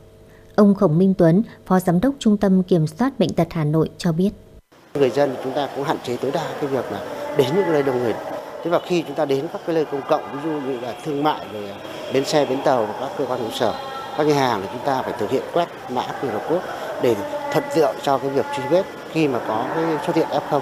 [0.54, 3.90] Ông Khổng Minh Tuấn, Phó Giám đốc Trung tâm Kiểm soát Bệnh tật Hà Nội
[3.98, 4.30] cho biết.
[4.98, 6.98] Người dân chúng ta cũng hạn chế tối đa cái việc là
[7.36, 8.14] đến những nơi đông người.
[8.64, 10.94] Thế và khi chúng ta đến các cái nơi công cộng ví dụ như là
[11.04, 11.76] thương mại về à,
[12.12, 13.74] bến xe bến tàu và các cơ quan trụ sở,
[14.18, 16.66] các nhà hàng thì chúng ta phải thực hiện quét mã QR code
[17.02, 17.16] để
[17.52, 20.60] thuận tiện cho cái việc truy vết khi mà có cái xuất hiện F0.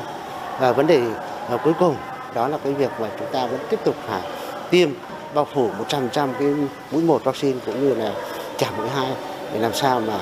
[0.60, 1.02] Và vấn đề
[1.48, 1.96] à, cuối cùng
[2.34, 4.22] đó là cái việc mà chúng ta vẫn tiếp tục phải
[4.70, 4.90] tiêm
[5.34, 6.48] bao phủ 100% cái
[6.90, 8.12] mũi một vaccine cũng như là
[8.56, 9.08] trả mũi hai
[9.52, 10.14] để làm sao mà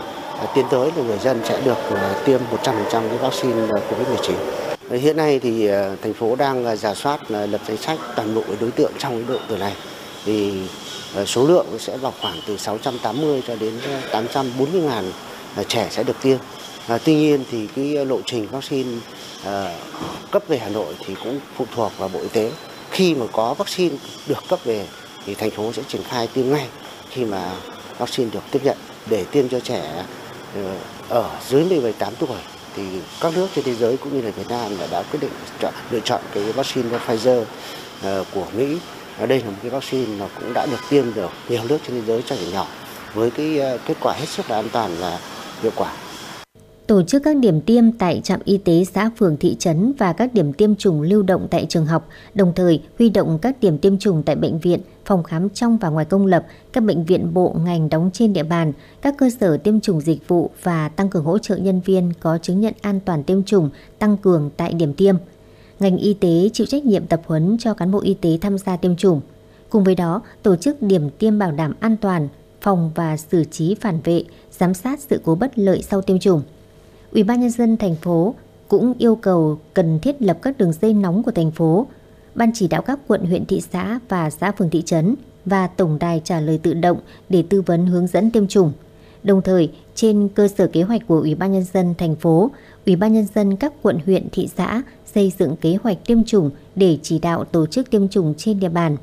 [0.55, 4.35] tiến tới là người dân sẽ được ờ, tiêm 100% cái vaccine ờ, COVID-19.
[4.99, 8.71] Hiện nay thì ờ, thành phố đang giả soát lập danh sách toàn bộ đối
[8.71, 9.73] tượng trong cái độ tuổi này
[10.25, 10.53] thì
[11.27, 13.81] số lượng sẽ vào khoảng từ 680 cho đến
[14.12, 15.12] 840 ngàn
[15.69, 16.39] trẻ sẽ được tiêm.
[16.89, 18.91] À, tuy nhiên thì cái lộ trình vaccine
[19.45, 19.75] à,
[20.31, 22.51] cấp về Hà Nội thì cũng phụ thuộc vào Bộ Y tế.
[22.91, 23.97] Khi mà có vaccine
[24.27, 24.87] được cấp về
[25.27, 26.67] thì thành phố sẽ triển khai tiêm ngay
[27.11, 27.53] khi mà
[27.99, 28.77] vaccine được tiếp nhận
[29.07, 30.05] để tiêm cho trẻ
[30.55, 30.74] Ờ,
[31.09, 32.39] ở dưới 18 tuổi
[32.77, 32.82] thì
[33.20, 36.01] các nước trên thế giới cũng như là Việt Nam đã quyết định chọn, lựa
[36.01, 37.44] chọn cái vaccine Pfizer
[38.02, 38.77] ờ, của Mỹ.
[39.18, 42.02] Đây là một cái vaccine mà cũng đã được tiêm được nhiều nước trên thế
[42.06, 42.66] giới cho trẻ nhỏ
[43.14, 45.18] với cái ờ, kết quả hết sức là an toàn và
[45.62, 45.93] hiệu quả
[46.91, 50.35] tổ chức các điểm tiêm tại trạm y tế xã phường thị trấn và các
[50.35, 53.99] điểm tiêm chủng lưu động tại trường học, đồng thời huy động các điểm tiêm
[53.99, 57.57] chủng tại bệnh viện, phòng khám trong và ngoài công lập, các bệnh viện bộ
[57.65, 58.73] ngành đóng trên địa bàn,
[59.03, 62.39] các cơ sở tiêm chủng dịch vụ và tăng cường hỗ trợ nhân viên có
[62.43, 65.15] chứng nhận an toàn tiêm chủng tăng cường tại điểm tiêm.
[65.81, 68.77] Ngành y tế chịu trách nhiệm tập huấn cho cán bộ y tế tham gia
[68.77, 69.21] tiêm chủng.
[69.69, 72.29] Cùng với đó, tổ chức điểm tiêm bảo đảm an toàn,
[72.61, 76.43] phòng và xử trí phản vệ, giám sát sự cố bất lợi sau tiêm chủng.
[77.12, 78.35] Ủy ban nhân dân thành phố
[78.69, 81.87] cũng yêu cầu cần thiết lập các đường dây nóng của thành phố,
[82.35, 85.15] ban chỉ đạo các quận huyện thị xã và xã phường thị trấn
[85.45, 88.73] và tổng đài trả lời tự động để tư vấn hướng dẫn tiêm chủng.
[89.23, 92.51] Đồng thời, trên cơ sở kế hoạch của Ủy ban nhân dân thành phố,
[92.87, 94.82] Ủy ban nhân dân các quận huyện thị xã
[95.15, 98.69] xây dựng kế hoạch tiêm chủng để chỉ đạo tổ chức tiêm chủng trên địa
[98.69, 98.97] bàn.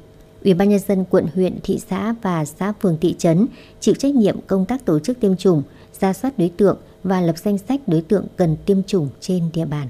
[0.44, 3.48] Ủy ban nhân dân quận huyện thị xã và xã phường thị trấn
[3.80, 5.64] chịu trách nhiệm công tác tổ chức tiêm chủng,
[6.00, 9.66] ra soát đối tượng, và lập danh sách đối tượng cần tiêm chủng trên địa
[9.66, 9.88] bàn.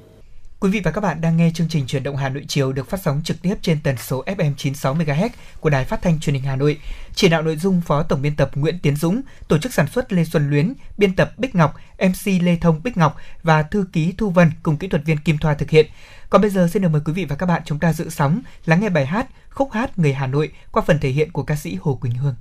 [0.59, 2.89] Quý vị và các bạn đang nghe chương trình Chuyển động Hà Nội chiều được
[2.89, 5.29] phát sóng trực tiếp trên tần số FM 96 MHz
[5.59, 6.77] của Đài Phát thanh Truyền hình Hà Nội.
[7.15, 10.13] Chỉ đạo nội dung Phó Tổng biên tập Nguyễn Tiến Dũng, tổ chức sản xuất
[10.13, 14.13] Lê Xuân Luyến, biên tập Bích Ngọc, MC Lê Thông Bích Ngọc và thư ký
[14.17, 15.85] Thu Vân cùng kỹ thuật viên Kim Thoa thực hiện.
[16.29, 18.41] Còn bây giờ xin được mời quý vị và các bạn chúng ta dự sóng
[18.65, 21.55] lắng nghe bài hát Khúc hát người Hà Nội qua phần thể hiện của ca
[21.55, 22.35] sĩ Hồ Quỳnh Hương.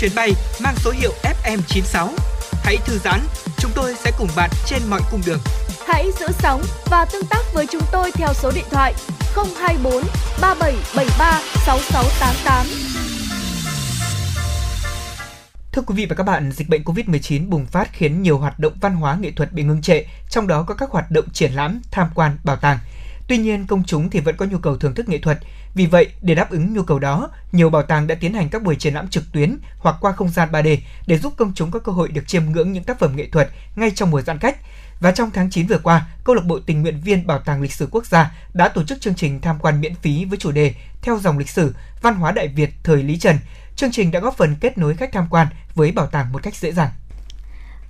[0.00, 2.08] Chuyến bay mang số hiệu FM96.
[2.62, 3.20] Hãy thư giãn,
[3.58, 5.38] chúng tôi sẽ cùng bạn trên mọi cung đường.
[5.86, 8.94] Hãy giữ sóng và tương tác với chúng tôi theo số điện thoại
[9.34, 9.92] 024
[10.40, 12.66] 3773 6688.
[15.72, 18.72] Thưa quý vị và các bạn, dịch bệnh COVID-19 bùng phát khiến nhiều hoạt động
[18.80, 21.80] văn hóa nghệ thuật bị ngưng trệ, trong đó có các hoạt động triển lãm,
[21.90, 22.78] tham quan, bảo tàng.
[23.28, 25.38] Tuy nhiên, công chúng thì vẫn có nhu cầu thưởng thức nghệ thuật.
[25.74, 28.62] Vì vậy, để đáp ứng nhu cầu đó, nhiều bảo tàng đã tiến hành các
[28.62, 30.76] buổi triển lãm trực tuyến hoặc qua không gian 3D
[31.06, 33.50] để giúp công chúng có cơ hội được chiêm ngưỡng những tác phẩm nghệ thuật
[33.76, 34.56] ngay trong mùa giãn cách.
[35.00, 37.72] Và trong tháng 9 vừa qua, câu lạc bộ tình nguyện viên Bảo tàng Lịch
[37.72, 40.74] sử Quốc gia đã tổ chức chương trình tham quan miễn phí với chủ đề
[41.02, 43.38] Theo dòng lịch sử, văn hóa Đại Việt thời Lý Trần.
[43.76, 46.54] Chương trình đã góp phần kết nối khách tham quan với bảo tàng một cách
[46.54, 46.90] dễ dàng.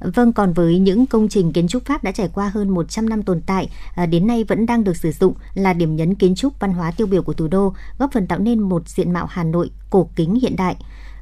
[0.01, 3.23] Vâng, còn với những công trình kiến trúc Pháp đã trải qua hơn 100 năm
[3.23, 6.61] tồn tại, à, đến nay vẫn đang được sử dụng là điểm nhấn kiến trúc
[6.61, 9.45] văn hóa tiêu biểu của thủ đô, góp phần tạo nên một diện mạo Hà
[9.45, 10.77] Nội cổ kính hiện đại.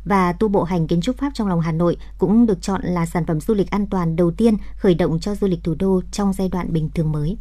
[0.04, 3.06] Và tu bộ hành kiến trúc Pháp trong lòng Hà Nội cũng được chọn là
[3.06, 6.00] sản phẩm du lịch an toàn đầu tiên khởi động cho du lịch thủ đô
[6.12, 7.36] trong giai đoạn bình thường mới.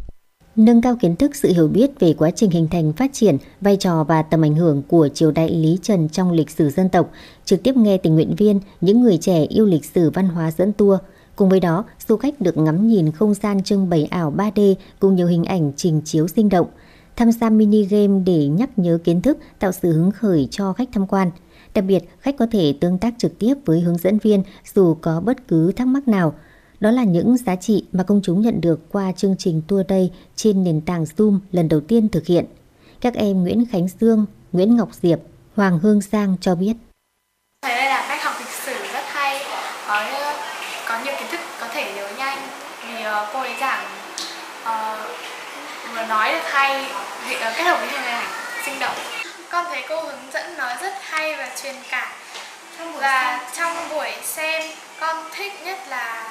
[0.56, 3.76] Nâng cao kiến thức sự hiểu biết về quá trình hình thành, phát triển, vai
[3.76, 7.12] trò và tầm ảnh hưởng của triều đại Lý Trần trong lịch sử dân tộc,
[7.46, 10.74] trực tiếp nghe tình nguyện viên, những người trẻ yêu lịch sử văn hóa dẫn
[10.74, 11.00] tour.
[11.38, 15.16] Cùng với đó, du khách được ngắm nhìn không gian trưng bày ảo 3D cùng
[15.16, 16.68] nhiều hình ảnh trình chiếu sinh động,
[17.16, 20.90] tham gia mini game để nhắc nhớ kiến thức, tạo sự hứng khởi cho khách
[20.94, 21.32] tham quan.
[21.74, 24.44] Đặc biệt, khách có thể tương tác trực tiếp với hướng dẫn viên
[24.76, 26.34] dù có bất cứ thắc mắc nào.
[26.80, 30.12] Đó là những giá trị mà công chúng nhận được qua chương trình tour đây
[30.36, 32.46] trên nền tảng Zoom lần đầu tiên thực hiện.
[33.02, 35.20] Các em Nguyễn Khánh Dương, Nguyễn Ngọc Diệp,
[35.56, 36.74] Hoàng Hương Giang cho biết.
[37.62, 39.40] Đây là cách học lịch sử rất hay,
[39.88, 40.02] có
[40.88, 42.38] có nhiều kiến thức có thể nhớ nhanh
[42.82, 43.86] vì uh, cô ấy giảng
[44.64, 45.10] uh,
[45.94, 46.86] vừa nói được hay,
[47.32, 48.26] uh, kết hợp với hình ảnh
[48.66, 48.96] sinh động.
[49.50, 52.08] Con thấy cô hướng dẫn nói rất hay và truyền cảm.
[52.96, 56.24] Và trong buổi xem, con thích nhất là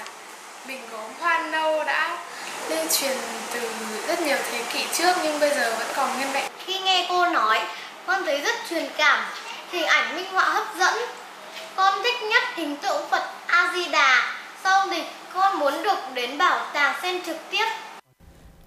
[0.67, 2.19] bình gốm hoa nâu đã
[2.69, 3.17] lưu truyền
[3.53, 3.61] từ
[4.09, 6.45] rất nhiều thế kỷ trước nhưng bây giờ vẫn còn nguyên vẹn.
[6.67, 7.61] Khi nghe cô nói,
[8.07, 9.25] con thấy rất truyền cảm,
[9.73, 10.95] hình ảnh minh họa hấp dẫn.
[11.77, 14.33] Con thích nhất hình tượng Phật A Di Đà.
[14.65, 15.03] Sau thì
[15.35, 17.67] con muốn được đến bảo tàng xem trực tiếp.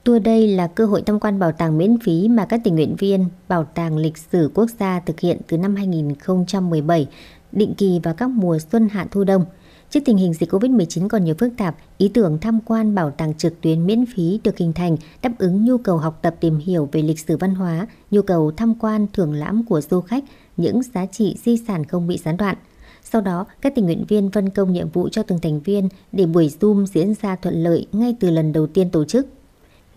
[0.04, 2.96] Tour đây là cơ hội tham quan bảo tàng miễn phí mà các tình nguyện
[2.96, 7.08] viên Bảo tàng Lịch sử Quốc gia thực hiện từ năm 2017,
[7.52, 9.46] định kỳ vào các mùa xuân hạ thu đông.
[9.90, 13.34] Trước tình hình dịch Covid-19 còn nhiều phức tạp, ý tưởng tham quan bảo tàng
[13.34, 16.90] trực tuyến miễn phí được hình thành đáp ứng nhu cầu học tập tìm hiểu
[16.92, 20.24] về lịch sử văn hóa, nhu cầu tham quan thưởng lãm của du khách,
[20.58, 22.56] những giá trị di sản không bị gián đoạn.
[23.04, 26.26] Sau đó, các tình nguyện viên phân công nhiệm vụ cho từng thành viên để
[26.26, 29.28] buổi Zoom diễn ra thuận lợi ngay từ lần đầu tiên tổ chức.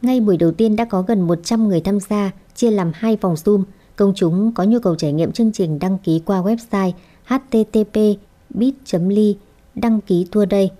[0.03, 3.35] Ngay buổi đầu tiên đã có gần 100 người tham gia, chia làm hai vòng
[3.35, 3.63] Zoom.
[3.97, 6.93] Công chúng có nhu cầu trải nghiệm chương trình đăng ký qua website
[7.25, 7.99] http
[8.51, 9.37] bit.ly
[9.75, 10.71] đăng ký tour đây.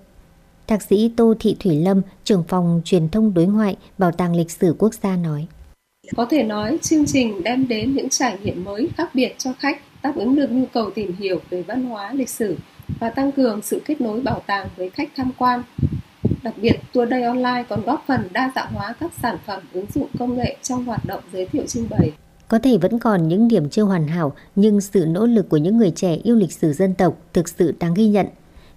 [0.67, 4.51] Thạc sĩ Tô Thị Thủy Lâm, trưởng phòng truyền thông đối ngoại Bảo tàng Lịch
[4.51, 5.47] sử Quốc gia nói.
[6.15, 9.81] Có thể nói chương trình đem đến những trải nghiệm mới khác biệt cho khách,
[10.03, 12.57] đáp ứng được nhu cầu tìm hiểu về văn hóa lịch sử
[12.99, 15.63] và tăng cường sự kết nối bảo tàng với khách tham quan.
[16.43, 19.85] Đặc biệt, Tour Day Online còn góp phần đa dạng hóa các sản phẩm ứng
[19.93, 22.11] dụng công nghệ trong hoạt động giới thiệu trưng bày.
[22.47, 25.77] Có thể vẫn còn những điểm chưa hoàn hảo, nhưng sự nỗ lực của những
[25.77, 28.27] người trẻ yêu lịch sử dân tộc thực sự đáng ghi nhận.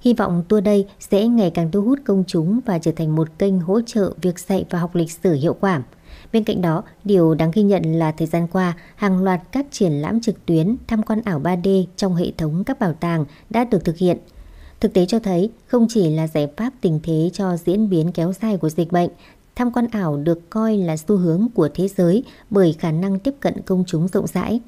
[0.00, 3.28] Hy vọng tour đây sẽ ngày càng thu hút công chúng và trở thành một
[3.38, 5.82] kênh hỗ trợ việc dạy và học lịch sử hiệu quả.
[6.32, 9.92] Bên cạnh đó, điều đáng ghi nhận là thời gian qua, hàng loạt các triển
[9.92, 13.84] lãm trực tuyến tham quan ảo 3D trong hệ thống các bảo tàng đã được
[13.84, 14.18] thực hiện.
[14.80, 18.32] Thực tế cho thấy không chỉ là giải pháp tình thế cho diễn biến kéo
[18.42, 19.10] dài của dịch bệnh,
[19.54, 23.34] tham quan ảo được coi là xu hướng của thế giới bởi khả năng tiếp
[23.40, 24.60] cận công chúng rộng rãi.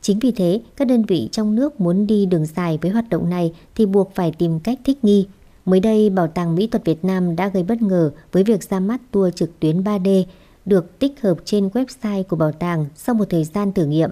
[0.00, 3.30] Chính vì thế, các đơn vị trong nước muốn đi đường dài với hoạt động
[3.30, 5.26] này thì buộc phải tìm cách thích nghi.
[5.64, 8.80] Mới đây, Bảo tàng Mỹ thuật Việt Nam đã gây bất ngờ với việc ra
[8.80, 10.24] mắt tour trực tuyến 3D
[10.64, 14.10] được tích hợp trên website của bảo tàng sau một thời gian thử nghiệm.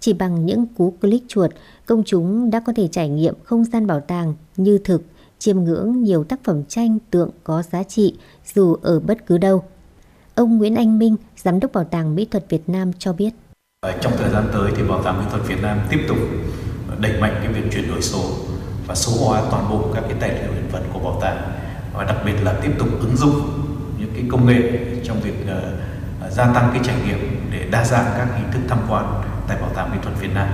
[0.00, 1.50] Chỉ bằng những cú click chuột,
[1.86, 5.02] công chúng đã có thể trải nghiệm không gian bảo tàng như thực,
[5.38, 8.14] chiêm ngưỡng nhiều tác phẩm tranh tượng có giá trị
[8.54, 9.64] dù ở bất cứ đâu.
[10.34, 13.30] Ông Nguyễn Anh Minh, Giám đốc Bảo tàng Mỹ thuật Việt Nam cho biết.
[13.80, 16.18] Ờ, trong thời gian tới thì Bảo tàng Mỹ thuật Việt Nam tiếp tục
[16.98, 18.20] đẩy mạnh cái việc chuyển đổi số
[18.86, 21.52] và số hóa toàn bộ các cái tài liệu hiện vật của bảo tàng
[21.94, 23.40] và đặc biệt là tiếp tục ứng dụng
[23.98, 24.62] những cái công nghệ
[25.04, 28.78] trong việc uh, gia tăng cái trải nghiệm để đa dạng các hình thức tham
[28.88, 30.48] quan tại Bảo tàng Mỹ thuật Việt Nam.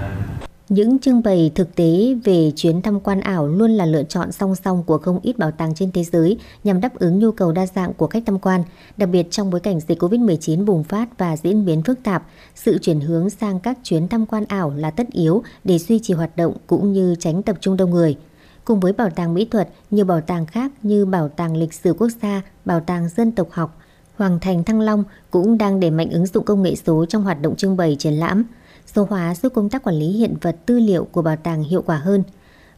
[0.69, 4.55] Những trưng bày thực tế về chuyến tham quan ảo luôn là lựa chọn song
[4.55, 7.67] song của không ít bảo tàng trên thế giới nhằm đáp ứng nhu cầu đa
[7.67, 8.63] dạng của khách tham quan.
[8.97, 12.79] Đặc biệt trong bối cảnh dịch Covid-19 bùng phát và diễn biến phức tạp, sự
[12.79, 16.37] chuyển hướng sang các chuyến tham quan ảo là tất yếu để duy trì hoạt
[16.37, 18.17] động cũng như tránh tập trung đông người.
[18.65, 21.95] Cùng với bảo tàng mỹ thuật, nhiều bảo tàng khác như Bảo tàng Lịch sử
[21.99, 23.79] Quốc gia, Bảo tàng Dân tộc học,
[24.17, 27.43] Hoàng thành Thăng Long cũng đang đẩy mạnh ứng dụng công nghệ số trong hoạt
[27.43, 28.45] động trưng bày triển lãm.
[28.87, 31.83] Số hóa giúp công tác quản lý hiện vật tư liệu của bảo tàng hiệu
[31.83, 32.23] quả hơn.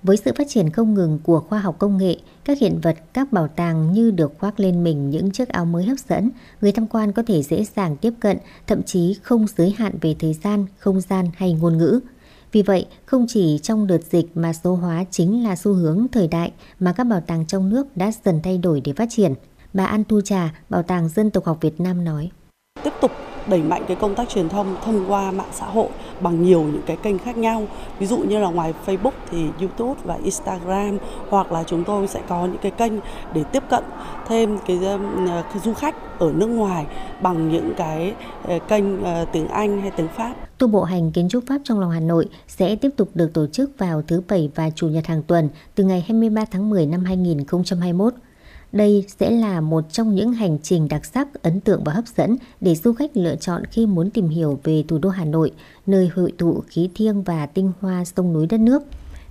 [0.02, 3.32] Với sự phát triển không ngừng của khoa học công nghệ, các hiện vật, các
[3.32, 6.86] bảo tàng như được khoác lên mình những chiếc áo mới hấp dẫn, người tham
[6.86, 10.66] quan có thể dễ dàng tiếp cận, thậm chí không giới hạn về thời gian,
[10.78, 12.00] không gian hay ngôn ngữ.
[12.52, 16.28] Vì vậy, không chỉ trong đợt dịch mà số hóa chính là xu hướng thời
[16.28, 19.34] đại mà các bảo tàng trong nước đã dần thay đổi để phát triển.
[19.72, 22.30] Bà An Thu Trà, Bảo tàng Dân tộc học Việt Nam nói.
[22.84, 23.10] Tiếp tục
[23.46, 25.88] đẩy mạnh cái công tác truyền thông thông qua mạng xã hội
[26.20, 27.66] bằng nhiều những cái kênh khác nhau
[27.98, 30.98] ví dụ như là ngoài Facebook thì YouTube và Instagram
[31.28, 32.92] hoặc là chúng tôi sẽ có những cái kênh
[33.34, 33.84] để tiếp cận
[34.26, 36.86] thêm cái, ờ, cái du khách ở nước ngoài
[37.22, 40.34] bằng những cái ờ, kênh ờ, tiếng Anh hay tiếng Pháp.
[40.58, 43.46] Tour bộ hành kiến trúc Pháp trong lòng Hà Nội sẽ tiếp tục được tổ
[43.46, 47.04] chức vào thứ Bảy và Chủ nhật hàng tuần từ ngày 23 tháng 10 năm
[47.04, 48.14] 2021.
[48.74, 52.36] Đây sẽ là một trong những hành trình đặc sắc, ấn tượng và hấp dẫn
[52.60, 55.52] để du khách lựa chọn khi muốn tìm hiểu về thủ đô Hà Nội,
[55.86, 58.82] nơi hội tụ khí thiêng và tinh hoa sông núi đất nước.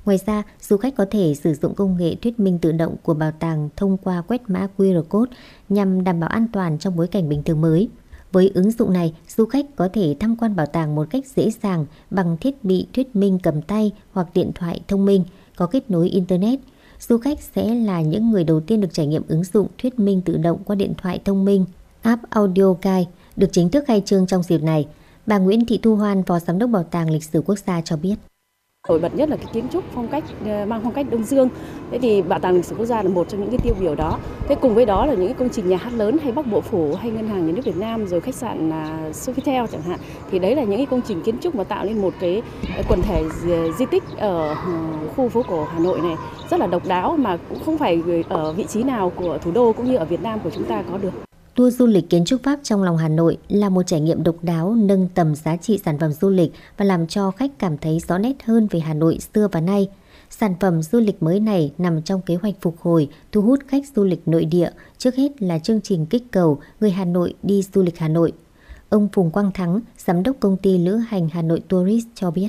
[0.06, 3.14] Ngoài ra, du khách có thể sử dụng công nghệ thuyết minh tự động của
[3.14, 5.32] bảo tàng thông qua quét mã QR code
[5.70, 7.90] nhằm đảm bảo an toàn trong bối cảnh bình thường mới.
[8.32, 11.52] Với ứng dụng này, du khách có thể tham quan bảo tàng một cách dễ
[11.64, 15.24] dàng bằng thiết bị thuyết minh cầm tay hoặc điện thoại thông minh
[15.56, 16.60] có kết nối Internet–
[17.10, 20.22] du khách sẽ là những người đầu tiên được trải nghiệm ứng dụng thuyết minh
[20.22, 21.66] tự động qua điện thoại thông minh
[22.02, 23.06] app Audio Guide
[23.36, 24.88] được chính thức khai trương trong dịp này.
[25.26, 27.98] Bà Nguyễn Thị Thu Hoan, Phó Giám đốc Bảo tàng Lịch sử Quốc gia cho
[27.98, 28.16] biết.
[28.90, 31.50] Nổi bật nhất là cái kiến trúc phong cách ờ, mang phong cách Đông Dương.
[31.92, 33.96] Thế thì Bảo tàng lịch sử quốc gia là một trong những cái tiêu biểu
[33.96, 34.18] đó.
[34.48, 36.62] Thế cùng với đó là những cái công trình nhà hát lớn hay Bắc Bộ
[36.62, 40.00] phủ hay ngân hàng nhà nước Việt Nam, rồi khách sạn à, Sofitel chẳng hạn.
[40.32, 42.42] Thì đấy là những cái công trình kiến trúc mà tạo nên một cái
[42.78, 43.24] ờ, quần thể
[43.78, 44.72] di tích ở ừ,
[45.16, 46.16] khu phố cổ Hà Nội này
[46.50, 49.74] rất là độc đáo mà cũng không phải ở vị trí nào của thủ đô
[49.74, 51.33] cũng như ở Việt Nam của chúng ta có được.
[51.56, 54.36] Tour du lịch kiến trúc Pháp trong lòng Hà Nội là một trải nghiệm độc
[54.42, 58.00] đáo nâng tầm giá trị sản phẩm du lịch và làm cho khách cảm thấy
[58.08, 59.90] rõ nét hơn về Hà Nội xưa và nay.
[60.30, 63.84] Sản phẩm du lịch mới này nằm trong kế hoạch phục hồi, thu hút khách
[63.96, 67.64] du lịch nội địa, trước hết là chương trình kích cầu người Hà Nội đi
[67.74, 68.32] du lịch Hà Nội.
[68.90, 72.48] Ông Phùng Quang Thắng, giám đốc công ty lữ hành Hà Nội Tourist cho biết.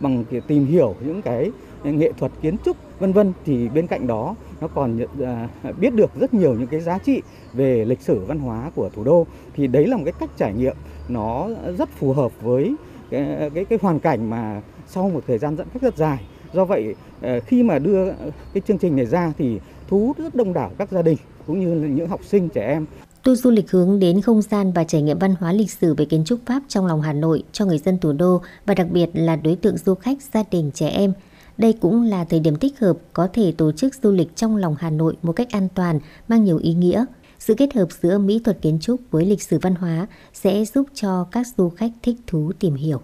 [0.00, 1.50] Bằng tìm hiểu những cái
[1.84, 5.48] nghệ thuật kiến trúc vân vân thì bên cạnh đó nó còn à,
[5.80, 7.22] biết được rất nhiều những cái giá trị
[7.52, 9.26] về lịch sử văn hóa của thủ đô.
[9.54, 10.76] Thì đấy là một cái cách trải nghiệm
[11.08, 11.48] nó
[11.78, 12.74] rất phù hợp với
[13.10, 16.20] cái cái, cái hoàn cảnh mà sau một thời gian giãn cách rất dài.
[16.52, 18.12] Do vậy à, khi mà đưa
[18.54, 21.16] cái chương trình này ra thì thu hút rất đông đảo các gia đình
[21.46, 22.86] cũng như là những học sinh trẻ em.
[23.22, 26.04] Tour du lịch hướng đến không gian và trải nghiệm văn hóa lịch sử về
[26.04, 29.10] kiến trúc Pháp trong lòng Hà Nội cho người dân thủ đô và đặc biệt
[29.14, 31.12] là đối tượng du khách, gia đình, trẻ em.
[31.58, 34.76] Đây cũng là thời điểm thích hợp có thể tổ chức du lịch trong lòng
[34.78, 37.04] Hà Nội một cách an toàn, mang nhiều ý nghĩa.
[37.38, 40.86] Sự kết hợp giữa mỹ thuật kiến trúc với lịch sử văn hóa sẽ giúp
[40.94, 43.00] cho các du khách thích thú tìm hiểu.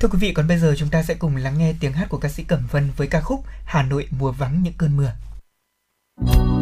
[0.00, 2.18] Thưa quý vị, còn bây giờ chúng ta sẽ cùng lắng nghe tiếng hát của
[2.18, 5.12] ca sĩ Cẩm Vân với ca khúc Hà Nội mùa vắng những cơn mưa.
[6.20, 6.61] Thank you.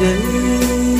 [0.00, 0.95] Đây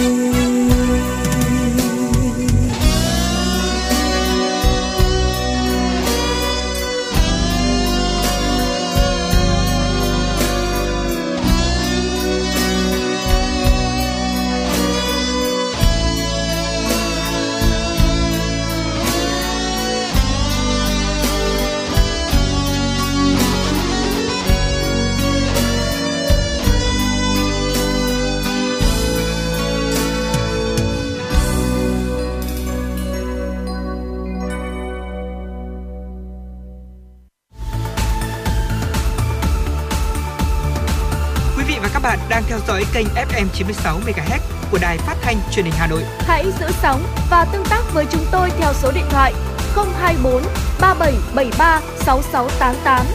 [42.76, 44.38] dõi kênh FM 96 MHz
[44.70, 46.02] của đài phát thanh truyền hình Hà Nội.
[46.18, 49.34] Hãy giữ sóng và tương tác với chúng tôi theo số điện thoại
[49.74, 50.42] 024
[50.80, 53.06] 3773 6688.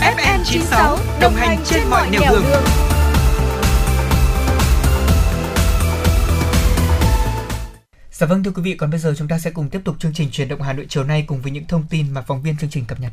[0.00, 2.44] FM 96 đồng hành trên mọi nẻo đường.
[8.10, 10.12] Dạ vâng thưa quý vị, còn bây giờ chúng ta sẽ cùng tiếp tục chương
[10.14, 12.56] trình truyền động Hà Nội chiều nay cùng với những thông tin mà phóng viên
[12.56, 13.12] chương trình cập nhật.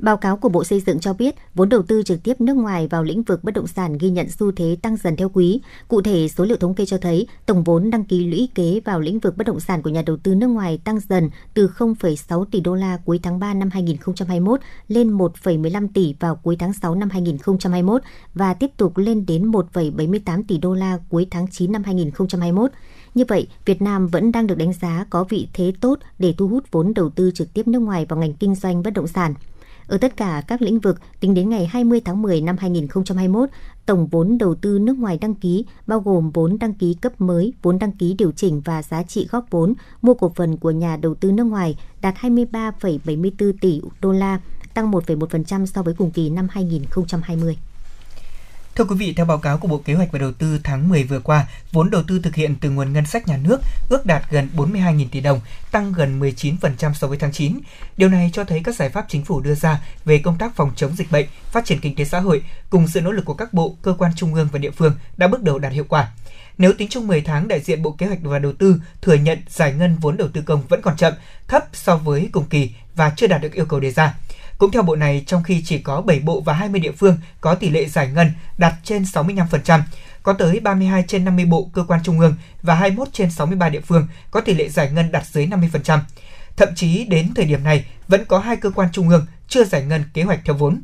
[0.00, 2.88] Báo cáo của Bộ Xây dựng cho biết, vốn đầu tư trực tiếp nước ngoài
[2.88, 5.60] vào lĩnh vực bất động sản ghi nhận xu thế tăng dần theo quý.
[5.88, 9.00] Cụ thể, số liệu thống kê cho thấy tổng vốn đăng ký lũy kế vào
[9.00, 12.44] lĩnh vực bất động sản của nhà đầu tư nước ngoài tăng dần từ 0,6
[12.44, 16.94] tỷ đô la cuối tháng 3 năm 2021 lên 1,15 tỷ vào cuối tháng 6
[16.94, 18.02] năm 2021
[18.34, 22.70] và tiếp tục lên đến 1,78 tỷ đô la cuối tháng 9 năm 2021.
[23.14, 26.48] Như vậy, Việt Nam vẫn đang được đánh giá có vị thế tốt để thu
[26.48, 29.34] hút vốn đầu tư trực tiếp nước ngoài vào ngành kinh doanh bất động sản.
[29.90, 33.48] Ở tất cả các lĩnh vực, tính đến ngày 20 tháng 10 năm 2021,
[33.86, 37.52] tổng vốn đầu tư nước ngoài đăng ký bao gồm vốn đăng ký cấp mới,
[37.62, 40.96] vốn đăng ký điều chỉnh và giá trị góp vốn mua cổ phần của nhà
[40.96, 44.40] đầu tư nước ngoài đạt 23,74 tỷ đô la,
[44.74, 47.56] tăng 1,1% so với cùng kỳ năm 2020.
[48.76, 51.04] Thưa quý vị, theo báo cáo của Bộ Kế hoạch và Đầu tư tháng 10
[51.04, 54.22] vừa qua, vốn đầu tư thực hiện từ nguồn ngân sách nhà nước ước đạt
[54.30, 55.40] gần 42.000 tỷ đồng,
[55.70, 57.58] tăng gần 19% so với tháng 9.
[57.96, 60.72] Điều này cho thấy các giải pháp chính phủ đưa ra về công tác phòng
[60.76, 63.54] chống dịch bệnh, phát triển kinh tế xã hội cùng sự nỗ lực của các
[63.54, 66.08] bộ, cơ quan trung ương và địa phương đã bước đầu đạt hiệu quả.
[66.58, 69.38] Nếu tính chung 10 tháng, đại diện Bộ Kế hoạch và Đầu tư thừa nhận
[69.48, 71.12] giải ngân vốn đầu tư công vẫn còn chậm,
[71.48, 74.14] thấp so với cùng kỳ và chưa đạt được yêu cầu đề ra.
[74.60, 77.54] Cũng theo bộ này, trong khi chỉ có 7 bộ và 20 địa phương có
[77.54, 79.80] tỷ lệ giải ngân đạt trên 65%,
[80.22, 83.80] có tới 32 trên 50 bộ cơ quan trung ương và 21 trên 63 địa
[83.80, 85.98] phương có tỷ lệ giải ngân đạt dưới 50%.
[86.56, 89.82] Thậm chí đến thời điểm này vẫn có hai cơ quan trung ương chưa giải
[89.82, 90.82] ngân kế hoạch theo vốn.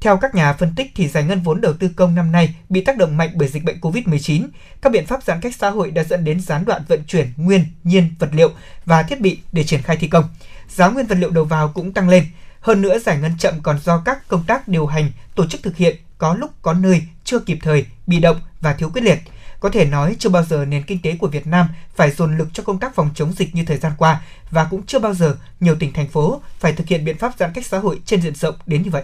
[0.00, 2.84] Theo các nhà phân tích thì giải ngân vốn đầu tư công năm nay bị
[2.84, 4.46] tác động mạnh bởi dịch bệnh COVID-19.
[4.82, 7.64] Các biện pháp giãn cách xã hội đã dẫn đến gián đoạn vận chuyển nguyên,
[7.84, 8.50] nhiên, vật liệu
[8.84, 10.24] và thiết bị để triển khai thi công.
[10.68, 12.24] Giá nguyên vật liệu đầu vào cũng tăng lên.
[12.62, 15.76] Hơn nữa, giải ngân chậm còn do các công tác điều hành, tổ chức thực
[15.76, 19.18] hiện có lúc có nơi chưa kịp thời, bị động và thiếu quyết liệt.
[19.60, 22.48] Có thể nói chưa bao giờ nền kinh tế của Việt Nam phải dồn lực
[22.52, 24.20] cho công tác phòng chống dịch như thời gian qua
[24.50, 27.52] và cũng chưa bao giờ nhiều tỉnh thành phố phải thực hiện biện pháp giãn
[27.54, 29.02] cách xã hội trên diện rộng đến như vậy.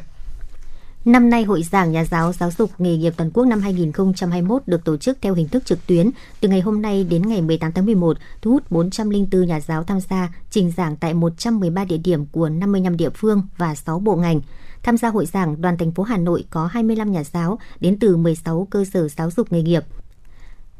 [1.04, 4.84] Năm nay, Hội giảng Nhà giáo Giáo dục Nghề nghiệp Toàn quốc năm 2021 được
[4.84, 6.10] tổ chức theo hình thức trực tuyến
[6.40, 10.00] từ ngày hôm nay đến ngày 18 tháng 11, thu hút 404 nhà giáo tham
[10.00, 14.40] gia trình giảng tại 113 địa điểm của 55 địa phương và 6 bộ ngành.
[14.82, 18.16] Tham gia hội giảng, đoàn thành phố Hà Nội có 25 nhà giáo đến từ
[18.16, 19.84] 16 cơ sở giáo dục nghề nghiệp.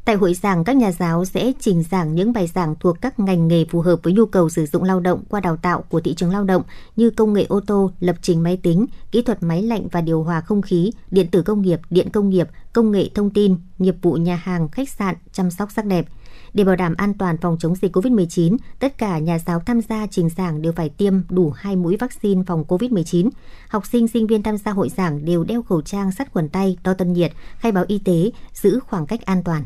[0.09, 3.47] Tại hội giảng, các nhà giáo sẽ trình giảng những bài giảng thuộc các ngành
[3.47, 6.13] nghề phù hợp với nhu cầu sử dụng lao động qua đào tạo của thị
[6.13, 6.63] trường lao động
[6.95, 10.23] như công nghệ ô tô, lập trình máy tính, kỹ thuật máy lạnh và điều
[10.23, 13.95] hòa không khí, điện tử công nghiệp, điện công nghiệp, công nghệ thông tin, nghiệp
[14.01, 16.05] vụ nhà hàng, khách sạn, chăm sóc sắc đẹp.
[16.53, 20.07] Để bảo đảm an toàn phòng chống dịch COVID-19, tất cả nhà giáo tham gia
[20.07, 23.29] trình giảng đều phải tiêm đủ hai mũi vaccine phòng COVID-19.
[23.67, 26.77] Học sinh, sinh viên tham gia hội giảng đều đeo khẩu trang sát khuẩn tay,
[26.83, 29.63] đo thân nhiệt, khai báo y tế, giữ khoảng cách an toàn.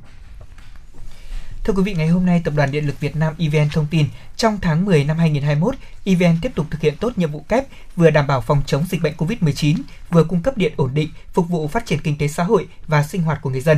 [1.64, 4.06] Thưa quý vị, ngày hôm nay, Tập đoàn Điện lực Việt Nam EVN thông tin,
[4.35, 5.76] trong tháng 10 năm 2021,
[6.06, 7.65] EVN tiếp tục thực hiện tốt nhiệm vụ kép
[7.95, 9.77] vừa đảm bảo phòng chống dịch bệnh COVID-19,
[10.10, 13.03] vừa cung cấp điện ổn định, phục vụ phát triển kinh tế xã hội và
[13.03, 13.77] sinh hoạt của người dân.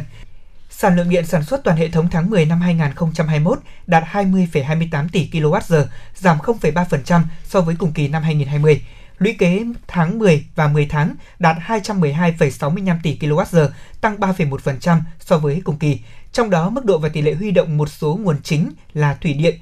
[0.70, 5.30] Sản lượng điện sản xuất toàn hệ thống tháng 10 năm 2021 đạt 20,28 tỷ
[5.32, 5.86] kWh,
[6.16, 8.82] giảm 0,3% so với cùng kỳ năm 2020.
[9.18, 13.70] Lũy kế tháng 10 và 10 tháng đạt 212,65 tỷ kWh,
[14.02, 15.99] tăng 3,1% so với cùng kỳ.
[16.36, 19.34] Trong đó, mức độ và tỷ lệ huy động một số nguồn chính là thủy
[19.34, 19.60] điện,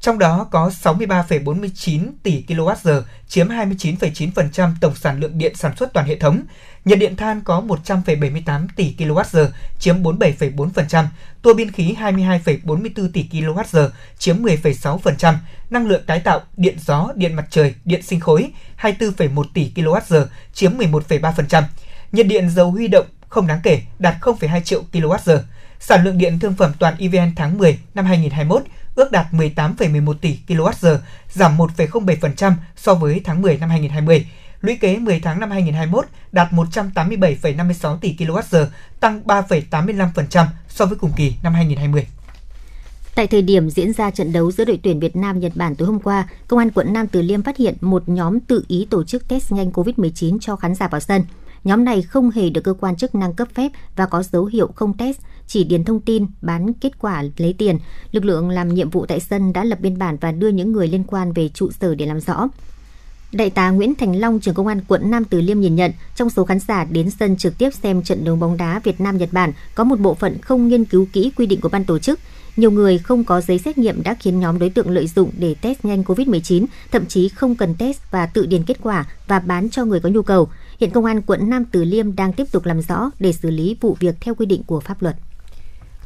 [0.00, 6.06] trong đó có 63,49 tỷ kWh, chiếm 29,9% tổng sản lượng điện sản xuất toàn
[6.06, 6.42] hệ thống.
[6.84, 9.46] Nhiệt điện than có 100,78 tỷ kWh,
[9.78, 11.04] chiếm 47,4%,
[11.42, 13.88] tua bin khí 22,44 tỷ kWh,
[14.18, 15.34] chiếm 10,6%,
[15.70, 18.50] năng lượng tái tạo, điện gió, điện mặt trời, điện sinh khối
[18.80, 21.62] 24,1 tỷ kWh, chiếm 11,3%.
[22.12, 25.38] Nhiệt điện dầu huy động không đáng kể, đạt 0,2 triệu kWh.
[25.80, 28.62] Sản lượng điện thương phẩm toàn EVN tháng 10 năm 2021
[28.94, 30.98] ước đạt 18,11 tỷ kWh,
[31.32, 34.26] giảm 1,07% so với tháng 10 năm 2020.
[34.60, 38.66] Lũy kế 10 tháng năm 2021 đạt 187,56 tỷ kWh,
[39.00, 42.06] tăng 3,85% so với cùng kỳ năm 2020.
[43.14, 45.88] Tại thời điểm diễn ra trận đấu giữa đội tuyển Việt Nam Nhật Bản tối
[45.88, 49.04] hôm qua, Công an quận Nam Từ Liêm phát hiện một nhóm tự ý tổ
[49.04, 51.22] chức test nhanh COVID-19 cho khán giả vào sân.
[51.64, 54.66] Nhóm này không hề được cơ quan chức năng cấp phép và có dấu hiệu
[54.74, 57.78] không test, chỉ điền thông tin, bán kết quả lấy tiền.
[58.12, 60.88] Lực lượng làm nhiệm vụ tại sân đã lập biên bản và đưa những người
[60.88, 62.48] liên quan về trụ sở để làm rõ.
[63.32, 66.30] Đại tá Nguyễn Thành Long, trưởng công an quận Nam Từ Liêm nhìn nhận, trong
[66.30, 69.28] số khán giả đến sân trực tiếp xem trận đấu bóng đá Việt Nam Nhật
[69.32, 72.20] Bản, có một bộ phận không nghiên cứu kỹ quy định của ban tổ chức.
[72.56, 75.54] Nhiều người không có giấy xét nghiệm đã khiến nhóm đối tượng lợi dụng để
[75.54, 79.70] test nhanh COVID-19, thậm chí không cần test và tự điền kết quả và bán
[79.70, 80.48] cho người có nhu cầu.
[80.80, 83.76] Hiện công an quận Nam Từ Liêm đang tiếp tục làm rõ để xử lý
[83.80, 85.16] vụ việc theo quy định của pháp luật.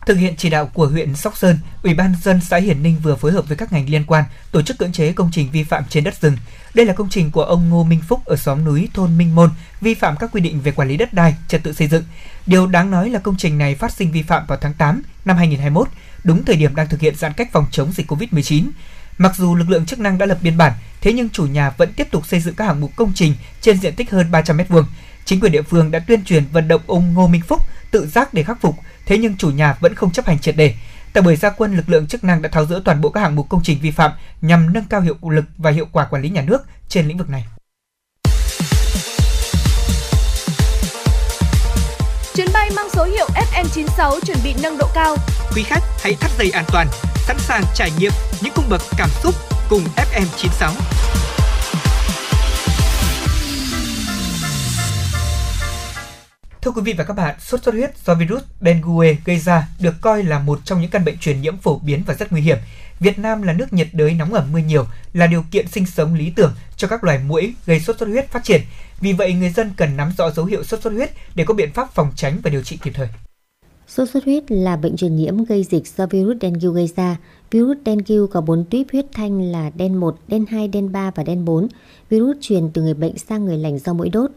[0.06, 3.16] Thực hiện chỉ đạo của huyện Sóc Sơn, Ủy ban dân xã Hiển Ninh vừa
[3.16, 5.84] phối hợp với các ngành liên quan tổ chức cưỡng chế công trình vi phạm
[5.88, 6.36] trên đất rừng.
[6.74, 9.50] Đây là công trình của ông Ngô Minh Phúc ở xóm núi thôn Minh Môn,
[9.80, 12.04] vi phạm các quy định về quản lý đất đai, trật tự xây dựng.
[12.46, 15.36] Điều đáng nói là công trình này phát sinh vi phạm vào tháng 8 năm
[15.36, 15.88] 2021,
[16.24, 18.70] đúng thời điểm đang thực hiện giãn cách phòng chống dịch Covid-19.
[19.18, 21.92] Mặc dù lực lượng chức năng đã lập biên bản, thế nhưng chủ nhà vẫn
[21.92, 24.84] tiếp tục xây dựng các hạng mục công trình trên diện tích hơn 300 m2.
[25.24, 28.34] Chính quyền địa phương đã tuyên truyền vận động ông Ngô Minh Phúc tự giác
[28.34, 28.76] để khắc phục,
[29.06, 30.74] thế nhưng chủ nhà vẫn không chấp hành triệt đề.
[31.12, 33.36] Tại buổi gia quân, lực lượng chức năng đã tháo rỡ toàn bộ các hạng
[33.36, 34.12] mục công trình vi phạm
[34.42, 37.30] nhằm nâng cao hiệu lực và hiệu quả quản lý nhà nước trên lĩnh vực
[37.30, 37.44] này.
[42.34, 45.16] Chuyến bay mang số hiệu FM96 chuẩn bị nâng độ cao.
[45.54, 46.86] Quý khách hãy thắt dây an toàn,
[47.26, 49.34] sẵn sàng trải nghiệm những cung bậc cảm xúc
[49.68, 50.72] cùng FM96.
[56.62, 59.94] Thưa quý vị và các bạn, sốt xuất huyết do virus dengue gây ra được
[60.00, 62.58] coi là một trong những căn bệnh truyền nhiễm phổ biến và rất nguy hiểm.
[63.00, 66.14] Việt Nam là nước nhiệt đới nóng ẩm mưa nhiều, là điều kiện sinh sống
[66.14, 68.62] lý tưởng cho các loài muỗi gây sốt xuất huyết phát triển.
[69.00, 71.72] Vì vậy, người dân cần nắm rõ dấu hiệu sốt xuất huyết để có biện
[71.72, 73.08] pháp phòng tránh và điều trị kịp thời.
[73.96, 77.18] Sốt xuất huyết là bệnh truyền nhiễm gây dịch do virus dengue gây ra.
[77.50, 81.24] Virus dengue có 4 tuyếp huyết thanh là đen 1, đen 2, đen 3 và
[81.24, 81.68] đen 4.
[82.10, 84.30] Virus truyền từ người bệnh sang người lành do mũi đốt.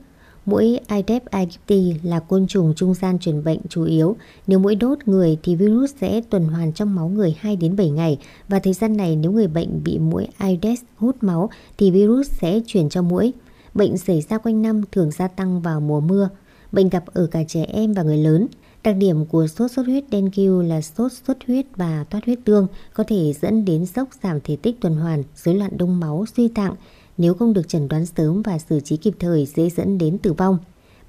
[0.45, 4.15] Mũi Aedes aegypti là côn trùng trung gian truyền bệnh chủ yếu.
[4.47, 7.89] Nếu mũi đốt người thì virus sẽ tuần hoàn trong máu người 2 đến 7
[7.89, 8.17] ngày
[8.47, 12.61] và thời gian này nếu người bệnh bị mũi Aedes hút máu thì virus sẽ
[12.67, 13.33] truyền cho mũi.
[13.73, 16.29] Bệnh xảy ra quanh năm thường gia tăng vào mùa mưa.
[16.71, 18.47] Bệnh gặp ở cả trẻ em và người lớn.
[18.87, 22.67] Đặc điểm của sốt xuất huyết dengue là sốt xuất huyết và thoát huyết tương
[22.93, 26.47] có thể dẫn đến sốc giảm thể tích tuần hoàn, rối loạn đông máu, suy
[26.47, 26.75] tạng.
[27.17, 30.33] Nếu không được chẩn đoán sớm và xử trí kịp thời dễ dẫn đến tử
[30.33, 30.57] vong.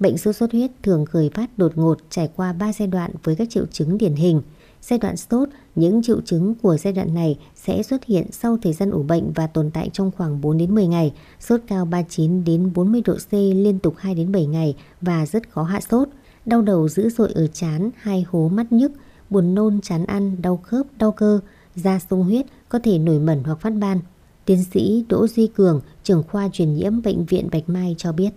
[0.00, 3.36] Bệnh sốt xuất huyết thường khởi phát đột ngột trải qua 3 giai đoạn với
[3.36, 4.42] các triệu chứng điển hình.
[4.82, 8.72] Giai đoạn sốt, những triệu chứng của giai đoạn này sẽ xuất hiện sau thời
[8.72, 12.44] gian ủ bệnh và tồn tại trong khoảng 4 đến 10 ngày, sốt cao 39
[12.44, 16.08] đến 40 độ C liên tục 2 đến 7 ngày và rất khó hạ sốt
[16.48, 18.92] đau đầu dữ dội ở chán, hai hố mắt nhức,
[19.30, 21.40] buồn nôn chán ăn, đau khớp, đau cơ,
[21.74, 23.98] da sung huyết, có thể nổi mẩn hoặc phát ban.
[24.44, 28.30] Tiến sĩ Đỗ Duy Cường, trưởng khoa truyền nhiễm bệnh viện Bạch Mai cho biết.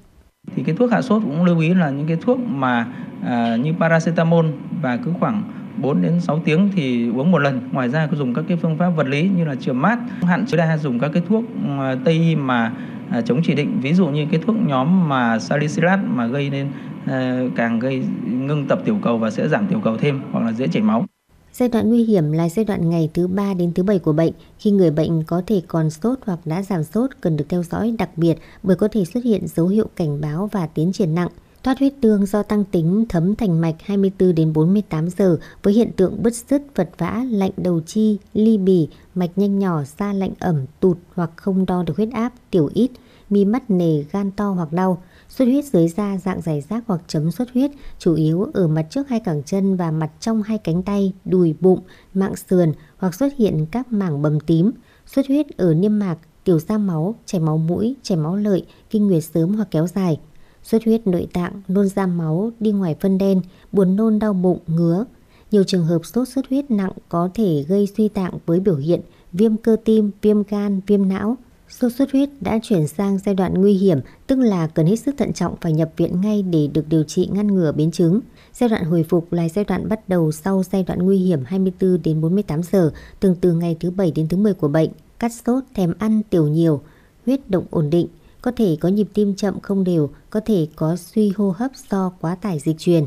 [0.55, 2.93] Thì cái thuốc hạ sốt cũng lưu ý là những cái thuốc mà
[3.23, 4.45] à, như paracetamol
[4.81, 5.51] và cứ khoảng
[5.81, 7.69] 4 đến 6 tiếng thì uống một lần.
[7.71, 10.45] Ngoài ra có dùng các cái phương pháp vật lý như là chườm mát, hạn
[10.45, 12.73] chế đa dùng các cái thuốc à, tây mà
[13.11, 16.67] à, chống chỉ định, ví dụ như cái thuốc nhóm mà salicylat mà gây nên
[17.05, 20.51] à, càng gây ngưng tập tiểu cầu và sẽ giảm tiểu cầu thêm hoặc là
[20.51, 21.05] dễ chảy máu.
[21.53, 24.33] Giai đoạn nguy hiểm là giai đoạn ngày thứ 3 đến thứ 7 của bệnh,
[24.59, 27.95] khi người bệnh có thể còn sốt hoặc đã giảm sốt cần được theo dõi
[27.97, 31.29] đặc biệt bởi có thể xuất hiện dấu hiệu cảnh báo và tiến triển nặng.
[31.63, 35.91] Thoát huyết tương do tăng tính thấm thành mạch 24 đến 48 giờ với hiện
[35.97, 40.33] tượng bứt rứt, vật vã, lạnh đầu chi, ly bì, mạch nhanh nhỏ, da lạnh
[40.39, 42.91] ẩm, tụt hoặc không đo được huyết áp, tiểu ít,
[43.29, 45.03] mi mắt nề, gan to hoặc đau.
[45.29, 48.85] Xuất huyết dưới da dạng giải rác hoặc chấm xuất huyết chủ yếu ở mặt
[48.89, 51.79] trước hai cẳng chân và mặt trong hai cánh tay, đùi, bụng,
[52.13, 54.71] mạng sườn hoặc xuất hiện các mảng bầm tím.
[55.05, 59.07] Xuất huyết ở niêm mạc, tiểu ra máu, chảy máu mũi, chảy máu lợi, kinh
[59.07, 60.19] nguyệt sớm hoặc kéo dài.
[60.63, 64.59] Xuất huyết nội tạng, nôn ra máu, đi ngoài phân đen, buồn nôn đau bụng,
[64.67, 65.05] ngứa.
[65.51, 69.01] Nhiều trường hợp sốt xuất huyết nặng có thể gây suy tạng với biểu hiện
[69.33, 71.37] viêm cơ tim, viêm gan, viêm não,
[71.79, 75.15] Sốt xuất huyết đã chuyển sang giai đoạn nguy hiểm, tức là cần hết sức
[75.17, 78.19] thận trọng phải nhập viện ngay để được điều trị ngăn ngừa biến chứng.
[78.53, 82.01] Giai đoạn hồi phục là giai đoạn bắt đầu sau giai đoạn nguy hiểm 24
[82.03, 84.89] đến 48 giờ, tương từ ngày thứ 7 đến thứ 10 của bệnh.
[85.19, 86.81] Cắt sốt, thèm ăn, tiểu nhiều,
[87.25, 88.07] huyết động ổn định,
[88.41, 92.11] có thể có nhịp tim chậm không đều, có thể có suy hô hấp do
[92.21, 93.05] quá tải dịch truyền.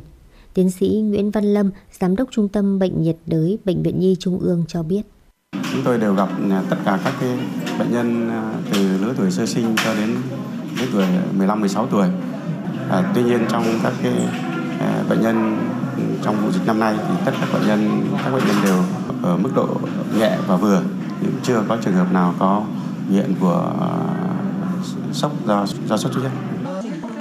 [0.54, 1.70] Tiến sĩ Nguyễn Văn Lâm,
[2.00, 5.02] Giám đốc Trung tâm Bệnh nhiệt đới Bệnh viện Nhi Trung ương cho biết.
[5.72, 7.38] Chúng tôi đều gặp à, tất cả các cái
[7.78, 10.10] bệnh nhân à, từ lứa tuổi sơ sinh cho đến
[10.80, 11.06] lứa tuổi
[11.38, 12.08] 15 16 tuổi.
[12.90, 14.12] À, tuy nhiên trong các cái
[14.80, 15.56] à, bệnh nhân
[16.22, 18.82] trong vụ dịch năm nay thì tất cả bệnh nhân các bệnh nhân đều
[19.22, 19.68] ở mức độ
[20.18, 20.82] nhẹ và vừa,
[21.20, 22.62] nhưng chưa có trường hợp nào có
[23.10, 23.88] hiện của à,
[25.14, 26.32] sốc do do sốt xuất huyết.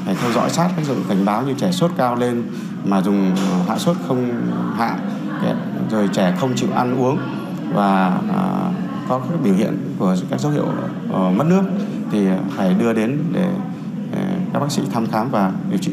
[0.06, 2.44] Phải theo dõi sát các dấu cảnh báo như trẻ sốt cao lên
[2.86, 3.36] mà dùng
[3.68, 4.32] hạ sốt không
[4.78, 4.98] hạ,
[5.90, 7.18] rồi trẻ không chịu ăn uống
[7.74, 8.72] và à,
[9.10, 10.66] có các biểu hiện của các dấu hiệu
[11.10, 11.62] uh, mất nước
[12.12, 13.48] thì phải đưa đến để
[14.12, 14.20] ờ,
[14.54, 15.92] các bác sĩ thăm khám và điều trị.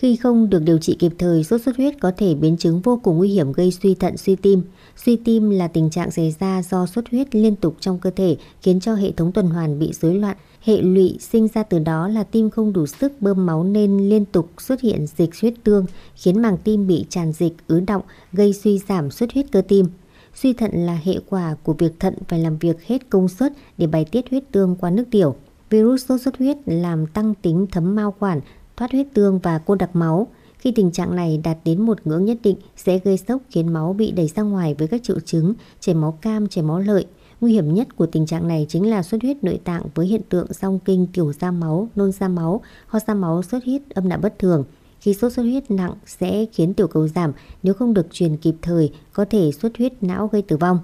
[0.00, 3.00] Khi không được điều trị kịp thời, sốt xuất huyết có thể biến chứng vô
[3.02, 4.62] cùng nguy hiểm gây suy thận, suy tim.
[4.96, 8.36] Suy tim là tình trạng xảy ra do xuất huyết liên tục trong cơ thể
[8.62, 10.36] khiến cho hệ thống tuần hoàn bị rối loạn.
[10.60, 14.24] Hệ lụy sinh ra từ đó là tim không đủ sức bơm máu nên liên
[14.24, 18.02] tục xuất hiện dịch huyết tương, khiến màng tim bị tràn dịch, ứ động,
[18.32, 19.86] gây suy giảm xuất huyết cơ tim.
[20.34, 23.86] Suy thận là hệ quả của việc thận phải làm việc hết công suất để
[23.86, 25.34] bài tiết huyết tương qua nước tiểu.
[25.70, 28.40] Virus sốt xuất huyết làm tăng tính thấm mao quản,
[28.80, 30.26] thoát huyết tương và cô đặc máu.
[30.58, 33.92] Khi tình trạng này đạt đến một ngưỡng nhất định sẽ gây sốc khiến máu
[33.92, 37.06] bị đẩy ra ngoài với các triệu chứng chảy máu cam, chảy máu lợi.
[37.40, 40.20] Nguy hiểm nhất của tình trạng này chính là xuất huyết nội tạng với hiện
[40.28, 44.08] tượng song kinh, tiểu ra máu, nôn ra máu, ho ra máu, xuất huyết, âm
[44.08, 44.64] đạo bất thường.
[45.00, 47.32] Khi sốt xuất huyết nặng sẽ khiến tiểu cầu giảm,
[47.62, 50.78] nếu không được truyền kịp thời có thể xuất huyết não gây tử vong.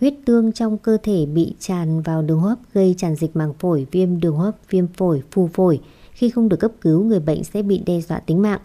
[0.00, 3.54] Huyết tương trong cơ thể bị tràn vào đường hô hấp gây tràn dịch màng
[3.58, 5.80] phổi, viêm đường hô hấp, viêm phổi, phù phổi.
[6.12, 8.60] Khi không được cấp cứu, người bệnh sẽ bị đe dọa tính mạng.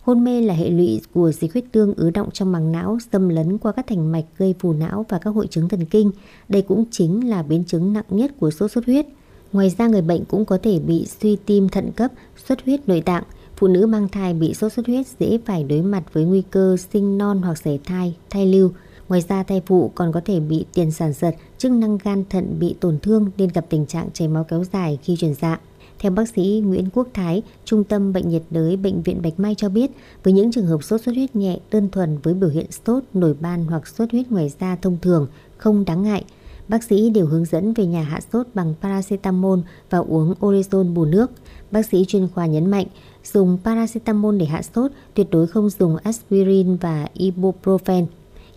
[0.00, 3.28] Hôn mê là hệ lụy của dịch huyết tương ứ động trong màng não, xâm
[3.28, 6.10] lấn qua các thành mạch gây phù não và các hội chứng thần kinh.
[6.48, 9.06] Đây cũng chính là biến chứng nặng nhất của sốt xuất huyết.
[9.52, 12.12] Ngoài ra người bệnh cũng có thể bị suy tim thận cấp,
[12.46, 13.22] xuất huyết nội tạng.
[13.56, 16.76] phụ nữ mang thai bị sốt xuất huyết dễ phải đối mặt với nguy cơ
[16.92, 18.70] sinh non hoặc sảy thai, thai lưu.
[19.08, 22.56] Ngoài ra thai phụ còn có thể bị tiền sản giật, chức năng gan thận
[22.60, 25.60] bị tổn thương nên gặp tình trạng chảy máu kéo dài khi chuyển dạ.
[26.02, 29.54] Theo bác sĩ Nguyễn Quốc Thái, Trung tâm Bệnh nhiệt đới Bệnh viện Bạch Mai
[29.54, 29.90] cho biết,
[30.24, 33.34] với những trường hợp sốt xuất huyết nhẹ đơn thuần với biểu hiện sốt, nổi
[33.40, 35.26] ban hoặc sốt huyết ngoài da thông thường,
[35.56, 36.24] không đáng ngại.
[36.68, 39.58] Bác sĩ đều hướng dẫn về nhà hạ sốt bằng paracetamol
[39.90, 41.30] và uống orezon bù nước.
[41.70, 42.86] Bác sĩ chuyên khoa nhấn mạnh,
[43.32, 48.06] dùng paracetamol để hạ sốt, tuyệt đối không dùng aspirin và ibuprofen.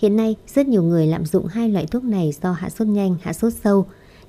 [0.01, 3.15] Hiện nay, rất nhiều người lạm dụng hai loại thuốc này do hạ sốt nhanh,
[3.21, 3.85] hạ sốt sâu.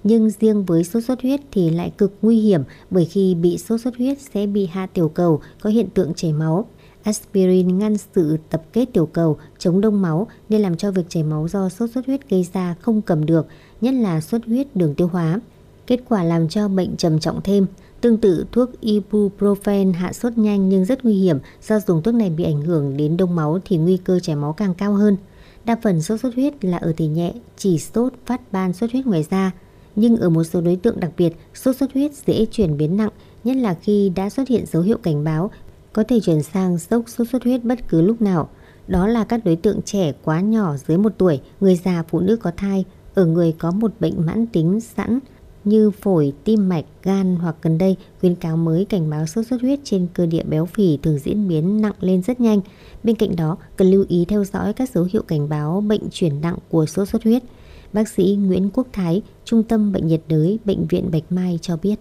[0.09, 3.81] Nhưng riêng với sốt xuất huyết thì lại cực nguy hiểm bởi khi bị sốt
[3.81, 6.67] xuất huyết sẽ bị hạ tiểu cầu, có hiện tượng chảy máu.
[7.03, 11.23] Aspirin ngăn sự tập kết tiểu cầu, chống đông máu nên làm cho việc chảy
[11.23, 13.47] máu do sốt xuất huyết gây ra không cầm được,
[13.81, 15.41] nhất là xuất huyết đường tiêu hóa.
[15.87, 17.67] Kết quả làm cho bệnh trầm trọng thêm.
[18.01, 22.31] Tương tự thuốc ibuprofen hạ sốt nhanh nhưng rất nguy hiểm do dùng thuốc này
[22.31, 25.17] bị ảnh hưởng đến đông máu thì nguy cơ chảy máu càng cao hơn.
[25.65, 29.07] Đa phần sốt xuất huyết là ở thể nhẹ, chỉ sốt phát ban xuất huyết
[29.07, 29.53] ngoài da.
[29.97, 33.11] Nhưng ở một số đối tượng đặc biệt, sốt xuất huyết dễ chuyển biến nặng,
[33.45, 35.51] nhất là khi đã xuất hiện dấu hiệu cảnh báo,
[35.93, 38.49] có thể chuyển sang sốc sốt xuất huyết bất cứ lúc nào.
[38.89, 42.37] Đó là các đối tượng trẻ quá nhỏ dưới 1 tuổi, người già, phụ nữ
[42.37, 45.19] có thai, ở người có một bệnh mãn tính sẵn
[45.65, 49.61] như phổi, tim mạch, gan hoặc gần đây khuyến cáo mới cảnh báo sốt xuất
[49.61, 52.61] huyết trên cơ địa béo phì thường diễn biến nặng lên rất nhanh.
[53.03, 56.41] Bên cạnh đó, cần lưu ý theo dõi các dấu hiệu cảnh báo bệnh chuyển
[56.41, 57.43] nặng của sốt xuất huyết.
[57.93, 61.77] Bác sĩ Nguyễn Quốc Thái, Trung tâm Bệnh nhiệt đới Bệnh viện Bạch Mai cho
[61.77, 61.95] biết.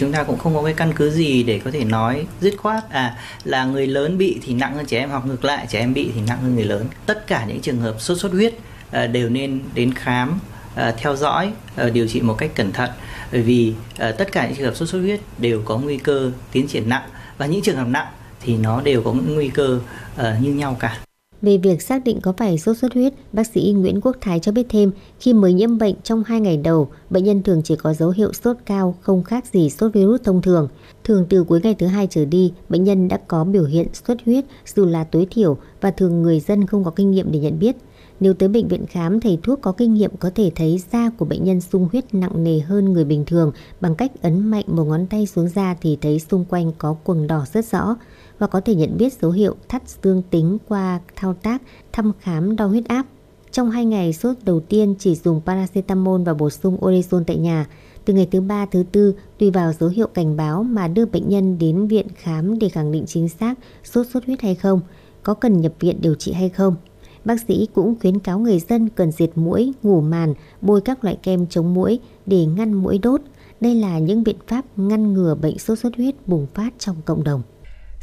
[0.00, 2.90] Chúng ta cũng không có cái căn cứ gì để có thể nói dứt khoát
[2.90, 5.94] à là người lớn bị thì nặng hơn trẻ em hoặc ngược lại trẻ em
[5.94, 6.86] bị thì nặng hơn người lớn.
[7.06, 8.54] Tất cả những trường hợp sốt xuất huyết
[8.90, 10.40] à, đều nên đến khám
[10.74, 12.90] à, theo dõi à, điều trị một cách cẩn thận
[13.32, 16.30] bởi vì à, tất cả những trường hợp sốt xuất huyết đều có nguy cơ
[16.52, 17.08] tiến triển nặng
[17.38, 18.06] và những trường hợp nặng
[18.40, 19.80] thì nó đều có những nguy cơ
[20.16, 20.98] à, như nhau cả.
[21.46, 24.52] Về việc xác định có phải sốt xuất huyết, bác sĩ Nguyễn Quốc Thái cho
[24.52, 24.90] biết thêm,
[25.20, 28.32] khi mới nhiễm bệnh trong 2 ngày đầu, bệnh nhân thường chỉ có dấu hiệu
[28.32, 30.68] sốt cao, không khác gì sốt virus thông thường.
[31.04, 34.18] Thường từ cuối ngày thứ hai trở đi, bệnh nhân đã có biểu hiện xuất
[34.24, 34.44] huyết
[34.74, 37.76] dù là tối thiểu và thường người dân không có kinh nghiệm để nhận biết.
[38.20, 41.24] Nếu tới bệnh viện khám, thầy thuốc có kinh nghiệm có thể thấy da của
[41.24, 44.84] bệnh nhân sung huyết nặng nề hơn người bình thường bằng cách ấn mạnh một
[44.84, 47.96] ngón tay xuống da thì thấy xung quanh có quầng đỏ rất rõ
[48.38, 52.56] và có thể nhận biết dấu hiệu thắt dương tính qua thao tác thăm khám
[52.56, 53.06] đo huyết áp.
[53.52, 57.66] Trong 2 ngày sốt đầu tiên chỉ dùng paracetamol và bổ sung orezon tại nhà.
[58.04, 61.28] Từ ngày thứ ba thứ tư tùy vào dấu hiệu cảnh báo mà đưa bệnh
[61.28, 63.54] nhân đến viện khám để khẳng định chính xác
[63.84, 64.80] sốt xuất huyết hay không,
[65.22, 66.76] có cần nhập viện điều trị hay không.
[67.24, 71.18] Bác sĩ cũng khuyến cáo người dân cần diệt mũi, ngủ màn, bôi các loại
[71.22, 73.20] kem chống mũi để ngăn mũi đốt.
[73.60, 77.24] Đây là những biện pháp ngăn ngừa bệnh sốt xuất huyết bùng phát trong cộng
[77.24, 77.42] đồng.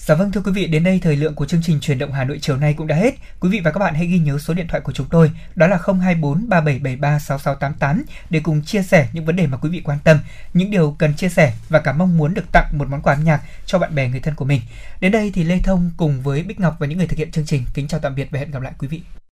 [0.05, 2.23] Dạ vâng thưa quý vị, đến đây thời lượng của chương trình truyền động Hà
[2.23, 3.15] Nội chiều nay cũng đã hết.
[3.39, 5.67] Quý vị và các bạn hãy ghi nhớ số điện thoại của chúng tôi, đó
[5.67, 9.97] là 024 3773 6688 để cùng chia sẻ những vấn đề mà quý vị quan
[10.03, 10.19] tâm,
[10.53, 13.23] những điều cần chia sẻ và cả mong muốn được tặng một món quà âm
[13.23, 14.61] nhạc cho bạn bè người thân của mình.
[14.99, 17.45] Đến đây thì Lê Thông cùng với Bích Ngọc và những người thực hiện chương
[17.45, 19.01] trình kính chào tạm biệt và hẹn gặp lại quý vị.